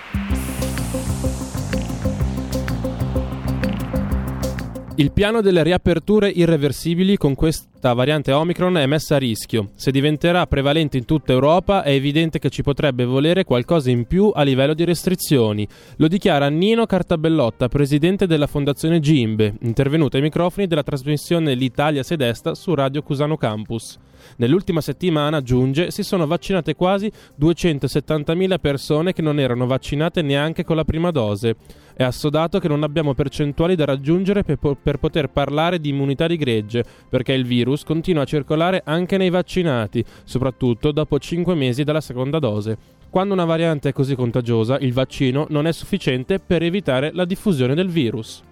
Il 5.00 5.12
piano 5.12 5.41
delle 5.41 5.62
riaperture 5.62 6.28
irreversibili 6.28 7.18
con 7.18 7.36
questa 7.36 7.93
variante 7.93 8.32
Omicron 8.32 8.78
è 8.78 8.88
messa 8.88 9.14
a 9.14 9.20
rischio. 9.20 9.70
Se 9.76 9.91
diventerà 9.91 10.48
prevalente 10.48 10.98
in 10.98 11.06
tutta 11.06 11.34
Europa 11.34 11.84
è 11.84 11.91
evidente 11.91 12.39
che 12.39 12.50
ci 12.50 12.64
potrebbe 12.64 13.06
volere 13.06 13.43
qualcosa 13.43 13.91
in 13.91 14.08
più 14.08 14.32
a 14.34 14.41
livello 14.41 14.74
di 14.74 14.86
restrizioni. 14.86 15.68
Lo 15.98 16.08
dichiara 16.08 16.50
Nino 16.50 16.88
Cartabellotta, 16.88 17.68
presidente 17.68 18.26
della 18.26 18.48
Fondazione 18.48 19.00
Gimbe, 19.00 19.54
intervenuto 19.62 20.16
ai 20.16 20.24
microfoni 20.24 20.66
della 20.66 20.82
trasmissione 20.82 21.54
L'Italia 21.54 22.02
Sedesta 22.02 22.56
su 22.56 22.74
Radio 22.74 23.04
Cusano 23.04 23.38
Campus. 23.38 24.00
Nell'ultima 24.38 24.82
settimana, 24.82 25.38
aggiunge, 25.38 25.91
si 25.91 26.03
sono 26.03 26.28
vaccinate 26.28 26.75
quasi 26.75 27.11
270.000 27.39 28.59
persone 28.59 29.13
che 29.13 29.21
non 29.21 29.39
erano 29.39 29.65
vaccinate 29.65 30.21
neanche 30.21 30.63
con 30.63 30.75
la 30.75 30.84
prima 30.84 31.11
dose. 31.11 31.55
È 31.95 32.03
assodato 32.03 32.59
che 32.59 32.67
non 32.67 32.84
abbiamo 32.84 33.13
percentuali 33.13 33.75
da 33.75 33.86
raggiungere 33.86 34.43
per, 34.43 34.57
po- 34.57 34.78
per 34.82 34.97
poter 34.97 35.30
parlare 35.30 35.80
di 35.80 35.89
immunità 35.89 36.28
di 36.28 36.38
gregge, 36.38 36.84
perché 37.09 37.34
il 37.34 37.45
virus 37.45 37.84
continua 37.84 38.23
a 38.23 38.25
circolare 38.25 38.82
anche 38.86 39.17
nei 39.17 39.30
vaccinati, 39.30 40.03
soprattutto 40.23 40.91
dopo 40.91 41.17
5 41.17 41.55
mesi 41.55 41.84
dalla 41.84 42.01
seconda 42.01 42.39
dose. 42.39 42.78
Quando 43.09 43.34
una 43.34 43.45
variante 43.45 43.89
è 43.89 43.93
così 43.93 44.15
contagiosa, 44.15 44.78
il 44.80 44.93
vaccino 44.93 45.47
non 45.49 45.65
è 45.65 45.71
sufficiente 45.71 46.39
per 46.39 46.61
evitare 46.61 47.11
la 47.13 47.25
diffusione 47.25 47.73
del 47.73 47.88
virus. 47.88 48.43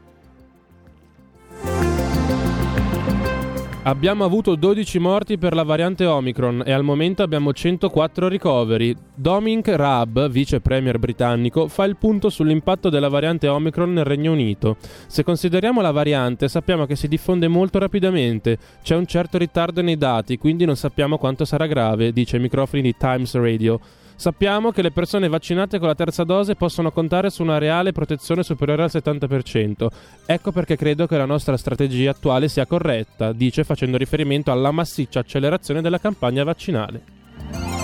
Abbiamo 3.88 4.24
avuto 4.24 4.56
12 4.56 4.98
morti 4.98 5.38
per 5.38 5.54
la 5.54 5.62
variante 5.62 6.08
Omicron 6.08 6.64
e 6.66 6.72
al 6.72 6.84
momento 6.84 7.22
abbiamo 7.22 7.54
104 7.54 8.28
ricoveri. 8.28 8.98
Dominic 9.14 9.68
Raab, 9.68 10.28
vice 10.28 10.60
premier 10.60 10.98
britannico, 10.98 11.68
fa 11.68 11.84
il 11.84 11.96
punto 11.96 12.32
sull'impatto 12.32 12.90
della 12.90 13.10
variante 13.10 13.48
Omicron 13.48 13.94
nel 13.94 14.04
Regno 14.04 14.32
Unito. 14.32 14.78
Se 15.06 15.24
consideriamo 15.24 15.82
la 15.82 15.92
variante, 15.92 16.48
sappiamo 16.48 16.88
che 16.88 16.96
si 16.96 17.08
diffonde 17.08 17.48
molto 17.48 17.78
rapidamente. 17.78 18.58
C'è 18.82 18.96
un 18.96 19.06
certo 19.06 19.38
ritardo 19.38 19.84
nei 19.84 20.00
dati, 20.00 20.40
quindi 20.40 20.66
non 20.66 20.76
sappiamo 20.76 21.20
quanto 21.20 21.46
sarà 21.46 21.68
grave, 21.68 22.12
dice 22.12 22.38
ai 22.38 22.42
microfoni 22.42 22.82
di 22.82 22.96
Times 22.98 23.36
Radio. 23.36 23.80
Sappiamo 24.18 24.72
che 24.72 24.82
le 24.82 24.92
persone 24.92 25.28
vaccinate 25.28 25.78
con 25.78 25.88
la 25.88 25.96
terza 25.96 26.24
dose 26.24 26.56
possono 26.56 26.92
contare 26.92 27.30
su 27.30 27.44
una 27.44 27.58
reale 27.58 27.92
protezione 27.92 28.44
superiore 28.44 28.84
al 28.84 28.90
70%. 28.92 29.88
Ecco 30.26 30.52
perché 30.52 30.78
credo 30.78 31.06
che 31.06 31.18
la 31.18 31.26
nostra 31.26 31.58
strategia 31.58 32.12
attuale 32.12 32.48
sia 32.48 32.66
corretta, 32.66 33.34
dice 33.34 33.64
facendo 33.64 33.98
riferimento 33.98 34.52
alla 34.52 34.72
massiccia 34.72 35.20
accelerazione 35.20 35.82
della 35.82 36.00
campagna 36.00 36.44
vaccinale. 36.44 37.75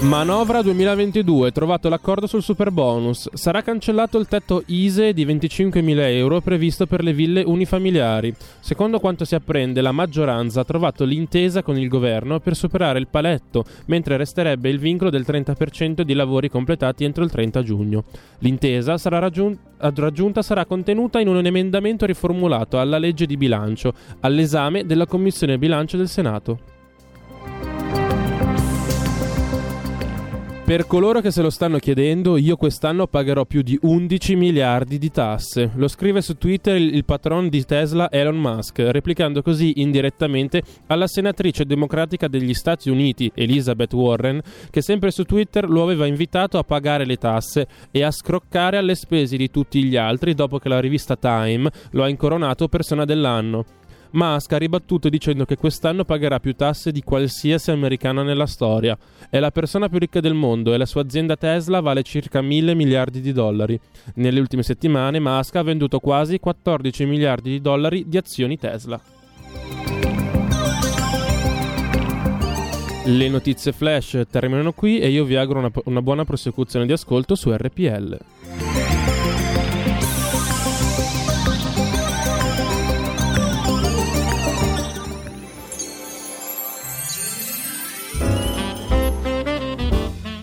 Manovra 0.00 0.62
2022, 0.62 1.50
trovato 1.50 1.88
l'accordo 1.88 2.28
sul 2.28 2.40
super 2.40 2.70
bonus. 2.70 3.28
Sarà 3.32 3.62
cancellato 3.62 4.16
il 4.16 4.28
tetto 4.28 4.62
ISE 4.66 5.12
di 5.12 5.26
25.000 5.26 5.98
euro 6.12 6.40
previsto 6.40 6.86
per 6.86 7.02
le 7.02 7.12
ville 7.12 7.42
unifamiliari. 7.42 8.32
Secondo 8.60 9.00
quanto 9.00 9.24
si 9.24 9.34
apprende, 9.34 9.80
la 9.80 9.90
maggioranza 9.90 10.60
ha 10.60 10.64
trovato 10.64 11.04
l'intesa 11.04 11.64
con 11.64 11.76
il 11.76 11.88
governo 11.88 12.38
per 12.38 12.54
superare 12.54 13.00
il 13.00 13.08
paletto, 13.08 13.64
mentre 13.86 14.16
resterebbe 14.16 14.68
il 14.68 14.78
vincolo 14.78 15.10
del 15.10 15.24
30% 15.26 16.02
di 16.02 16.14
lavori 16.14 16.48
completati 16.48 17.02
entro 17.02 17.24
il 17.24 17.32
30 17.32 17.62
giugno. 17.64 18.04
L'intesa 18.38 18.98
sarà 18.98 19.18
raggiun- 19.18 19.58
raggiunta 19.78 20.42
sarà 20.42 20.64
contenuta 20.64 21.18
in 21.18 21.26
un 21.26 21.44
emendamento 21.44 22.06
riformulato 22.06 22.78
alla 22.78 22.98
legge 22.98 23.26
di 23.26 23.36
bilancio, 23.36 23.92
all'esame 24.20 24.86
della 24.86 25.06
Commissione 25.06 25.58
bilancio 25.58 25.96
del 25.96 26.08
Senato. 26.08 26.77
Per 30.68 30.86
coloro 30.86 31.22
che 31.22 31.30
se 31.30 31.40
lo 31.40 31.48
stanno 31.48 31.78
chiedendo, 31.78 32.36
io 32.36 32.56
quest'anno 32.56 33.06
pagherò 33.06 33.46
più 33.46 33.62
di 33.62 33.78
11 33.80 34.36
miliardi 34.36 34.98
di 34.98 35.10
tasse. 35.10 35.70
Lo 35.76 35.88
scrive 35.88 36.20
su 36.20 36.36
Twitter 36.36 36.76
il, 36.76 36.94
il 36.94 37.06
patron 37.06 37.48
di 37.48 37.64
Tesla 37.64 38.10
Elon 38.10 38.36
Musk, 38.36 38.80
replicando 38.80 39.40
così 39.40 39.80
indirettamente 39.80 40.62
alla 40.88 41.06
senatrice 41.06 41.64
democratica 41.64 42.28
degli 42.28 42.52
Stati 42.52 42.90
Uniti, 42.90 43.32
Elizabeth 43.34 43.94
Warren, 43.94 44.42
che 44.68 44.82
sempre 44.82 45.10
su 45.10 45.24
Twitter 45.24 45.66
lo 45.70 45.82
aveva 45.82 46.04
invitato 46.04 46.58
a 46.58 46.64
pagare 46.64 47.06
le 47.06 47.16
tasse 47.16 47.66
e 47.90 48.02
a 48.02 48.10
scroccare 48.10 48.76
alle 48.76 48.94
spese 48.94 49.38
di 49.38 49.50
tutti 49.50 49.82
gli 49.82 49.96
altri 49.96 50.34
dopo 50.34 50.58
che 50.58 50.68
la 50.68 50.80
rivista 50.80 51.16
Time 51.16 51.70
lo 51.92 52.02
ha 52.02 52.10
incoronato 52.10 52.68
persona 52.68 53.06
dell'anno. 53.06 53.77
Musk 54.10 54.52
ha 54.52 54.58
ribattuto 54.58 55.08
dicendo 55.08 55.44
che 55.44 55.56
quest'anno 55.56 56.04
pagherà 56.04 56.40
più 56.40 56.54
tasse 56.54 56.92
di 56.92 57.02
qualsiasi 57.02 57.70
americano 57.70 58.22
nella 58.22 58.46
storia. 58.46 58.96
È 59.28 59.38
la 59.38 59.50
persona 59.50 59.88
più 59.88 59.98
ricca 59.98 60.20
del 60.20 60.34
mondo 60.34 60.72
e 60.72 60.78
la 60.78 60.86
sua 60.86 61.02
azienda 61.02 61.36
Tesla 61.36 61.80
vale 61.80 62.02
circa 62.02 62.40
mille 62.40 62.74
miliardi 62.74 63.20
di 63.20 63.32
dollari. 63.32 63.78
Nelle 64.14 64.40
ultime 64.40 64.62
settimane 64.62 65.20
Musk 65.20 65.56
ha 65.56 65.62
venduto 65.62 65.98
quasi 65.98 66.38
14 66.38 67.04
miliardi 67.04 67.50
di 67.50 67.60
dollari 67.60 68.04
di 68.08 68.16
azioni 68.16 68.56
Tesla. 68.56 69.00
Le 73.04 73.28
notizie 73.28 73.72
flash 73.72 74.22
terminano 74.30 74.72
qui 74.72 74.98
e 74.98 75.08
io 75.08 75.24
vi 75.24 75.36
auguro 75.36 75.60
una, 75.60 75.70
una 75.84 76.02
buona 76.02 76.24
prosecuzione 76.24 76.84
di 76.84 76.92
ascolto 76.92 77.34
su 77.34 77.50
RPL. 77.50 78.18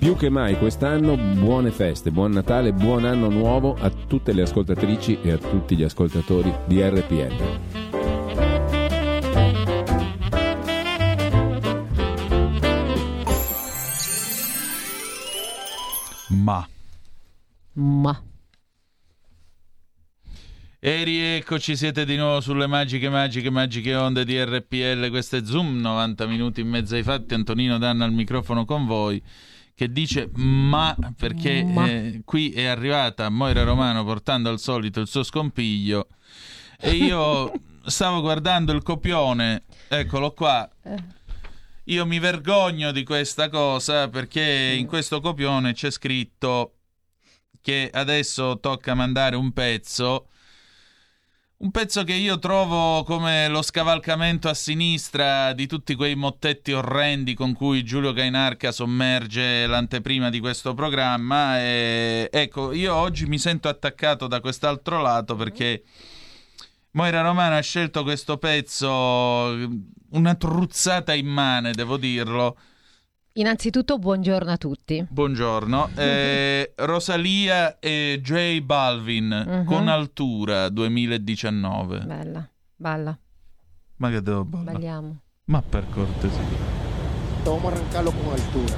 Più 0.06 0.16
che 0.16 0.30
mai 0.30 0.56
quest'anno 0.60 1.18
buone 1.18 1.72
feste, 1.72 2.12
buon 2.12 2.30
Natale, 2.30 2.74
buon 2.74 3.06
anno 3.06 3.28
nuovo 3.28 3.74
a 3.74 3.90
tutte 3.90 4.34
le 4.34 4.44
ascoltatrici 4.44 5.18
e 5.24 5.32
a 5.32 5.38
tutti 5.40 5.76
gli 5.76 5.82
ascoltatori 5.82 6.54
di 6.68 6.80
RPL. 6.80 7.60
Ma. 16.28 16.70
Ma. 17.74 18.24
E 20.80 21.04
rieccoci, 21.04 21.76
siete 21.76 22.06
di 22.06 22.16
nuovo 22.16 22.42
sulle 22.42 22.68
magiche, 22.68 23.10
magiche, 23.10 23.50
magiche 23.50 23.96
onde 23.96 24.24
di 24.24 24.40
RPL. 24.40 25.10
Questo 25.10 25.38
è 25.38 25.44
Zoom, 25.44 25.80
90 25.80 26.28
minuti 26.28 26.62
in 26.62 26.68
mezzo 26.68 26.94
ai 26.94 27.02
fatti. 27.02 27.34
Antonino 27.34 27.80
Danna 27.80 28.06
al 28.06 28.14
microfono 28.14 28.66
con 28.66 28.86
voi 28.86 29.20
che 29.76 29.92
dice 29.92 30.30
ma 30.36 30.96
perché 31.18 31.64
Ma. 31.64 31.86
eh, 31.86 32.22
qui 32.24 32.52
è 32.52 32.66
arrivata 32.66 33.30
Moira 33.30 33.64
Romano 33.64 34.06
portando 34.06 34.50
al 34.50 34.60
solito 34.60 35.02
il 35.02 35.08
suo 35.08 35.22
scompiglio 35.22 36.08
e 36.80 36.92
io 36.92 37.52
stavo 37.86 38.22
guardando 38.22 38.72
il 38.72 38.82
copione, 38.82 39.64
eccolo 39.88 40.32
qua. 40.34 40.68
Io 41.86 42.06
mi 42.06 42.18
vergogno 42.20 42.92
di 42.92 43.04
questa 43.04 43.50
cosa 43.50 44.10
perché 44.10 44.76
in 44.78 44.88
questo 44.88 45.20
copione 45.22 45.74
c'è 45.74 45.92
scritto 45.92 46.78
che 47.62 47.90
adesso 47.94 48.60
tocca 48.60 48.96
mandare 48.96 49.36
un 49.36 49.52
pezzo 49.52 50.30
Un 51.58 51.72
pezzo 51.72 52.04
che 52.04 52.12
io 52.12 52.38
trovo 52.38 53.04
come 53.04 53.48
lo 53.48 53.62
scavalcamento 53.62 54.50
a 54.50 54.54
sinistra 54.54 55.54
di 55.54 55.68
tutti 55.68 55.96
quei 55.96 56.14
mottetti 56.14 56.74
orrendi 56.74 57.34
con 57.34 57.54
cui 57.54 57.82
Giulio 57.86 58.12
Gainarca 58.12 58.74
sommerge 58.74 59.66
l'anteprima 59.66 60.30
di 60.30 60.42
questo 60.42 60.74
programma. 60.74 61.62
E 61.62 62.28
ecco, 62.30 62.74
io 62.74 62.94
oggi 62.94 63.26
mi 63.26 63.40
sento 63.40 63.70
attaccato 63.70 64.28
da 64.28 64.42
quest'altro 64.42 65.02
lato 65.02 65.36
perché 65.36 65.84
Moira 66.92 67.22
Romano 67.22 67.56
ha 67.56 67.62
scelto 67.62 68.04
questo 68.04 68.38
pezzo, 68.38 68.90
una 70.10 70.36
truzzata 70.36 71.14
immane, 71.14 71.72
devo 71.72 71.96
dirlo. 71.96 72.58
Innanzitutto 73.38 73.98
buongiorno 74.00 74.50
a 74.50 74.56
tutti. 74.56 75.06
Buongiorno. 75.10 75.90
Eh, 75.98 76.72
Rosalia 76.78 77.80
e 77.80 78.22
J 78.24 78.62
Balvin 78.62 79.28
Mhm. 79.46 79.66
con 79.66 79.90
Altura 79.90 80.70
2019. 80.70 82.00
Bella, 82.00 82.50
balla, 82.78 83.18
Ma 83.98 84.10
che 84.10 84.22
devo 84.22 84.46
ballare? 84.46 84.72
balliamo. 84.72 85.18
Ma 85.48 85.62
per 85.62 85.86
cortesia. 85.90 86.40
A 87.44 87.68
arrancarlo 87.68 88.12
con 88.14 88.32
altura. 88.32 88.76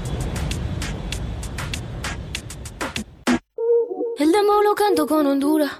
El 4.17 4.31
demo 4.31 4.61
lo 4.63 4.73
canto 4.73 5.05
con 5.05 5.23
Honduras. 5.27 5.79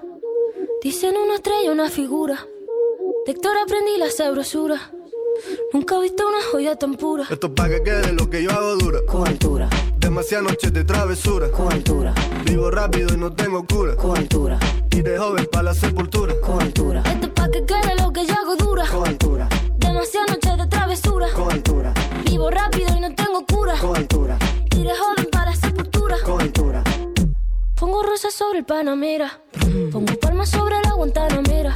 Dicen 0.83 1.15
una 1.15 1.33
estrella, 1.33 1.71
una 1.71 1.89
figura. 1.89 2.35
De 3.25 3.31
Héctor 3.31 3.57
aprendí 3.57 3.97
la 3.97 4.09
sabrosura. 4.11 4.77
Nunca 5.73 5.95
he 5.97 6.01
visto 6.01 6.27
una 6.27 6.37
joya 6.51 6.75
tan 6.75 6.95
pura. 6.95 7.25
Esto 7.29 7.47
es 7.47 7.53
pa' 7.53 7.69
que 7.69 7.83
quede 7.83 8.13
lo 8.13 8.29
que 8.29 8.43
yo 8.43 8.51
hago 8.51 8.75
dura. 8.75 8.99
Con 9.07 9.27
altura. 9.27 9.69
Demasiadas 9.97 10.51
noches 10.51 10.73
de 10.73 10.83
travesura. 10.83 11.51
Con 11.51 11.71
altura. 11.71 12.13
Vivo 12.45 12.71
rápido 12.71 13.13
y 13.13 13.17
no 13.17 13.31
tengo 13.33 13.65
cura. 13.65 13.95
Con 13.95 14.17
altura. 14.17 14.59
Y 14.91 15.01
de 15.01 15.17
joven 15.17 15.47
pa' 15.51 15.63
la 15.63 15.73
sepultura. 15.73 16.33
Con 16.41 16.61
altura. 16.61 17.03
Esto 17.05 17.27
es 17.27 17.33
pa' 17.33 17.49
que 17.51 17.65
quede 17.65 17.95
lo 18.01 18.11
que 18.11 18.25
yo 18.25 18.33
hago 18.33 18.55
dura. 18.55 18.85
Con 18.87 19.07
altura. 19.07 19.49
Demasiadas 19.77 20.29
noches 20.31 20.57
de 20.57 20.67
travesura. 20.67 21.27
Con 21.33 21.51
altura. 21.51 21.93
Vivo 22.25 22.49
rápido 22.49 22.95
y 22.95 22.99
no 22.99 23.13
tengo 23.13 23.45
cura. 23.45 23.73
Con 23.79 23.95
altura. 23.95 24.37
Y 24.71 24.83
de 24.83 24.95
joven 24.95 25.27
para 25.31 25.51
la 25.51 25.55
sepultura. 25.55 26.17
Con 26.23 26.41
altura. 26.41 26.66
Pongo 27.79 28.01
rosas 28.01 28.33
sobre 28.33 28.59
el 28.59 28.65
Panamera. 28.65 29.39
Pongo 29.91 30.13
palmas 30.19 30.49
sobre 30.49 30.75
la 30.83 30.93
Guantanamera. 30.93 31.73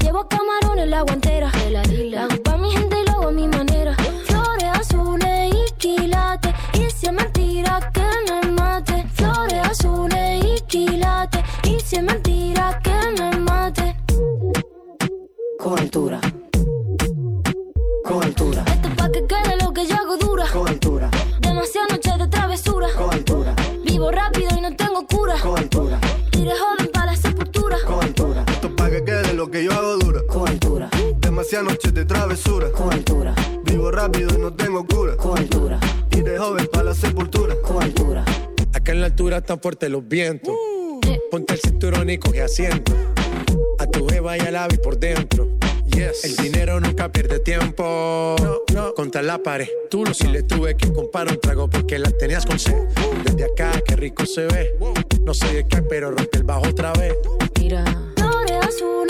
Llevo 0.00 0.28
camarones 0.28 0.88
la 0.88 1.02
guantera. 1.02 1.50
La 1.68 1.82
hago 2.24 2.42
pa' 2.42 2.56
mi 2.56 2.70
gente 2.70 2.96
y 3.00 3.06
lo 3.06 3.12
hago 3.12 3.28
a 3.28 3.32
mi 3.32 3.48
manera. 3.48 3.96
Flores 4.26 4.70
azules 4.72 5.52
y 5.52 5.72
quilates. 5.78 6.54
Y 6.74 6.90
si 6.90 7.06
es 7.06 7.12
mentira 7.12 7.90
que 7.92 8.32
me 8.32 8.52
mate. 8.52 9.04
Flores 9.14 9.60
azules 9.68 10.44
y 10.44 10.60
quilates. 10.68 11.42
Y 11.64 11.80
si 11.80 11.96
es 11.96 12.02
mentira 12.02 12.80
que 12.82 13.20
me 13.20 13.36
mate. 13.38 13.96
Con 15.58 15.78
altura. 15.78 16.20
Con 18.04 18.22
altura. 18.22 18.69
Que 29.60 29.64
yo 29.66 29.72
hago 29.72 29.96
dura. 29.98 30.22
Con 30.26 30.48
altura. 30.48 30.90
Demasiadas 31.18 31.68
noches 31.68 31.94
de 31.94 32.04
travesura. 32.04 32.70
Con 32.70 32.92
altura. 32.92 33.34
Vivo 33.64 33.90
rápido 33.90 34.30
y 34.34 34.40
no 34.40 34.52
tengo 34.52 34.86
cura. 34.86 35.16
Con 35.16 35.38
altura. 35.38 35.78
Y 36.10 36.20
de 36.20 36.38
joven 36.38 36.66
pa' 36.72 36.82
la 36.82 36.94
sepultura. 36.94 37.54
Con 37.62 37.82
altura. 37.82 38.24
Acá 38.72 38.92
en 38.92 39.00
la 39.00 39.06
altura 39.06 39.38
están 39.38 39.60
fuertes 39.60 39.90
los 39.90 40.06
vientos. 40.06 40.54
Ponte 41.30 41.54
el 41.54 41.60
cinturón 41.60 42.10
y 42.10 42.18
coge 42.18 42.42
asiento. 42.42 42.92
A 43.78 43.86
tu 43.86 44.06
beba 44.06 44.36
y 44.36 44.40
al 44.40 44.56
ave 44.56 44.78
por 44.78 44.98
dentro. 44.98 45.48
Yes. 45.86 46.24
El 46.24 46.36
dinero 46.36 46.80
nunca 46.80 47.10
pierde 47.10 47.40
tiempo. 47.40 48.36
No, 48.40 48.60
no. 48.74 48.94
Contra 48.94 49.22
la 49.22 49.42
pared. 49.42 49.68
Tú 49.90 50.04
lo 50.04 50.14
si 50.14 50.28
le 50.28 50.42
tuve 50.42 50.76
que 50.76 50.92
comprar 50.92 51.28
un 51.28 51.40
trago 51.40 51.68
porque 51.68 51.98
la 51.98 52.10
tenías 52.10 52.46
con 52.46 52.58
sed. 52.58 52.76
Desde 53.24 53.44
acá, 53.44 53.72
qué 53.86 53.96
rico 53.96 54.24
se 54.24 54.46
ve. 54.46 54.74
No 55.24 55.34
sé 55.34 55.52
de 55.52 55.66
qué, 55.66 55.82
pero 55.82 56.10
rompe 56.10 56.38
el 56.38 56.44
bajo 56.44 56.68
otra 56.68 56.92
vez. 56.92 57.14
Mira. 57.58 57.84
Flores 58.16 58.52
azules 58.62 59.09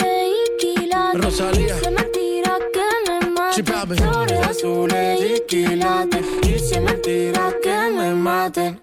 Rosalía. 1.13 1.75
Es 1.75 1.91
mentira 1.91 2.57
que 2.73 3.11
me 3.11 3.29
mate. 3.31 3.63
Flores 3.95 4.47
azules 4.47 5.19
y 5.21 5.41
quilates. 5.47 6.25
Es 6.43 6.81
mentira 6.81 7.53
que 7.61 7.89
me 7.95 8.15
mate. 8.15 8.79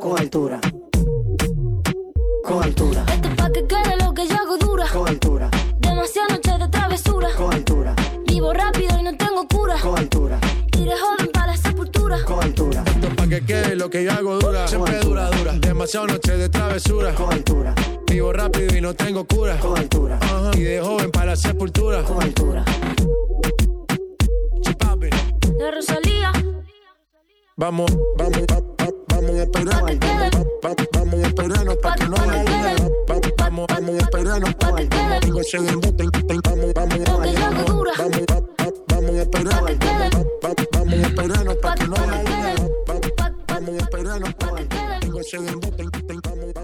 Con 0.00 0.18
altura. 0.18 0.60
Con 2.44 2.62
altura. 2.62 3.04
Esto 3.08 3.28
es 3.28 3.34
pa' 3.34 3.52
que 3.52 3.66
quede 3.66 3.96
lo 4.02 4.14
que 4.14 4.26
yo 4.26 4.34
hago 4.34 4.56
dura. 4.56 4.86
Con 4.90 5.08
altura. 5.08 5.50
Demasiadas 5.78 6.32
noches 6.32 6.58
de 6.58 6.68
travesura. 6.68 7.28
Con 7.36 7.52
altura. 7.52 7.94
Vivo 8.26 8.52
rápido 8.54 8.98
y 8.98 9.02
no 9.02 9.16
tengo 9.16 9.46
cura. 9.48 9.76
Con 9.80 9.98
altura. 9.98 10.40
Y 10.78 10.84
de 10.84 10.96
joven 10.96 11.30
para 11.32 11.48
la 11.48 11.56
sepultura. 11.56 12.24
Con 12.24 12.42
altura. 12.42 12.82
Que 13.32 13.40
quede 13.46 13.76
lo 13.76 13.88
que 13.88 14.04
yo 14.04 14.12
hago 14.12 14.38
dura. 14.38 14.68
Siempre 14.68 14.98
dura, 14.98 15.30
dura. 15.30 15.54
Demasiadas 15.54 16.12
noches 16.12 16.38
de 16.38 16.50
travesura. 16.50 17.14
Con 17.14 17.32
altura. 17.32 17.74
Vivo 18.06 18.30
rápido 18.30 18.76
y 18.76 18.82
no 18.82 18.92
tengo 18.92 19.24
cura. 19.24 19.58
Con 19.58 19.78
altura. 19.78 20.18
Ajá. 20.20 20.50
Y 20.54 20.60
de 20.60 20.82
joven 20.82 21.10
para 21.10 21.30
la 21.30 21.36
sepultura. 21.36 22.02
Con 22.02 22.22
altura. 22.22 22.62
De 25.58 25.70
Rosalía. 25.70 26.30
Vamos, 27.56 27.90
vamos, 28.18 28.38
va- 28.52 28.60
va- 28.60 28.92
vamos 29.08 29.30
a 29.30 29.46
Vamos 30.92 31.14
a 31.14 31.26
esperarnos 31.26 31.76
pa' 31.78 31.94
que 31.94 32.04
no 32.08 32.16
haya 32.16 32.76
Vamos, 33.38 33.66
vamos 33.66 33.94
a 33.94 33.98
esperarnos 33.98 34.54
pa' 34.56 34.74
que 34.74 34.84
no 34.84 34.96
haya 35.06 35.20
duda. 35.20 35.42
Se 35.44 35.56
el- 35.56 35.64
Vamos, 35.64 36.74
vamos, 36.74 37.04
vamos, 37.04 38.22
va- 38.30 38.40
va- 38.40 38.72
vamos 38.88 39.10
a 39.10 39.22
esperarnos. 39.22 39.72
Va- 39.72 40.48
va- 40.48 40.54
Vamos 40.72 40.94
a 40.94 41.06
esperarnos 41.06 41.56
pa' 41.56 41.74
que 41.74 41.86
no 41.86 41.94
haya 41.96 42.61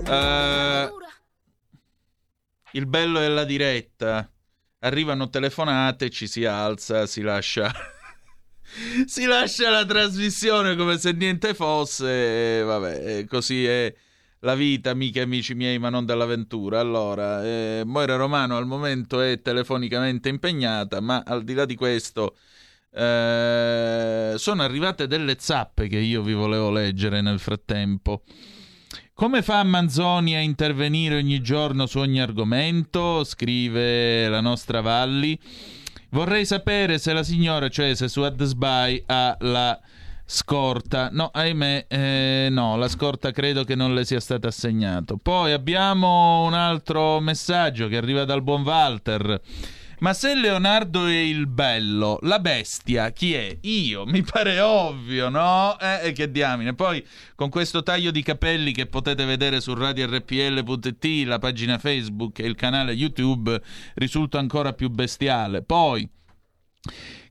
Eh, 0.06 0.90
il 2.72 2.86
bello 2.86 3.20
è 3.20 3.28
la 3.28 3.44
diretta. 3.44 4.30
Arrivano 4.80 5.30
telefonate, 5.30 6.10
ci 6.10 6.26
si 6.26 6.44
alza, 6.44 7.06
si 7.06 7.22
lascia. 7.22 7.72
si 9.06 9.24
lascia 9.24 9.70
la 9.70 9.86
trasmissione 9.86 10.76
come 10.76 10.98
se 10.98 11.12
niente 11.12 11.54
fosse. 11.54 12.58
e 12.58 12.62
vabbè, 12.62 13.18
eh, 13.18 13.24
così 13.26 13.64
è 13.64 13.94
la 14.40 14.54
vita, 14.54 14.90
amiche 14.90 15.20
e 15.20 15.22
amici 15.22 15.54
miei, 15.54 15.78
ma 15.78 15.88
non 15.88 16.04
dell'avventura. 16.04 16.80
Allora, 16.80 17.44
eh, 17.44 17.82
Moira 17.84 18.16
Romano 18.16 18.56
al 18.56 18.66
momento 18.66 19.20
è 19.20 19.40
telefonicamente 19.40 20.28
impegnata, 20.28 21.00
ma 21.00 21.22
al 21.24 21.44
di 21.44 21.54
là 21.54 21.64
di 21.64 21.74
questo. 21.74 22.36
Eh, 22.98 24.34
sono 24.36 24.62
arrivate 24.62 25.06
delle 25.06 25.36
zappe 25.38 25.86
che 25.86 25.98
io 25.98 26.20
vi 26.22 26.32
volevo 26.32 26.70
leggere 26.70 27.20
nel 27.20 27.38
frattempo. 27.38 28.22
Come 29.14 29.42
fa 29.42 29.62
Manzoni 29.62 30.34
a 30.34 30.40
intervenire 30.40 31.16
ogni 31.16 31.40
giorno 31.40 31.86
su 31.86 31.98
ogni 31.98 32.20
argomento? 32.20 33.22
Scrive 33.24 34.28
la 34.28 34.40
nostra 34.40 34.80
Valli. 34.80 35.38
Vorrei 36.10 36.44
sapere 36.44 36.98
se 36.98 37.12
la 37.12 37.22
signora, 37.22 37.68
cioè 37.68 37.94
se 37.94 38.08
su 38.08 38.22
Adspy 38.22 39.02
ha 39.06 39.36
la 39.40 39.78
scorta. 40.24 41.08
No, 41.12 41.30
ahimè, 41.32 41.86
eh, 41.88 42.48
no, 42.50 42.76
la 42.76 42.88
scorta 42.88 43.30
credo 43.30 43.64
che 43.64 43.74
non 43.74 43.94
le 43.94 44.04
sia 44.04 44.20
stata 44.20 44.48
assegnata. 44.48 45.14
Poi 45.20 45.52
abbiamo 45.52 46.44
un 46.44 46.54
altro 46.54 47.20
messaggio 47.20 47.88
che 47.88 47.96
arriva 47.96 48.24
dal 48.24 48.42
buon 48.42 48.62
Walter. 48.62 49.40
Ma 50.00 50.12
se 50.12 50.34
Leonardo 50.34 51.06
è 51.06 51.16
il 51.16 51.48
bello, 51.48 52.18
la 52.22 52.38
bestia 52.38 53.10
chi 53.10 53.34
è? 53.34 53.58
Io, 53.62 54.06
mi 54.06 54.22
pare 54.22 54.60
ovvio, 54.60 55.28
no? 55.28 55.76
Eh, 55.80 56.08
e 56.08 56.12
che 56.12 56.30
diamine. 56.30 56.74
Poi 56.74 57.04
con 57.34 57.48
questo 57.48 57.82
taglio 57.82 58.12
di 58.12 58.22
capelli 58.22 58.72
che 58.72 58.86
potete 58.86 59.24
vedere 59.24 59.60
su 59.60 59.74
radiorpl.it, 59.74 61.26
la 61.26 61.38
pagina 61.38 61.78
Facebook 61.78 62.38
e 62.38 62.46
il 62.46 62.54
canale 62.54 62.92
YouTube, 62.92 63.60
risulta 63.94 64.38
ancora 64.38 64.72
più 64.72 64.88
bestiale. 64.88 65.62
Poi 65.62 66.08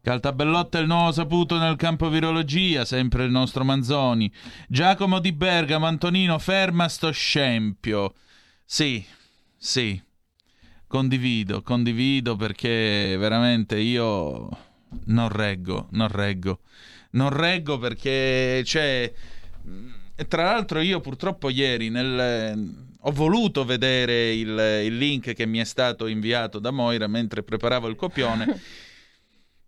Caltabellotta 0.02 0.78
è 0.78 0.82
il 0.82 0.88
nuovo 0.88 1.12
saputo 1.12 1.58
nel 1.58 1.76
campo 1.76 2.10
virologia, 2.10 2.86
sempre 2.86 3.24
il 3.24 3.32
nostro 3.32 3.64
Manzoni. 3.64 4.32
Giacomo 4.68 5.20
di 5.20 5.32
Bergamo, 5.32 5.86
Antonino, 5.86 6.38
ferma 6.40 6.88
sto 6.88 7.12
scempio. 7.12 8.14
Sì, 8.64 9.06
sì, 9.58 10.02
condivido, 10.88 11.62
condivido 11.62 12.36
perché 12.36 13.16
veramente 13.18 13.78
io 13.78 14.50
non 15.06 15.30
reggo, 15.30 15.88
non 15.92 16.08
reggo. 16.08 16.60
Non 17.12 17.30
reggo 17.30 17.78
perché 17.78 18.62
c'è... 18.64 19.12
E 20.20 20.28
tra 20.28 20.44
l'altro 20.44 20.80
io 20.82 21.00
purtroppo 21.00 21.50
ieri 21.50 21.90
nel... 21.90 22.86
ho 23.00 23.12
voluto 23.12 23.66
vedere 23.66 24.34
il, 24.34 24.82
il 24.86 24.98
link 24.98 25.34
che 25.34 25.46
mi 25.46 25.60
è 25.60 25.64
stato 25.64 26.08
inviato 26.08 26.60
da 26.60 26.72
Moira 26.72 27.08
mentre 27.08 27.44
preparavo 27.44 27.88
il 27.88 27.96
copione. 27.96 28.46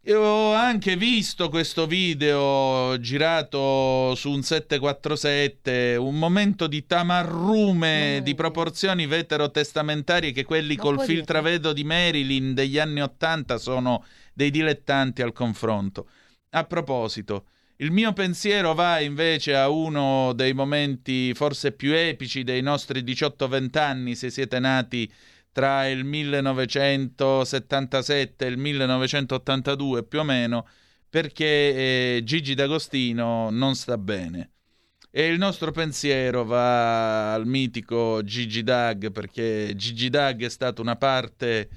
Io 0.10 0.22
ho 0.22 0.53
anche 0.53 0.95
visto 0.95 1.49
questo 1.49 1.86
video 1.86 2.99
girato 2.99 4.16
su 4.16 4.32
un 4.32 4.41
747, 4.41 5.97
un 5.97 6.18
momento 6.18 6.66
di 6.66 6.88
tamarrume 6.88 8.22
di 8.24 8.34
proporzioni 8.34 9.05
veterotestamentarie 9.05 10.32
che 10.32 10.45
quelli 10.45 10.78
Non 10.78 10.84
col 10.84 11.05
filtravedo 11.05 11.74
di 11.74 11.84
Marilyn 11.84 12.55
degli 12.55 12.80
anni 12.80 13.03
80 13.03 13.60
sono 13.60 14.03
dei 14.34 14.49
dilettanti 14.49 15.22
al 15.22 15.32
confronto. 15.32 16.10
A 16.53 16.64
proposito, 16.64 17.45
il 17.76 17.91
mio 17.91 18.12
pensiero 18.12 18.74
va 18.74 18.99
invece 19.01 19.55
a 19.55 19.70
uno 19.70 20.34
dei 20.34 20.53
momenti 20.53 21.36
forse 21.36 21.72
più 21.72 21.93
epici 21.93 22.43
dei 22.43 22.64
nostri 22.64 23.03
18-20 23.03 23.78
anni, 23.78 24.16
se 24.16 24.32
siete 24.32 24.57
nati 24.57 25.07
tra 25.52 25.88
il 25.88 26.06
1977 26.06 28.45
e 28.45 28.50
il 28.50 28.58
1982 28.58 30.04
più 30.04 30.20
o 30.20 30.24
meno, 30.24 30.68
perché 31.10 32.16
eh, 32.16 32.22
Gigi 32.24 32.54
D'Agostino 32.54 33.50
non 33.50 33.76
sta 33.76 33.97
bene. 33.97 34.52
E 35.12 35.26
il 35.26 35.39
nostro 35.39 35.72
pensiero 35.72 36.45
va 36.45 37.34
al 37.34 37.47
mitico 37.47 38.24
Gigi 38.24 38.62
Dag, 38.62 39.12
perché 39.12 39.74
Gigi 39.76 40.10
Dag 40.10 40.43
è 40.43 40.50
stata 40.50 40.82
una 40.82 40.97
parte 40.97 41.68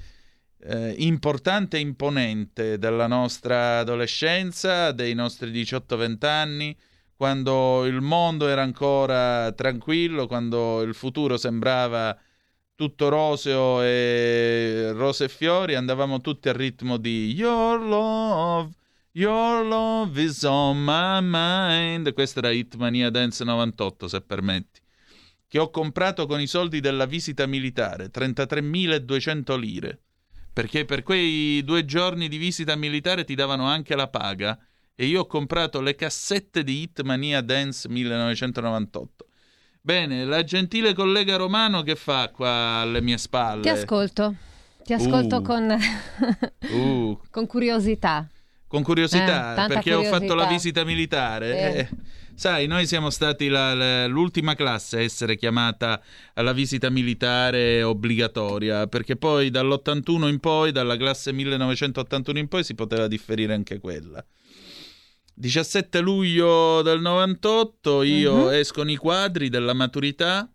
eh, 0.59 0.93
importante 0.99 1.77
e 1.77 1.79
imponente 1.79 2.77
della 2.77 3.07
nostra 3.07 3.79
adolescenza, 3.79 4.91
dei 4.91 5.15
nostri 5.15 5.51
18-20 5.51 6.25
anni, 6.27 6.77
quando 7.15 7.85
il 7.85 8.01
mondo 8.01 8.47
era 8.47 8.61
ancora 8.61 9.51
tranquillo, 9.53 10.27
quando 10.27 10.81
il 10.81 10.93
futuro 10.93 11.37
sembrava 11.37 12.15
tutto 12.75 13.09
roseo 13.09 13.81
e 13.81 14.91
rose 14.93 15.25
e 15.25 15.29
fiori, 15.29 15.75
andavamo 15.75 16.21
tutti 16.21 16.49
al 16.49 16.55
ritmo 16.55 16.97
di 16.97 17.33
Your 17.33 17.79
Love, 17.81 18.71
Your 19.11 19.63
Love 19.65 20.21
is 20.21 20.41
on 20.43 20.83
my 20.83 21.19
mind. 21.21 22.13
Questa 22.13 22.39
era 22.39 22.49
Hitmania 22.49 23.09
Dance 23.09 23.43
98, 23.43 24.07
se 24.07 24.21
permetti. 24.21 24.81
Che 25.47 25.59
ho 25.59 25.69
comprato 25.69 26.25
con 26.25 26.41
i 26.41 26.47
soldi 26.47 26.79
della 26.79 27.05
visita 27.05 27.45
militare, 27.45 28.09
33.200 28.09 29.59
lire. 29.59 30.01
Perché 30.51 30.85
per 30.85 31.03
quei 31.03 31.63
due 31.63 31.85
giorni 31.85 32.27
di 32.27 32.37
visita 32.37 32.75
militare 32.75 33.23
ti 33.23 33.35
davano 33.35 33.65
anche 33.65 33.95
la 33.95 34.07
paga. 34.07 34.57
E 34.95 35.05
io 35.05 35.21
ho 35.21 35.27
comprato 35.27 35.79
le 35.81 35.95
cassette 35.95 36.63
di 36.63 36.81
Hitmania 36.81 37.41
Dance 37.41 37.87
1998. 37.89 39.27
Bene, 39.87 40.23
la 40.23 40.45
gentile 40.45 40.93
collega 40.93 41.35
Romano 41.35 41.81
che 41.81 41.97
fa 41.97 42.29
qua 42.33 42.79
alle 42.79 43.01
mie 43.01 43.17
spalle? 43.17 43.63
Ti 43.63 43.67
ascolto. 43.67 44.33
Ti 44.81 44.93
ascolto 44.93 45.37
Uh. 45.39 45.41
con, 45.41 45.77
Uh, 46.71 47.19
con 47.29 47.45
curiosità. 47.47 48.25
con 48.65 48.81
curiosità, 48.81 49.65
Eh, 49.65 49.67
perché 49.67 49.93
ho 49.93 50.03
fatto 50.03 50.33
la 50.35 50.45
curiosità. 50.45 50.47
visita 50.53 50.83
militare. 50.85 51.51
Sì. 51.51 51.77
Eh, 51.79 51.89
sai, 52.33 52.65
noi 52.65 52.87
siamo 52.87 53.09
stati 53.09 53.49
la- 53.49 53.73
la- 53.73 54.07
l'ultima 54.07 54.55
classe 54.55 54.99
a 54.99 55.01
essere 55.01 55.35
chiamata 55.35 56.01
alla 56.35 56.53
visita 56.53 56.89
militare 56.89 57.83
obbligatoria, 57.83 58.87
perché 58.87 59.17
poi 59.17 59.49
dall'81 59.51 60.29
in 60.29 60.39
poi, 60.39 60.71
dalla 60.71 60.95
classe 60.95 61.33
1981 61.33 62.39
in 62.39 62.47
poi, 62.47 62.63
si 62.63 62.73
poteva 62.73 63.07
differire 63.07 63.53
anche 63.53 63.79
quella. 63.79 64.23
17 65.35 65.99
luglio 65.99 66.81
del 66.81 66.99
98 67.01 68.03
io 68.03 68.45
Mhm. 68.45 68.53
escono 68.53 68.91
i 68.91 68.95
quadri 68.95 69.49
della 69.49 69.73
maturità, 69.73 70.49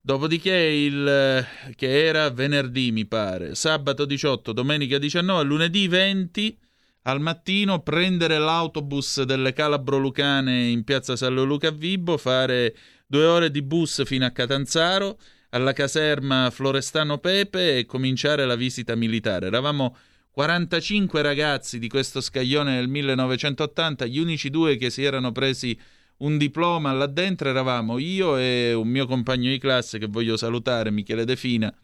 dopodiché 0.00 0.54
il 0.54 1.46
che 1.76 2.06
era 2.06 2.30
venerdì 2.30 2.90
mi 2.92 3.06
pare, 3.06 3.54
sabato 3.54 4.04
18, 4.04 4.52
domenica 4.52 4.98
19, 4.98 5.44
lunedì 5.44 5.86
20 5.88 6.58
al 7.04 7.20
mattino 7.20 7.82
prendere 7.82 8.38
l'autobus 8.38 9.22
delle 9.22 9.52
Calabro 9.52 9.96
Lucane 9.98 10.64
in 10.66 10.84
piazza 10.84 11.16
San 11.16 11.34
Luca 11.34 11.68
a 11.68 11.72
Vibo, 11.72 12.16
fare 12.18 12.74
due 13.06 13.24
ore 13.24 13.50
di 13.50 13.62
bus 13.62 14.04
fino 14.04 14.26
a 14.26 14.30
Catanzaro, 14.30 15.18
alla 15.50 15.72
caserma 15.72 16.50
Florestano 16.50 17.18
Pepe 17.18 17.78
e 17.78 17.86
cominciare 17.86 18.44
la 18.44 18.54
visita 18.54 18.94
militare. 18.94 19.46
Eravamo 19.46 19.96
45 20.32 21.22
ragazzi 21.22 21.78
di 21.78 21.88
questo 21.88 22.20
scaglione 22.20 22.74
nel 22.74 22.88
1980, 22.88 24.06
gli 24.06 24.18
unici 24.18 24.48
due 24.48 24.76
che 24.76 24.88
si 24.88 25.02
erano 25.02 25.32
presi 25.32 25.78
un 26.18 26.38
diploma 26.38 26.92
là 26.92 27.06
dentro 27.06 27.48
eravamo 27.48 27.98
io 27.98 28.36
e 28.36 28.72
un 28.72 28.88
mio 28.88 29.06
compagno 29.06 29.50
di 29.50 29.58
classe 29.58 29.98
che 29.98 30.06
voglio 30.06 30.36
salutare, 30.36 30.90
Michele 30.90 31.24
De 31.24 31.36
Fina. 31.36 31.74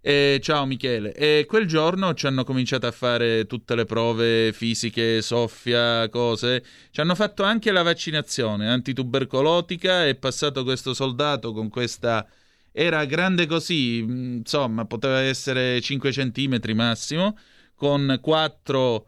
E 0.00 0.38
ciao 0.40 0.66
Michele. 0.66 1.12
E 1.14 1.46
quel 1.48 1.66
giorno 1.66 2.14
ci 2.14 2.28
hanno 2.28 2.44
cominciato 2.44 2.86
a 2.86 2.92
fare 2.92 3.46
tutte 3.46 3.74
le 3.74 3.84
prove 3.86 4.52
fisiche, 4.52 5.20
soffia, 5.20 6.08
cose. 6.10 6.62
Ci 6.92 7.00
hanno 7.00 7.16
fatto 7.16 7.42
anche 7.42 7.72
la 7.72 7.82
vaccinazione 7.82 8.68
antitubercolotica. 8.68 10.06
È 10.06 10.14
passato 10.14 10.62
questo 10.62 10.94
soldato 10.94 11.52
con 11.52 11.68
questa. 11.68 12.24
Era 12.70 13.04
grande 13.04 13.46
così, 13.46 13.98
insomma, 13.98 14.84
poteva 14.84 15.20
essere 15.22 15.80
5 15.80 16.12
centimetri 16.12 16.72
massimo, 16.72 17.36
con 17.76 18.18
quattro, 18.20 19.06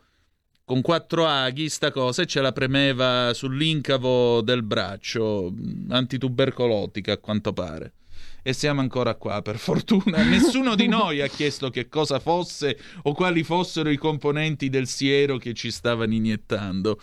con 0.65 0.83
quattro 0.83 1.27
aghi, 1.27 1.69
sta 1.69 1.91
cosa, 1.91 2.23
e 2.23 2.27
ce 2.27 2.41
la 2.41 2.53
premeva 2.53 3.33
sull'incavo 3.35 4.43
del 4.43 4.63
braccio, 4.63 5.51
mh, 5.51 5.87
antitubercolotica 5.91 7.13
a 7.13 7.19
quanto 7.19 7.53
pare. 7.53 7.95
E 8.43 8.53
siamo 8.53 8.81
ancora 8.81 9.15
qua, 9.15 9.43
per 9.43 9.57
fortuna. 9.59 10.23
Nessuno 10.23 10.75
di 10.75 10.87
noi 10.87 11.21
ha 11.21 11.27
chiesto 11.27 11.71
che 11.71 11.89
cosa 11.89 12.21
fosse 12.21 12.79
o 13.03 13.13
quali 13.13 13.43
fossero 13.43 13.91
i 13.91 13.97
componenti 13.97 14.69
del 14.69 14.87
siero 14.87 15.39
che 15.39 15.55
ci 15.55 15.71
stavano 15.71 16.15
iniettando. 16.15 17.01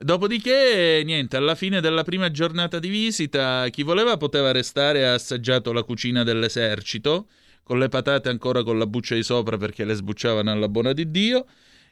Dopodiché, 0.00 1.02
niente, 1.04 1.36
alla 1.36 1.56
fine 1.56 1.80
della 1.80 2.04
prima 2.04 2.30
giornata 2.30 2.78
di 2.78 2.88
visita, 2.88 3.66
chi 3.68 3.82
voleva 3.82 4.16
poteva 4.16 4.52
restare 4.52 5.00
e 5.00 5.04
ha 5.04 5.14
assaggiato 5.14 5.72
la 5.72 5.82
cucina 5.82 6.22
dell'esercito, 6.22 7.26
con 7.68 7.78
le 7.78 7.90
patate 7.90 8.30
ancora 8.30 8.62
con 8.62 8.78
la 8.78 8.86
buccia 8.86 9.14
di 9.14 9.22
sopra 9.22 9.58
perché 9.58 9.84
le 9.84 9.92
sbucciavano 9.92 10.50
alla 10.50 10.70
buona 10.70 10.94
di 10.94 11.10
Dio. 11.10 11.44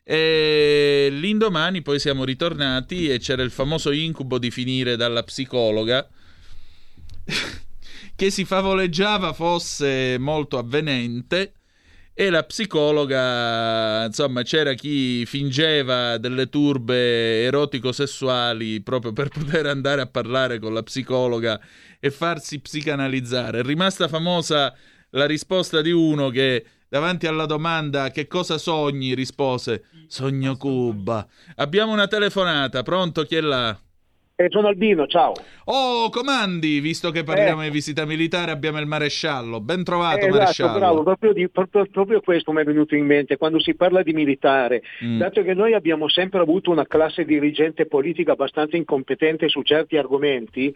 E 0.03 1.09
l'indomani 1.11 1.83
poi 1.83 1.99
siamo 1.99 2.25
ritornati 2.25 3.11
e 3.11 3.19
c'era 3.19 3.43
il 3.43 3.51
famoso 3.51 3.91
incubo 3.91 4.39
di 4.39 4.51
finire 4.51 4.97
dalla 4.97 5.23
psicologa 5.23 6.09
che 8.17 8.31
si 8.31 8.45
favoleggiava 8.47 9.35
fosse 9.35 10.17
molto 10.19 10.57
avvenente 10.57 11.53
e 12.15 12.31
la 12.31 12.45
psicologa, 12.45 14.07
insomma, 14.07 14.41
c'era 14.43 14.73
chi 14.73 15.27
fingeva 15.27 16.17
delle 16.17 16.49
turbe 16.49 17.43
erotico-sessuali 17.43 18.81
proprio 18.81 19.13
per 19.13 19.29
poter 19.29 19.67
andare 19.67 20.01
a 20.01 20.07
parlare 20.07 20.59
con 20.59 20.73
la 20.73 20.83
psicologa 20.83 21.61
e 22.01 22.11
farsi 22.11 22.61
psicanalizzare. 22.61 23.61
È 23.61 23.63
rimasta 23.63 24.09
famosa 24.09 24.75
la 25.17 25.27
risposta 25.27 25.81
di 25.81 25.91
uno 25.91 26.29
che 26.29 26.65
davanti 26.89 27.27
alla 27.27 27.47
domanda 27.47 28.11
che 28.11 28.27
cosa 28.27 28.59
sogni 28.59 29.15
rispose 29.15 29.85
sogno 30.07 30.57
Cuba. 30.57 31.27
Abbiamo 31.57 31.93
una 31.93 32.07
telefonata, 32.07 32.83
pronto 32.83 33.25
chi 33.25 33.37
è 33.37 33.41
là? 33.41 33.79
Eh, 34.39 34.49
sono 34.51 34.67
Albino, 34.67 35.07
ciao. 35.07 35.33
Oh, 35.65 36.11
comandi, 36.11 36.79
visto 36.81 37.11
che 37.11 37.23
parliamo 37.25 37.63
di 37.63 37.71
visita 37.71 38.05
militare, 38.05 38.51
abbiamo 38.51 38.79
il 38.79 38.85
maresciallo. 38.87 39.63
Ben 39.63 39.83
trovato, 39.83 40.19
Eh, 40.19 40.27
esatto, 40.27 40.37
maresciallo. 40.37 40.79
bravo, 40.79 41.03
proprio, 41.05 41.33
di- 41.33 41.49
proprio- 41.49 41.87
proprio 41.87 42.21
questo 42.21 42.53
mi 42.53 42.61
è 42.61 42.65
venuto 42.65 42.95
in 42.95 43.07
mente 43.07 43.39
quando 43.39 43.59
si 43.59 43.75
parla 43.75 44.03
di 44.03 44.13
militare. 44.13 44.83
Mm. 45.03 45.17
Dato 45.17 45.43
che 45.43 45.55
noi 45.55 45.73
abbiamo 45.73 46.07
sempre 46.11 46.41
avuto 46.41 46.71
una 46.71 46.87
classe 46.87 47.25
dirigente 47.25 47.87
politica 47.87 48.33
abbastanza 48.33 48.77
incompetente 48.77 49.49
su 49.49 49.63
certi 49.63 49.97
argomenti, 49.97 50.71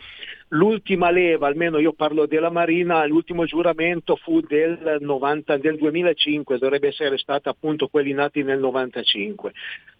l'ultima 0.49 1.11
leva, 1.11 1.47
almeno 1.47 1.79
io 1.79 1.93
parlo 1.93 2.25
della 2.25 2.51
Marina, 2.51 3.05
l'ultimo 3.05 3.45
giuramento 3.45 4.17
fu 4.17 4.41
del, 4.41 4.97
90, 5.01 5.59
del 5.59 5.77
2005, 5.77 6.57
dovrebbe 6.57 6.89
essere 6.89 7.19
stato 7.19 7.51
appunto 7.51 7.89
quelli 7.89 8.15
nati 8.15 8.43
nel 8.43 8.59
95. 8.59 9.53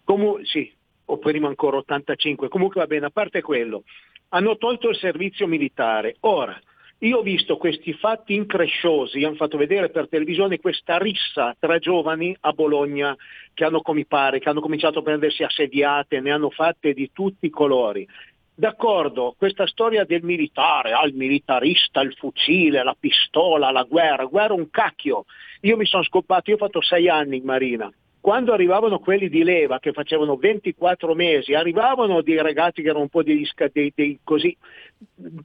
Comu- 0.03 0.41
sì, 0.45 0.67
o 1.11 1.17
prima 1.17 1.47
ancora 1.47 1.77
85, 1.77 2.47
comunque 2.47 2.79
va 2.79 2.87
bene, 2.87 3.07
a 3.07 3.09
parte 3.09 3.41
quello, 3.41 3.83
hanno 4.29 4.57
tolto 4.57 4.89
il 4.89 4.95
servizio 4.95 5.45
militare. 5.45 6.15
Ora, 6.21 6.57
io 6.99 7.17
ho 7.17 7.21
visto 7.21 7.57
questi 7.57 7.93
fatti 7.93 8.33
incresciosi, 8.33 9.23
hanno 9.23 9.35
fatto 9.35 9.57
vedere 9.57 9.89
per 9.89 10.07
televisione 10.07 10.59
questa 10.59 10.97
rissa 10.97 11.55
tra 11.59 11.79
giovani 11.79 12.35
a 12.41 12.51
Bologna 12.53 13.15
che 13.53 13.65
hanno, 13.65 13.81
come 13.81 14.05
pare, 14.05 14.39
che 14.39 14.49
hanno 14.49 14.61
cominciato 14.61 14.99
a 14.99 15.03
prendersi 15.03 15.43
assediate, 15.43 16.21
ne 16.21 16.31
hanno 16.31 16.49
fatte 16.49 16.93
di 16.93 17.09
tutti 17.11 17.47
i 17.47 17.49
colori. 17.49 18.07
D'accordo, 18.53 19.33
questa 19.37 19.65
storia 19.65 20.05
del 20.05 20.23
militare, 20.23 20.91
ah, 20.91 21.05
il 21.05 21.15
militarista, 21.15 22.01
il 22.01 22.13
fucile, 22.13 22.83
la 22.83 22.95
pistola, 22.97 23.71
la 23.71 23.83
guerra, 23.83 24.25
guerra 24.25 24.53
un 24.53 24.69
cacchio. 24.69 25.25
Io 25.61 25.75
mi 25.75 25.85
sono 25.85 26.03
scopato, 26.03 26.51
io 26.51 26.55
ho 26.55 26.59
fatto 26.59 26.81
sei 26.81 27.09
anni 27.09 27.37
in 27.37 27.43
marina. 27.43 27.91
Quando 28.21 28.53
arrivavano 28.53 28.99
quelli 28.99 29.29
di 29.29 29.43
leva 29.43 29.79
che 29.79 29.93
facevano 29.93 30.35
24 30.35 31.15
mesi, 31.15 31.55
arrivavano 31.55 32.21
dei 32.21 32.39
ragazzi 32.39 32.83
che 32.83 32.89
erano 32.89 33.01
un 33.01 33.09
po' 33.09 33.23
degli, 33.23 33.47
dei, 33.73 33.91
dei 33.95 34.19
così 34.23 34.55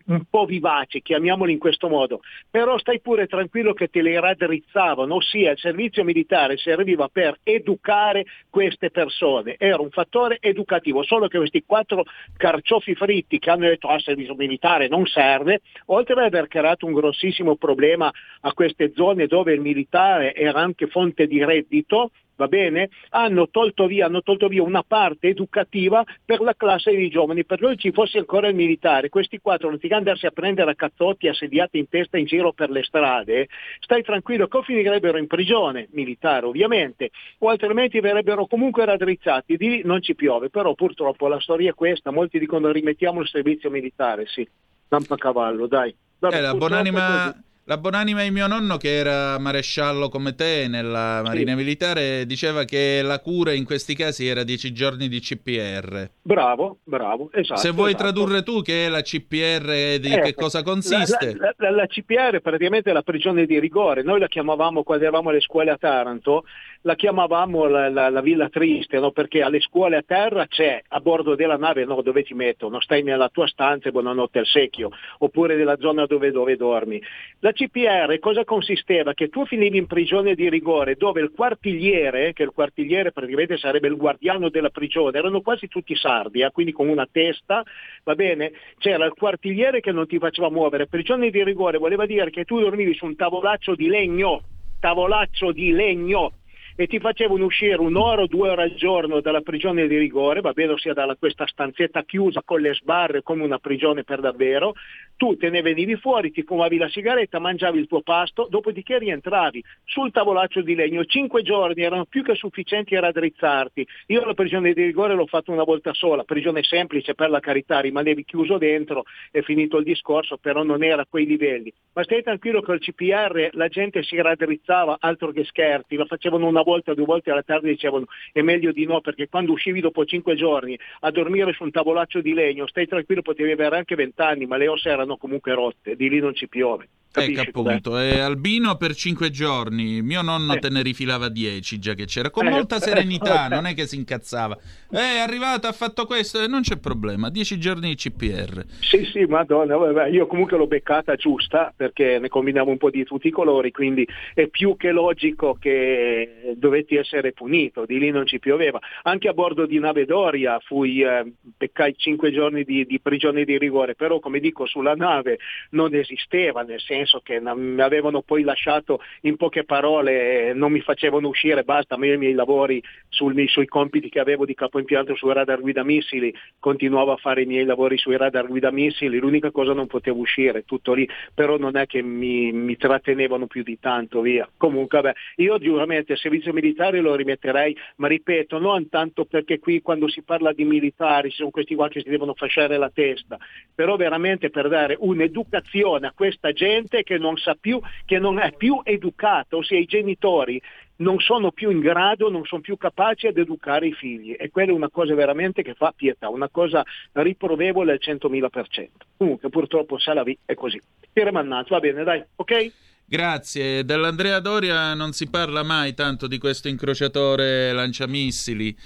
un 0.06 0.24
po' 0.28 0.44
vivaci, 0.44 1.00
chiamiamoli 1.00 1.52
in 1.52 1.58
questo 1.58 1.88
modo, 1.88 2.20
però 2.50 2.78
stai 2.78 3.00
pure 3.00 3.26
tranquillo 3.26 3.72
che 3.72 3.88
te 3.88 4.02
le 4.02 4.20
raddrizzavano, 4.20 5.14
ossia 5.14 5.52
il 5.52 5.58
servizio 5.58 6.04
militare 6.04 6.58
serviva 6.58 7.08
per 7.08 7.38
educare 7.42 8.26
queste 8.50 8.90
persone, 8.90 9.56
era 9.58 9.80
un 9.80 9.90
fattore 9.90 10.36
educativo, 10.40 11.02
solo 11.02 11.28
che 11.28 11.38
questi 11.38 11.64
quattro 11.64 12.04
carciofi 12.36 12.94
fritti 12.94 13.38
che 13.38 13.50
hanno 13.50 13.68
detto 13.68 13.88
ah, 13.88 13.98
servizio 13.98 14.34
militare 14.34 14.88
non 14.88 15.06
serve, 15.06 15.62
oltre 15.86 16.14
ad 16.14 16.26
aver 16.26 16.48
creato 16.48 16.84
un 16.84 16.92
grossissimo 16.92 17.56
problema 17.56 18.10
a 18.40 18.52
queste 18.52 18.92
zone 18.94 19.26
dove 19.26 19.54
il 19.54 19.60
militare 19.60 20.34
era 20.34 20.60
anche 20.60 20.86
fonte 20.88 21.26
di 21.26 21.42
reddito, 21.42 22.10
va 22.36 22.46
bene? 22.48 22.90
Hanno 23.10 23.48
tolto, 23.50 23.86
via, 23.86 24.06
hanno 24.06 24.22
tolto 24.22 24.48
via 24.48 24.62
una 24.62 24.82
parte 24.82 25.28
educativa 25.28 26.04
per 26.24 26.40
la 26.40 26.54
classe 26.54 26.94
di 26.94 27.08
giovani, 27.08 27.44
per 27.44 27.60
noi 27.60 27.76
ci 27.76 27.92
fosse 27.92 28.18
ancora 28.18 28.48
il 28.48 28.54
militare, 28.54 29.08
questi 29.08 29.38
quattro 29.38 29.68
anziché 29.68 29.94
andarsi 29.94 30.26
a 30.26 30.30
prendere 30.30 30.70
a 30.70 30.74
cazzotti 30.74 31.28
assediati 31.28 31.78
in 31.78 31.88
testa 31.88 32.18
in 32.18 32.26
giro 32.26 32.52
per 32.52 32.70
le 32.70 32.82
strade, 32.82 33.48
stai 33.80 34.02
tranquillo 34.02 34.46
che 34.46 34.56
o 34.58 34.62
finirebbero 34.62 35.18
in 35.18 35.26
prigione, 35.26 35.88
militare 35.92 36.46
ovviamente, 36.46 37.10
o 37.38 37.48
altrimenti 37.48 38.00
verrebbero 38.00 38.46
comunque 38.46 38.84
raddrizzati, 38.84 39.56
di 39.56 39.68
lì 39.68 39.82
non 39.84 40.02
ci 40.02 40.14
piove, 40.14 40.50
però 40.50 40.74
purtroppo 40.74 41.28
la 41.28 41.40
storia 41.40 41.70
è 41.70 41.74
questa, 41.74 42.10
molti 42.10 42.38
dicono 42.38 42.70
rimettiamo 42.70 43.20
il 43.20 43.28
servizio 43.28 43.70
militare, 43.70 44.26
sì, 44.26 44.46
campa 44.88 45.16
cavallo, 45.16 45.66
dai. 45.66 45.94
Vabbè, 46.18 46.36
Eh, 46.36 46.40
la 46.40 46.54
buonanima. 46.54 47.44
La 47.68 47.78
buonanima 47.78 48.22
di 48.22 48.30
mio 48.30 48.46
nonno, 48.46 48.76
che 48.76 48.94
era 48.94 49.36
maresciallo 49.40 50.08
come 50.08 50.36
te 50.36 50.68
nella 50.68 51.20
Marina 51.24 51.56
Militare, 51.56 52.24
diceva 52.24 52.62
che 52.62 53.00
la 53.02 53.18
cura 53.18 53.50
in 53.52 53.64
questi 53.64 53.96
casi 53.96 54.24
era 54.24 54.44
10 54.44 54.72
giorni 54.72 55.08
di 55.08 55.18
CPR. 55.18 56.08
Bravo, 56.22 56.78
bravo, 56.84 57.28
esatto. 57.32 57.58
Se 57.60 57.70
vuoi 57.70 57.88
esatto. 57.88 58.04
tradurre 58.04 58.44
tu 58.44 58.62
che 58.62 58.86
è 58.86 58.88
la 58.88 59.02
CPR, 59.02 59.98
di 59.98 60.12
Ecco, 60.12 60.22
che 60.22 60.34
cosa 60.34 60.62
consiste? 60.62 61.34
La, 61.36 61.46
la- 61.58 61.70
la- 61.70 61.70
la 61.70 61.86
CPR 61.88 62.40
praticamente 62.40 62.90
è 62.90 62.92
la 62.92 63.02
prigione 63.02 63.46
di 63.46 63.58
rigore, 63.58 64.02
noi 64.04 64.20
la 64.20 64.28
chiamavamo 64.28 64.84
quando 64.84 65.02
eravamo 65.04 65.30
alle 65.30 65.40
scuole 65.40 65.72
a 65.72 65.76
Taranto, 65.76 66.44
la 66.82 66.94
chiamavamo 66.94 67.66
la, 67.66 67.88
la- 67.88 68.10
la 68.10 68.20
villa 68.20 68.48
triste, 68.48 69.00
no? 69.00 69.10
perché 69.10 69.42
alle 69.42 69.58
scuole 69.60 69.96
a 69.96 70.04
terra 70.06 70.46
c'è, 70.46 70.80
a 70.86 71.00
bordo 71.00 71.34
della 71.34 71.56
nave 71.56 71.84
no, 71.84 72.00
dove 72.00 72.22
ti 72.22 72.32
mettono, 72.34 72.80
stai 72.80 73.02
nella 73.02 73.28
tua 73.28 73.48
stanza 73.48 73.88
e 73.88 73.90
buonanotte 73.92 74.38
al 74.38 74.46
secchio, 74.46 74.90
oppure 75.18 75.56
nella 75.56 75.76
zona 75.80 76.06
dove, 76.06 76.30
dove 76.30 76.54
dormi. 76.56 77.02
La 77.40 77.54
CPR 77.56 78.18
cosa 78.18 78.44
consisteva? 78.44 79.14
Che 79.14 79.28
tu 79.28 79.46
finivi 79.46 79.78
in 79.78 79.86
prigione 79.86 80.34
di 80.34 80.48
rigore 80.50 80.94
dove 80.94 81.22
il 81.22 81.32
quartigliere, 81.34 82.34
che 82.34 82.42
il 82.42 82.52
quartigliere 82.52 83.12
praticamente 83.12 83.56
sarebbe 83.56 83.88
il 83.88 83.96
guardiano 83.96 84.50
della 84.50 84.68
prigione, 84.68 85.18
erano 85.18 85.40
quasi 85.40 85.66
tutti 85.66 85.96
sardi, 85.96 86.42
eh, 86.42 86.50
quindi 86.52 86.72
con 86.72 86.88
una 86.88 87.08
testa, 87.10 87.62
va 88.04 88.14
bene? 88.14 88.52
C'era 88.78 89.06
il 89.06 89.14
quartigliere 89.14 89.80
che 89.80 89.90
non 89.90 90.06
ti 90.06 90.18
faceva 90.18 90.50
muovere. 90.50 90.86
Prigione 90.86 91.30
di 91.30 91.42
rigore 91.42 91.78
voleva 91.78 92.04
dire 92.04 92.30
che 92.30 92.44
tu 92.44 92.60
dormivi 92.60 92.94
su 92.94 93.06
un 93.06 93.16
tavolaccio 93.16 93.74
di 93.74 93.88
legno, 93.88 94.42
tavolaccio 94.78 95.50
di 95.52 95.72
legno, 95.72 96.32
e 96.76 96.86
ti 96.86 97.00
facevano 97.00 97.46
uscire 97.46 97.80
un'ora 97.80 98.22
o 98.22 98.26
due 98.26 98.50
ore 98.50 98.62
al 98.62 98.74
giorno 98.74 99.20
dalla 99.20 99.40
prigione 99.40 99.88
di 99.88 99.96
rigore, 99.96 100.42
va 100.42 100.52
bene, 100.52 100.72
ossia 100.72 100.92
da 100.92 101.16
questa 101.18 101.46
stanzetta 101.46 102.04
chiusa 102.04 102.42
con 102.44 102.60
le 102.60 102.74
sbarre 102.74 103.22
come 103.22 103.42
una 103.42 103.58
prigione 103.58 104.04
per 104.04 104.20
davvero, 104.20 104.74
tu 105.16 105.36
te 105.36 105.48
ne 105.48 105.62
venivi 105.62 105.96
fuori, 105.96 106.30
ti 106.30 106.42
fumavi 106.42 106.76
la 106.76 106.88
sigaretta, 106.88 107.38
mangiavi 107.38 107.78
il 107.78 107.86
tuo 107.86 108.02
pasto, 108.02 108.46
dopodiché 108.50 108.98
rientravi 108.98 109.64
sul 109.84 110.12
tavolaccio 110.12 110.60
di 110.60 110.74
legno. 110.74 111.06
Cinque 111.06 111.42
giorni 111.42 111.82
erano 111.82 112.04
più 112.04 112.22
che 112.22 112.34
sufficienti 112.34 112.94
a 112.94 113.00
raddrizzarti. 113.00 113.86
Io 114.08 114.24
la 114.24 114.34
prigione 114.34 114.74
di 114.74 114.84
rigore 114.84 115.14
l'ho 115.14 115.26
fatta 115.26 115.52
una 115.52 115.64
volta 115.64 115.94
sola, 115.94 116.24
prigione 116.24 116.62
semplice 116.62 117.14
per 117.14 117.30
la 117.30 117.40
carità, 117.40 117.80
rimanevi 117.80 118.24
chiuso 118.24 118.58
dentro, 118.58 119.04
è 119.30 119.40
finito 119.40 119.78
il 119.78 119.84
discorso, 119.84 120.36
però 120.36 120.62
non 120.62 120.84
era 120.84 121.02
a 121.02 121.06
quei 121.08 121.24
livelli. 121.24 121.72
Ma 121.94 122.02
stai 122.02 122.22
tranquillo 122.22 122.60
che 122.60 122.72
al 122.72 122.80
CPR 122.80 123.48
la 123.52 123.68
gente 123.68 124.02
si 124.02 124.20
raddrizzava, 124.20 124.98
altro 125.00 125.30
che 125.30 125.44
scherzi, 125.44 125.96
la 125.96 126.04
facevano 126.04 126.46
una 126.46 126.62
volta, 126.66 126.94
due 126.94 127.04
volte 127.04 127.30
alla 127.30 127.44
tarda 127.44 127.68
e 127.68 127.70
dicevano 127.70 128.06
è 128.32 128.42
meglio 128.42 128.72
di 128.72 128.84
no, 128.84 129.00
perché 129.00 129.28
quando 129.28 129.52
uscivi 129.52 129.80
dopo 129.80 130.04
cinque 130.04 130.34
giorni 130.34 130.76
a 131.00 131.10
dormire 131.12 131.52
su 131.52 131.62
un 131.62 131.70
tavolaccio 131.70 132.20
di 132.20 132.34
legno, 132.34 132.66
stai 132.66 132.88
tranquillo, 132.88 133.22
potevi 133.22 133.52
avere 133.52 133.76
anche 133.76 133.94
vent'anni, 133.94 134.46
ma 134.46 134.56
le 134.56 134.66
ossa 134.66 134.90
erano 134.90 135.16
comunque 135.16 135.54
rotte, 135.54 135.94
di 135.94 136.08
lì 136.08 136.18
non 136.18 136.34
ci 136.34 136.48
piove. 136.48 136.88
Capisci 137.10 137.40
Ecco 137.40 137.62
com'è? 137.62 137.68
appunto, 137.76 137.96
è 137.96 138.18
albino 138.18 138.76
per 138.76 138.94
5 138.94 139.30
giorni. 139.30 140.02
Mio 140.02 140.20
nonno 140.20 140.54
Eh. 140.54 140.58
te 140.58 140.68
ne 140.68 140.82
rifilava 140.82 141.28
10 141.30 141.78
già 141.78 141.94
che 141.94 142.04
c'era, 142.04 142.28
con 142.28 142.46
Eh, 142.46 142.50
molta 142.50 142.76
eh, 142.76 142.80
serenità, 142.80 143.48
non 143.48 143.64
è 143.64 143.72
che 143.74 143.86
si 143.86 143.96
incazzava. 143.96 144.54
Eh, 144.90 144.98
è 144.98 145.18
arrivato, 145.20 145.66
ha 145.66 145.72
fatto 145.72 146.04
questo, 146.04 146.42
e 146.42 146.46
non 146.46 146.60
c'è 146.60 146.76
problema. 146.76 147.30
10 147.30 147.58
giorni 147.58 147.88
di 147.88 147.94
CPR. 147.94 148.64
Sì, 148.80 149.04
sì, 149.06 149.24
madonna, 149.24 150.06
io 150.08 150.26
comunque 150.26 150.58
l'ho 150.58 150.66
beccata 150.66 151.14
giusta 151.16 151.72
perché 151.74 152.18
ne 152.18 152.28
combinavo 152.28 152.70
un 152.70 152.76
po' 152.76 152.90
di 152.90 153.02
tutti 153.04 153.28
i 153.28 153.30
colori, 153.30 153.70
quindi 153.70 154.06
è 154.34 154.48
più 154.48 154.76
che 154.76 154.90
logico 154.90 155.56
che 155.58 156.52
dovetti 156.56 156.96
essere 156.96 157.32
punito, 157.32 157.86
di 157.86 157.98
lì 157.98 158.10
non 158.10 158.26
ci 158.26 158.38
pioveva. 158.38 158.78
Anche 159.04 159.28
a 159.28 159.32
bordo 159.32 159.64
di 159.64 159.78
nave 159.78 160.04
Doria 160.04 160.58
fui, 160.62 161.00
eh, 161.00 161.24
beccai 161.56 161.94
cinque 161.96 162.30
giorni 162.30 162.62
di, 162.64 162.84
di 162.84 163.00
prigione 163.00 163.44
di 163.44 163.56
rigore, 163.56 163.94
però 163.94 164.20
come 164.20 164.38
dico 164.38 164.66
sulla 164.66 164.94
nave 164.94 165.38
non 165.70 165.94
esisteva, 165.94 166.60
nel 166.60 166.80
senso 166.80 166.95
che 167.22 167.40
na- 167.40 167.54
mi 167.54 167.80
avevano 167.80 168.22
poi 168.22 168.42
lasciato 168.42 169.00
in 169.22 169.36
poche 169.36 169.64
parole, 169.64 170.52
non 170.54 170.72
mi 170.72 170.80
facevano 170.80 171.28
uscire, 171.28 171.64
basta, 171.64 171.96
ma 171.96 172.06
io 172.06 172.14
i 172.14 172.18
miei 172.18 172.34
lavori 172.34 172.82
sul- 173.08 173.48
sui 173.48 173.66
compiti 173.66 174.08
che 174.08 174.20
avevo 174.20 174.44
di 174.44 174.54
capo 174.54 174.78
impianto 174.78 175.14
sui 175.14 175.32
radar 175.32 175.60
guida 175.60 175.84
missili, 175.84 176.34
continuavo 176.58 177.12
a 177.12 177.16
fare 177.16 177.42
i 177.42 177.46
miei 177.46 177.64
lavori 177.64 177.98
sui 177.98 178.16
radar 178.16 178.46
guida 178.46 178.70
missili, 178.70 179.18
l'unica 179.18 179.50
cosa 179.50 179.72
non 179.72 179.86
potevo 179.86 180.20
uscire, 180.20 180.64
tutto 180.64 180.92
lì, 180.92 181.08
però 181.34 181.56
non 181.56 181.76
è 181.76 181.86
che 181.86 182.02
mi, 182.02 182.52
mi 182.52 182.76
trattenevano 182.76 183.46
più 183.46 183.62
di 183.62 183.78
tanto, 183.78 184.20
via. 184.20 184.48
Comunque, 184.56 185.00
beh, 185.00 185.14
io 185.36 185.58
giuramente 185.58 186.12
il 186.12 186.18
servizio 186.18 186.52
militare 186.52 187.00
lo 187.00 187.14
rimetterei, 187.14 187.76
ma 187.96 188.08
ripeto, 188.08 188.58
non 188.58 188.88
tanto 188.88 189.24
perché 189.24 189.58
qui 189.58 189.82
quando 189.82 190.08
si 190.08 190.22
parla 190.22 190.52
di 190.52 190.64
militari 190.64 191.30
ci 191.30 191.36
sono 191.36 191.50
questi 191.50 191.74
qua 191.74 191.88
che 191.88 192.00
si 192.00 192.08
devono 192.08 192.34
fasciare 192.34 192.76
la 192.76 192.90
testa, 192.90 193.36
però 193.74 193.96
veramente 193.96 194.50
per 194.50 194.68
dare 194.68 194.96
un'educazione 194.98 196.06
a 196.06 196.12
questa 196.14 196.52
gente 196.52 196.85
che 196.86 197.18
non 197.18 197.36
sa 197.36 197.56
più, 197.58 197.80
che 198.04 198.18
non 198.18 198.38
è 198.38 198.52
più 198.56 198.80
educata, 198.82 199.56
ossia 199.56 199.78
i 199.78 199.84
genitori 199.84 200.60
non 200.96 201.18
sono 201.18 201.52
più 201.52 201.70
in 201.70 201.80
grado, 201.80 202.30
non 202.30 202.44
sono 202.44 202.60
più 202.60 202.76
capaci 202.76 203.26
ad 203.26 203.36
educare 203.36 203.88
i 203.88 203.92
figli 203.92 204.34
e 204.38 204.50
quella 204.50 204.72
è 204.72 204.74
una 204.74 204.88
cosa 204.88 205.14
veramente 205.14 205.62
che 205.62 205.74
fa 205.74 205.92
pietà, 205.94 206.28
una 206.28 206.48
cosa 206.48 206.82
riprovevole 207.12 207.92
al 207.92 208.00
100.000%. 208.02 208.88
Comunque 209.16 209.48
purtroppo 209.48 209.98
Salavi 209.98 210.38
è 210.44 210.54
così. 210.54 210.80
Tira 211.12 211.32
mannato, 211.32 211.74
va 211.74 211.80
bene, 211.80 212.04
dai, 212.04 212.22
ok? 212.36 212.72
Grazie. 213.08 213.84
Dell'Andrea 213.84 214.40
Doria 214.40 214.92
non 214.94 215.12
si 215.12 215.30
parla 215.30 215.62
mai 215.62 215.94
tanto 215.94 216.26
di 216.26 216.38
questo 216.38 216.66
incrociatore 216.66 217.72
lanciamissili 217.72 218.76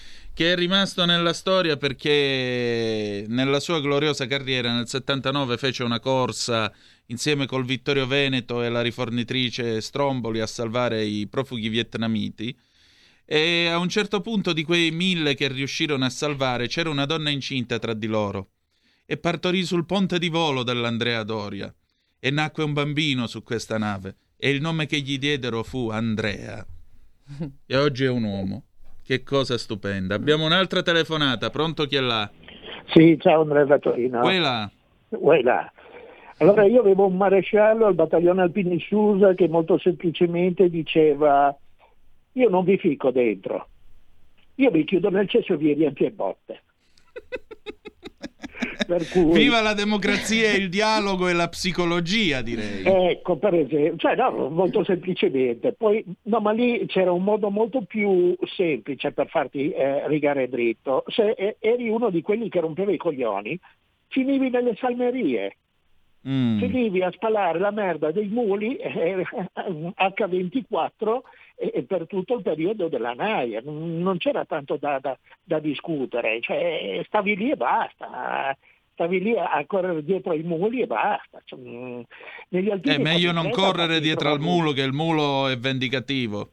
che 0.40 0.52
è 0.52 0.56
rimasto 0.56 1.04
nella 1.04 1.34
storia 1.34 1.76
perché 1.76 3.26
nella 3.28 3.60
sua 3.60 3.78
gloriosa 3.78 4.26
carriera 4.26 4.72
nel 4.72 4.88
79 4.88 5.58
fece 5.58 5.82
una 5.82 6.00
corsa 6.00 6.72
insieme 7.08 7.44
col 7.44 7.66
Vittorio 7.66 8.06
Veneto 8.06 8.62
e 8.62 8.70
la 8.70 8.80
rifornitrice 8.80 9.82
Stromboli 9.82 10.40
a 10.40 10.46
salvare 10.46 11.04
i 11.04 11.26
profughi 11.26 11.68
vietnamiti 11.68 12.58
e 13.26 13.66
a 13.66 13.76
un 13.76 13.90
certo 13.90 14.22
punto 14.22 14.54
di 14.54 14.64
quei 14.64 14.90
mille 14.92 15.34
che 15.34 15.46
riuscirono 15.48 16.06
a 16.06 16.08
salvare 16.08 16.68
c'era 16.68 16.88
una 16.88 17.04
donna 17.04 17.28
incinta 17.28 17.78
tra 17.78 17.92
di 17.92 18.06
loro 18.06 18.52
e 19.04 19.18
partorì 19.18 19.62
sul 19.66 19.84
ponte 19.84 20.18
di 20.18 20.30
volo 20.30 20.62
dell'Andrea 20.62 21.22
Doria 21.22 21.70
e 22.18 22.30
nacque 22.30 22.64
un 22.64 22.72
bambino 22.72 23.26
su 23.26 23.42
questa 23.42 23.76
nave 23.76 24.16
e 24.38 24.48
il 24.48 24.62
nome 24.62 24.86
che 24.86 25.00
gli 25.00 25.18
diedero 25.18 25.62
fu 25.62 25.90
Andrea. 25.90 26.66
E 27.66 27.76
oggi 27.76 28.04
è 28.04 28.08
un 28.08 28.24
uomo. 28.24 28.64
Che 29.10 29.24
cosa 29.24 29.58
stupenda. 29.58 30.14
Abbiamo 30.14 30.44
un'altra 30.44 30.82
telefonata, 30.82 31.50
pronto 31.50 31.84
chi 31.86 31.96
è 31.96 32.00
là? 32.00 32.30
Sì, 32.92 33.18
ciao 33.18 33.40
Andrea 33.40 33.64
da 33.64 33.76
Torino. 33.80 34.20
Quella. 34.20 34.70
Quella. 35.08 35.72
Allora 36.36 36.64
io 36.64 36.78
avevo 36.78 37.06
un 37.06 37.16
maresciallo 37.16 37.86
al 37.86 37.96
battaglione 37.96 38.42
Alpini 38.42 38.78
Susa 38.78 39.34
che 39.34 39.48
molto 39.48 39.78
semplicemente 39.78 40.70
diceva 40.70 41.52
io 42.34 42.48
non 42.48 42.62
vi 42.62 42.78
fico 42.78 43.10
dentro, 43.10 43.66
io 44.54 44.70
vi 44.70 44.84
chiudo 44.84 45.10
nel 45.10 45.28
cesso 45.28 45.54
e 45.54 45.56
vi 45.56 45.72
riempio 45.72 46.08
botte. 46.12 46.62
cui... 49.10 49.32
Viva 49.32 49.60
la 49.60 49.74
democrazia, 49.74 50.52
il 50.52 50.68
dialogo 50.68 51.28
e 51.28 51.32
la 51.32 51.48
psicologia, 51.48 52.42
direi. 52.42 52.84
Ecco, 52.84 53.36
per 53.36 53.54
esempio, 53.54 53.96
cioè 53.96 54.16
no, 54.16 54.48
molto 54.48 54.84
semplicemente. 54.84 55.72
Poi, 55.72 56.04
no, 56.22 56.40
ma 56.40 56.52
lì 56.52 56.86
c'era 56.86 57.12
un 57.12 57.22
modo 57.22 57.50
molto 57.50 57.82
più 57.82 58.34
semplice 58.56 59.12
per 59.12 59.28
farti 59.28 59.70
eh, 59.70 60.06
rigare 60.08 60.48
dritto. 60.48 61.04
Se 61.08 61.30
eh, 61.30 61.56
eri 61.58 61.88
uno 61.88 62.10
di 62.10 62.22
quelli 62.22 62.48
che 62.48 62.60
rompeva 62.60 62.92
i 62.92 62.96
coglioni, 62.96 63.58
finivi 64.08 64.50
nelle 64.50 64.76
salmerie. 64.76 65.56
Mm. 66.28 66.58
Finivi 66.58 67.02
a 67.02 67.10
spalare 67.12 67.58
la 67.58 67.70
merda 67.70 68.10
dei 68.10 68.28
muli 68.28 68.76
eh, 68.76 69.24
H24 69.54 71.20
e, 71.60 71.70
e 71.74 71.82
per 71.82 72.06
tutto 72.06 72.36
il 72.36 72.42
periodo 72.42 72.88
della 72.88 73.12
Naia, 73.12 73.60
non 73.62 74.16
c'era 74.16 74.46
tanto 74.46 74.76
da, 74.76 74.98
da, 74.98 75.16
da 75.44 75.58
discutere, 75.58 76.40
cioè, 76.40 77.02
stavi 77.04 77.36
lì 77.36 77.50
e 77.50 77.56
basta 77.56 78.56
stavi 78.94 79.22
lì 79.22 79.34
a 79.34 79.64
correre 79.66 80.04
dietro 80.04 80.32
ai 80.32 80.42
muli 80.42 80.82
e 80.82 80.86
basta. 80.86 81.40
Cioè, 81.42 81.58
è 82.82 82.98
meglio 82.98 83.32
non 83.32 83.48
correre 83.48 83.98
dietro 83.98 84.30
al 84.30 84.40
mulo, 84.40 84.72
che 84.72 84.82
il 84.82 84.92
mulo 84.92 85.48
è 85.48 85.56
vendicativo. 85.56 86.50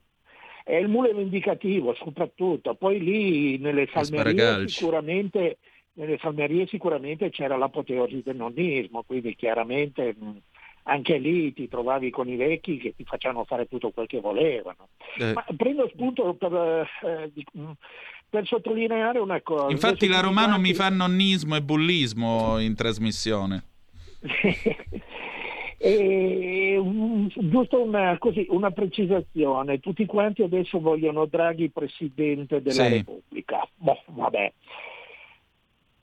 E 0.63 0.79
il 0.79 0.87
mulo 0.87 1.09
è 1.09 1.13
vendicativo 1.13 1.93
soprattutto, 1.93 2.75
poi 2.75 2.99
lì 2.99 3.57
nelle 3.57 3.89
salmerie 3.91 4.67
sicuramente, 4.69 5.57
nelle 5.93 6.17
salmerie 6.19 6.67
sicuramente 6.67 7.29
c'era 7.29 7.57
l'apoteosi 7.57 8.21
del 8.23 8.37
nonnismo, 8.37 9.03
quindi 9.03 9.35
chiaramente 9.35 10.15
anche 10.87 11.17
lì 11.17 11.53
ti 11.53 11.67
trovavi 11.67 12.09
con 12.09 12.27
i 12.29 12.35
vecchi 12.35 12.77
che 12.77 12.93
ti 12.95 13.03
facevano 13.03 13.43
fare 13.43 13.67
tutto 13.67 13.91
quel 13.91 14.07
che 14.07 14.19
volevano. 14.19 14.89
Eh. 15.17 15.33
Ma 15.33 15.45
prendo 15.55 15.87
spunto 15.93 16.33
per, 16.33 16.53
eh, 17.03 17.31
mm, 17.57 17.71
per 18.29 18.45
sottolineare 18.47 19.19
una 19.19 19.41
cosa. 19.41 19.69
Infatti 19.69 20.07
la 20.07 20.21
Romano 20.21 20.53
quanti... 20.55 20.69
mi 20.69 20.73
fa 20.73 20.89
nonnismo 20.89 21.55
e 21.55 21.61
bullismo 21.61 22.59
in 22.59 22.75
trasmissione. 22.75 23.63
E, 25.79 26.75
um, 26.75 27.29
giusto 27.35 27.79
una, 27.79 28.17
così, 28.17 28.47
una, 28.49 28.71
precisazione, 28.71 29.79
tutti 29.79 30.07
quanti 30.07 30.41
adesso 30.41 30.79
vogliono 30.79 31.27
Draghi 31.27 31.69
Presidente 31.69 32.63
della 32.63 32.85
sì. 32.85 32.93
Repubblica. 32.93 33.67
Boh, 33.75 34.01
vabbè. 34.07 34.53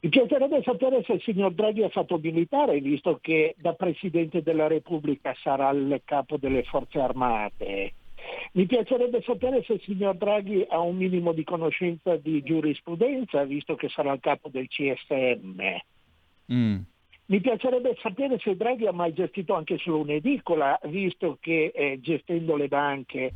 Mi 0.04 0.10
piacerebbe 0.10 0.60
sapere 0.62 1.02
se 1.02 1.14
il 1.14 1.22
signor 1.22 1.52
Draghi 1.54 1.82
ha 1.82 1.88
fatto 1.88 2.18
militare, 2.18 2.78
visto 2.78 3.18
che 3.22 3.54
da 3.56 3.72
Presidente 3.72 4.42
della 4.42 4.66
Repubblica 4.66 5.34
sarà 5.42 5.70
il 5.70 6.02
capo 6.04 6.36
delle 6.36 6.62
forze 6.64 7.00
armate. 7.00 7.94
Mi 8.52 8.66
piacerebbe 8.66 9.22
sapere 9.22 9.62
se 9.62 9.72
il 9.72 9.80
signor 9.80 10.16
Draghi 10.16 10.62
ha 10.68 10.78
un 10.78 10.96
minimo 10.96 11.32
di 11.32 11.42
conoscenza 11.42 12.16
di 12.16 12.42
giurisprudenza, 12.42 13.44
visto 13.44 13.76
che 13.76 13.88
sarà 13.88 14.12
il 14.12 14.20
capo 14.20 14.50
del 14.50 14.68
CSM. 14.68 15.62
Mm. 16.52 16.76
Mi 17.26 17.40
piacerebbe 17.40 17.96
sapere 18.02 18.38
se 18.40 18.56
Draghi 18.56 18.86
ha 18.86 18.92
mai 18.92 19.14
gestito 19.14 19.54
anche 19.54 19.78
solo 19.78 20.00
un'edicola, 20.00 20.80
visto 20.84 21.38
che 21.40 21.72
eh, 21.74 21.98
gestendo 22.02 22.56
le 22.56 22.68
banche 22.68 23.32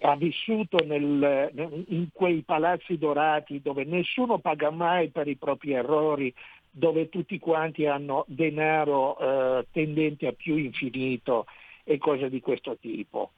ha 0.00 0.16
vissuto 0.16 0.84
nel, 0.84 1.50
in 1.88 2.08
quei 2.12 2.42
palazzi 2.42 2.98
dorati 2.98 3.60
dove 3.60 3.84
nessuno 3.84 4.38
paga 4.38 4.70
mai 4.70 5.10
per 5.10 5.28
i 5.28 5.36
propri 5.36 5.72
errori, 5.72 6.32
dove 6.70 7.08
tutti 7.08 7.38
quanti 7.38 7.86
hanno 7.86 8.24
denaro 8.28 9.18
eh, 9.18 9.66
tendente 9.72 10.26
a 10.26 10.32
più 10.32 10.56
infinito 10.56 11.46
e 11.84 11.98
cose 11.98 12.30
di 12.30 12.40
questo 12.40 12.76
tipo. 12.78 13.32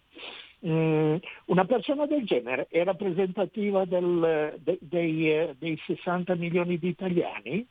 Mm, 0.67 1.17
una 1.47 1.65
persona 1.67 2.07
del 2.07 2.25
genere 2.25 2.69
è 2.71 2.83
rappresentativa 2.85 3.85
del, 3.85 4.55
de, 4.63 4.79
dei, 4.81 5.31
eh, 5.31 5.55
dei 5.59 5.79
60 5.85 6.35
milioni 6.37 6.79
di 6.79 6.89
italiani? 6.89 7.67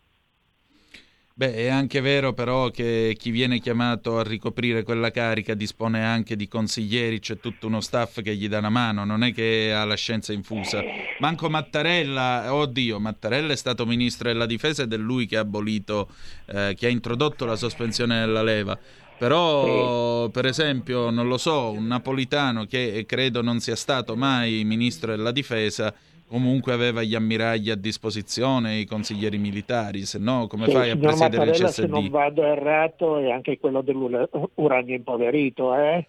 Beh, 1.36 1.56
è 1.56 1.68
anche 1.68 2.00
vero 2.00 2.32
però 2.34 2.70
che 2.70 3.16
chi 3.18 3.32
viene 3.32 3.58
chiamato 3.60 4.20
a 4.20 4.24
ricoprire 4.24 4.84
quella 4.84 5.10
carica 5.10 5.56
dispone 5.56 6.06
anche 6.06 6.36
di 6.36 6.48
consiglieri, 6.48 7.18
c'è 7.18 7.40
tutto 7.40 7.66
uno 7.66 7.82
staff 7.82 8.22
che 8.22 8.36
gli 8.36 8.48
dà 8.48 8.60
una 8.60 8.70
mano, 8.70 9.04
non 9.04 9.24
è 9.24 9.34
che 9.34 9.74
ha 9.74 9.84
la 9.84 9.96
scienza 9.96 10.32
infusa. 10.32 10.84
Manco 11.18 11.50
Mattarella, 11.50 12.54
oddio, 12.54 13.00
Mattarella 13.00 13.52
è 13.52 13.56
stato 13.56 13.88
ministro 13.88 14.28
della 14.28 14.46
difesa 14.46 14.84
ed 14.84 14.94
è 14.94 14.98
lui 14.98 15.26
che 15.26 15.38
ha 15.38 15.42
abolito, 15.42 16.08
eh, 16.46 16.76
che 16.78 16.86
ha 16.86 16.90
introdotto 16.90 17.46
la 17.46 17.56
sospensione 17.56 18.20
della 18.20 18.44
leva. 18.44 18.78
Però, 19.18 20.30
per 20.30 20.46
esempio, 20.46 21.10
non 21.10 21.28
lo 21.28 21.40
so, 21.40 21.72
un 21.72 21.88
napolitano 21.88 22.66
che 22.66 23.06
credo 23.08 23.42
non 23.42 23.60
sia 23.60 23.76
stato 23.76 24.16
mai 24.16 24.64
ministro 24.66 25.16
della 25.16 25.32
difesa, 25.32 25.92
comunque 26.34 26.74
aveva 26.74 27.04
gli 27.04 27.14
ammiragli 27.14 27.70
a 27.70 27.76
disposizione, 27.76 28.78
i 28.80 28.86
consiglieri 28.86 29.38
militari, 29.38 30.04
se 30.04 30.18
no 30.18 30.48
come 30.48 30.66
sì, 30.66 30.72
fai 30.72 30.90
a 30.90 30.98
presiedere 30.98 31.46
il 31.46 31.52
CSD? 31.52 31.68
Se 31.68 31.86
non 31.86 32.10
vado 32.10 32.44
errato 32.44 33.20
è 33.20 33.30
anche 33.30 33.60
quello 33.60 33.82
dell'uranio 33.82 34.96
impoverito, 34.96 35.76
eh? 35.76 36.08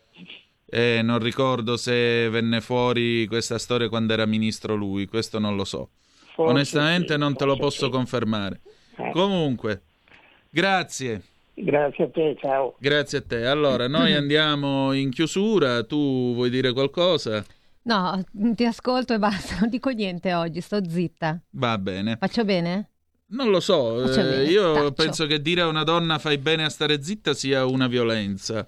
Eh, 0.64 1.02
non 1.02 1.18
ricordo 1.18 1.76
se 1.76 2.30
venne 2.30 2.62
fuori 2.62 3.26
questa 3.26 3.59
storia 3.59 3.90
quando 3.90 4.14
era 4.14 4.24
ministro 4.24 4.74
lui, 4.74 5.05
questo 5.05 5.38
non 5.38 5.56
lo 5.56 5.64
so. 5.66 5.90
Forse 6.32 6.51
Onestamente 6.51 7.12
sì, 7.12 7.18
non 7.18 7.36
te 7.36 7.44
lo 7.44 7.56
posso 7.56 7.84
sì. 7.84 7.90
confermare. 7.90 8.60
Eh. 8.96 9.10
Comunque, 9.10 9.82
grazie. 10.48 11.20
Grazie 11.52 12.05
a 12.05 12.09
te, 12.09 12.34
ciao. 12.40 12.76
Grazie 12.78 13.18
a 13.18 13.22
te. 13.28 13.44
Allora, 13.44 13.88
noi 13.88 14.14
andiamo 14.16 14.94
in 14.94 15.10
chiusura, 15.10 15.84
tu 15.84 16.32
vuoi 16.32 16.48
dire 16.48 16.72
qualcosa? 16.72 17.44
No, 17.85 18.24
ti 18.55 18.65
ascolto 18.65 19.15
e 19.15 19.19
basta, 19.19 19.59
non 19.61 19.69
dico 19.69 19.90
niente 19.90 20.32
oggi, 20.35 20.61
sto 20.61 20.81
zitta. 20.89 21.40
Va 21.51 21.77
bene. 21.78 22.16
Faccio 22.19 22.44
bene? 22.44 22.90
Non 23.27 23.51
lo 23.51 23.61
so, 23.61 24.11
eh, 24.12 24.44
io 24.44 24.73
Taccio. 24.74 24.93
penso 24.93 25.27
che 25.27 25.40
dire 25.40 25.62
a 25.62 25.66
una 25.66 25.82
donna 25.82 26.19
fai 26.19 26.39
bene 26.39 26.65
a 26.65 26.69
stare 26.69 27.02
zitta 27.02 27.35
sia 27.35 27.65
una 27.66 27.86
violenza. 27.89 28.66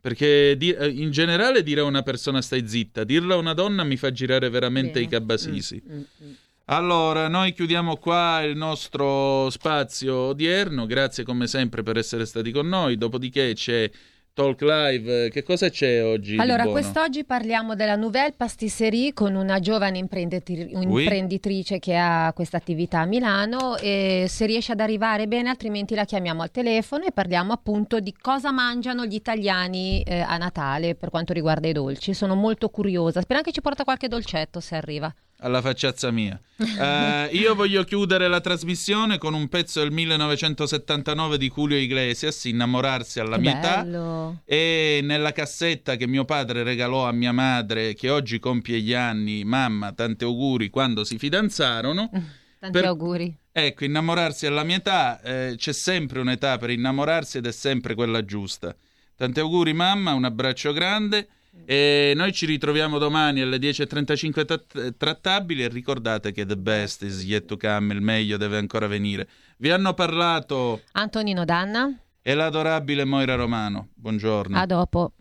Perché 0.00 0.56
di- 0.56 0.70
eh, 0.72 0.88
in 0.88 1.10
generale 1.10 1.62
dire 1.62 1.80
a 1.80 1.84
una 1.84 2.02
persona 2.02 2.40
stai 2.40 2.66
zitta, 2.68 3.04
dirlo 3.04 3.34
a 3.34 3.36
una 3.36 3.52
donna 3.52 3.82
mi 3.84 3.96
fa 3.96 4.10
girare 4.12 4.48
veramente 4.48 4.92
bene. 4.92 5.04
i 5.04 5.08
cabasisi. 5.08 5.82
Mm, 5.86 5.94
mm, 5.96 6.00
mm. 6.24 6.32
Allora, 6.66 7.28
noi 7.28 7.52
chiudiamo 7.52 7.96
qua 7.96 8.42
il 8.42 8.56
nostro 8.56 9.48
spazio 9.50 10.14
odierno, 10.14 10.86
grazie 10.86 11.24
come 11.24 11.46
sempre 11.46 11.82
per 11.82 11.96
essere 11.96 12.26
stati 12.26 12.50
con 12.52 12.68
noi, 12.68 12.96
dopodiché 12.96 13.54
c'è 13.54 13.90
Talk 14.38 14.60
Live, 14.60 15.30
che 15.30 15.42
cosa 15.42 15.68
c'è 15.68 16.04
oggi? 16.04 16.36
Allora, 16.36 16.64
quest'oggi 16.66 17.24
parliamo 17.24 17.74
della 17.74 17.96
Nouvelle 17.96 18.34
Pastisserie 18.36 19.12
con 19.12 19.34
una 19.34 19.58
giovane 19.58 19.98
imprenditri- 19.98 20.70
oui. 20.74 21.02
imprenditrice 21.02 21.80
che 21.80 21.96
ha 21.96 22.32
questa 22.32 22.56
attività 22.56 23.00
a 23.00 23.04
Milano 23.04 23.76
e 23.78 24.26
se 24.28 24.46
riesce 24.46 24.70
ad 24.70 24.78
arrivare 24.78 25.26
bene, 25.26 25.48
altrimenti 25.48 25.96
la 25.96 26.04
chiamiamo 26.04 26.42
al 26.42 26.52
telefono 26.52 27.04
e 27.04 27.10
parliamo 27.10 27.52
appunto 27.52 27.98
di 27.98 28.14
cosa 28.16 28.52
mangiano 28.52 29.04
gli 29.06 29.14
italiani 29.14 30.02
eh, 30.02 30.20
a 30.20 30.36
Natale 30.36 30.94
per 30.94 31.10
quanto 31.10 31.32
riguarda 31.32 31.66
i 31.66 31.72
dolci. 31.72 32.14
Sono 32.14 32.36
molto 32.36 32.68
curiosa, 32.68 33.20
spero 33.20 33.40
che 33.40 33.50
ci 33.50 33.60
porta 33.60 33.82
qualche 33.82 34.06
dolcetto 34.06 34.60
se 34.60 34.76
arriva 34.76 35.12
alla 35.40 35.60
facciazza 35.60 36.10
mia. 36.10 36.40
Uh, 36.56 37.32
io 37.34 37.54
voglio 37.54 37.84
chiudere 37.84 38.28
la 38.28 38.40
trasmissione 38.40 39.18
con 39.18 39.34
un 39.34 39.48
pezzo 39.48 39.80
del 39.80 39.92
1979 39.92 41.38
di 41.38 41.50
Julio 41.54 41.76
Iglesias, 41.76 42.44
Innamorarsi 42.44 43.20
alla 43.20 43.36
che 43.36 43.42
mia 43.42 43.54
bello. 43.56 44.30
età, 44.30 44.42
e 44.44 45.00
nella 45.02 45.32
cassetta 45.32 45.96
che 45.96 46.06
mio 46.06 46.24
padre 46.24 46.62
regalò 46.62 47.06
a 47.06 47.12
mia 47.12 47.32
madre, 47.32 47.94
che 47.94 48.10
oggi 48.10 48.38
compie 48.38 48.80
gli 48.80 48.94
anni, 48.94 49.44
mamma, 49.44 49.92
tanti 49.92 50.24
auguri 50.24 50.70
quando 50.70 51.04
si 51.04 51.18
fidanzarono. 51.18 52.10
Tanti 52.58 52.76
per... 52.76 52.86
auguri. 52.86 53.32
Ecco, 53.52 53.84
innamorarsi 53.84 54.46
alla 54.46 54.64
mia 54.64 54.76
età, 54.76 55.20
eh, 55.20 55.54
c'è 55.56 55.72
sempre 55.72 56.18
un'età 56.18 56.58
per 56.58 56.70
innamorarsi 56.70 57.38
ed 57.38 57.46
è 57.46 57.52
sempre 57.52 57.94
quella 57.94 58.24
giusta. 58.24 58.74
Tanti 59.14 59.38
auguri 59.38 59.72
mamma, 59.72 60.14
un 60.14 60.24
abbraccio 60.24 60.72
grande 60.72 61.28
e 61.64 62.12
noi 62.14 62.32
ci 62.32 62.46
ritroviamo 62.46 62.98
domani 62.98 63.40
alle 63.40 63.58
10.35 63.58 64.44
t- 64.44 64.96
trattabili 64.96 65.62
e 65.64 65.68
ricordate 65.68 66.32
che 66.32 66.46
the 66.46 66.56
best 66.56 67.02
is 67.02 67.24
yet 67.24 67.44
to 67.46 67.56
come, 67.56 67.94
il 67.94 68.00
meglio 68.00 68.36
deve 68.36 68.58
ancora 68.58 68.86
venire. 68.86 69.28
Vi 69.58 69.70
hanno 69.70 69.94
parlato 69.94 70.82
Antonino 70.92 71.44
Danna 71.44 71.92
e 72.22 72.34
l'adorabile 72.34 73.04
Moira 73.04 73.34
Romano. 73.34 73.88
Buongiorno. 73.94 74.58
A 74.58 74.66
dopo. 74.66 75.12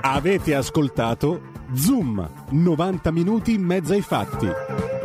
Avete 0.00 0.54
ascoltato 0.54 1.52
Zoom, 1.74 2.46
90 2.50 3.10
minuti 3.10 3.52
in 3.52 3.62
mezzo 3.62 3.92
ai 3.92 4.02
fatti. 4.02 4.97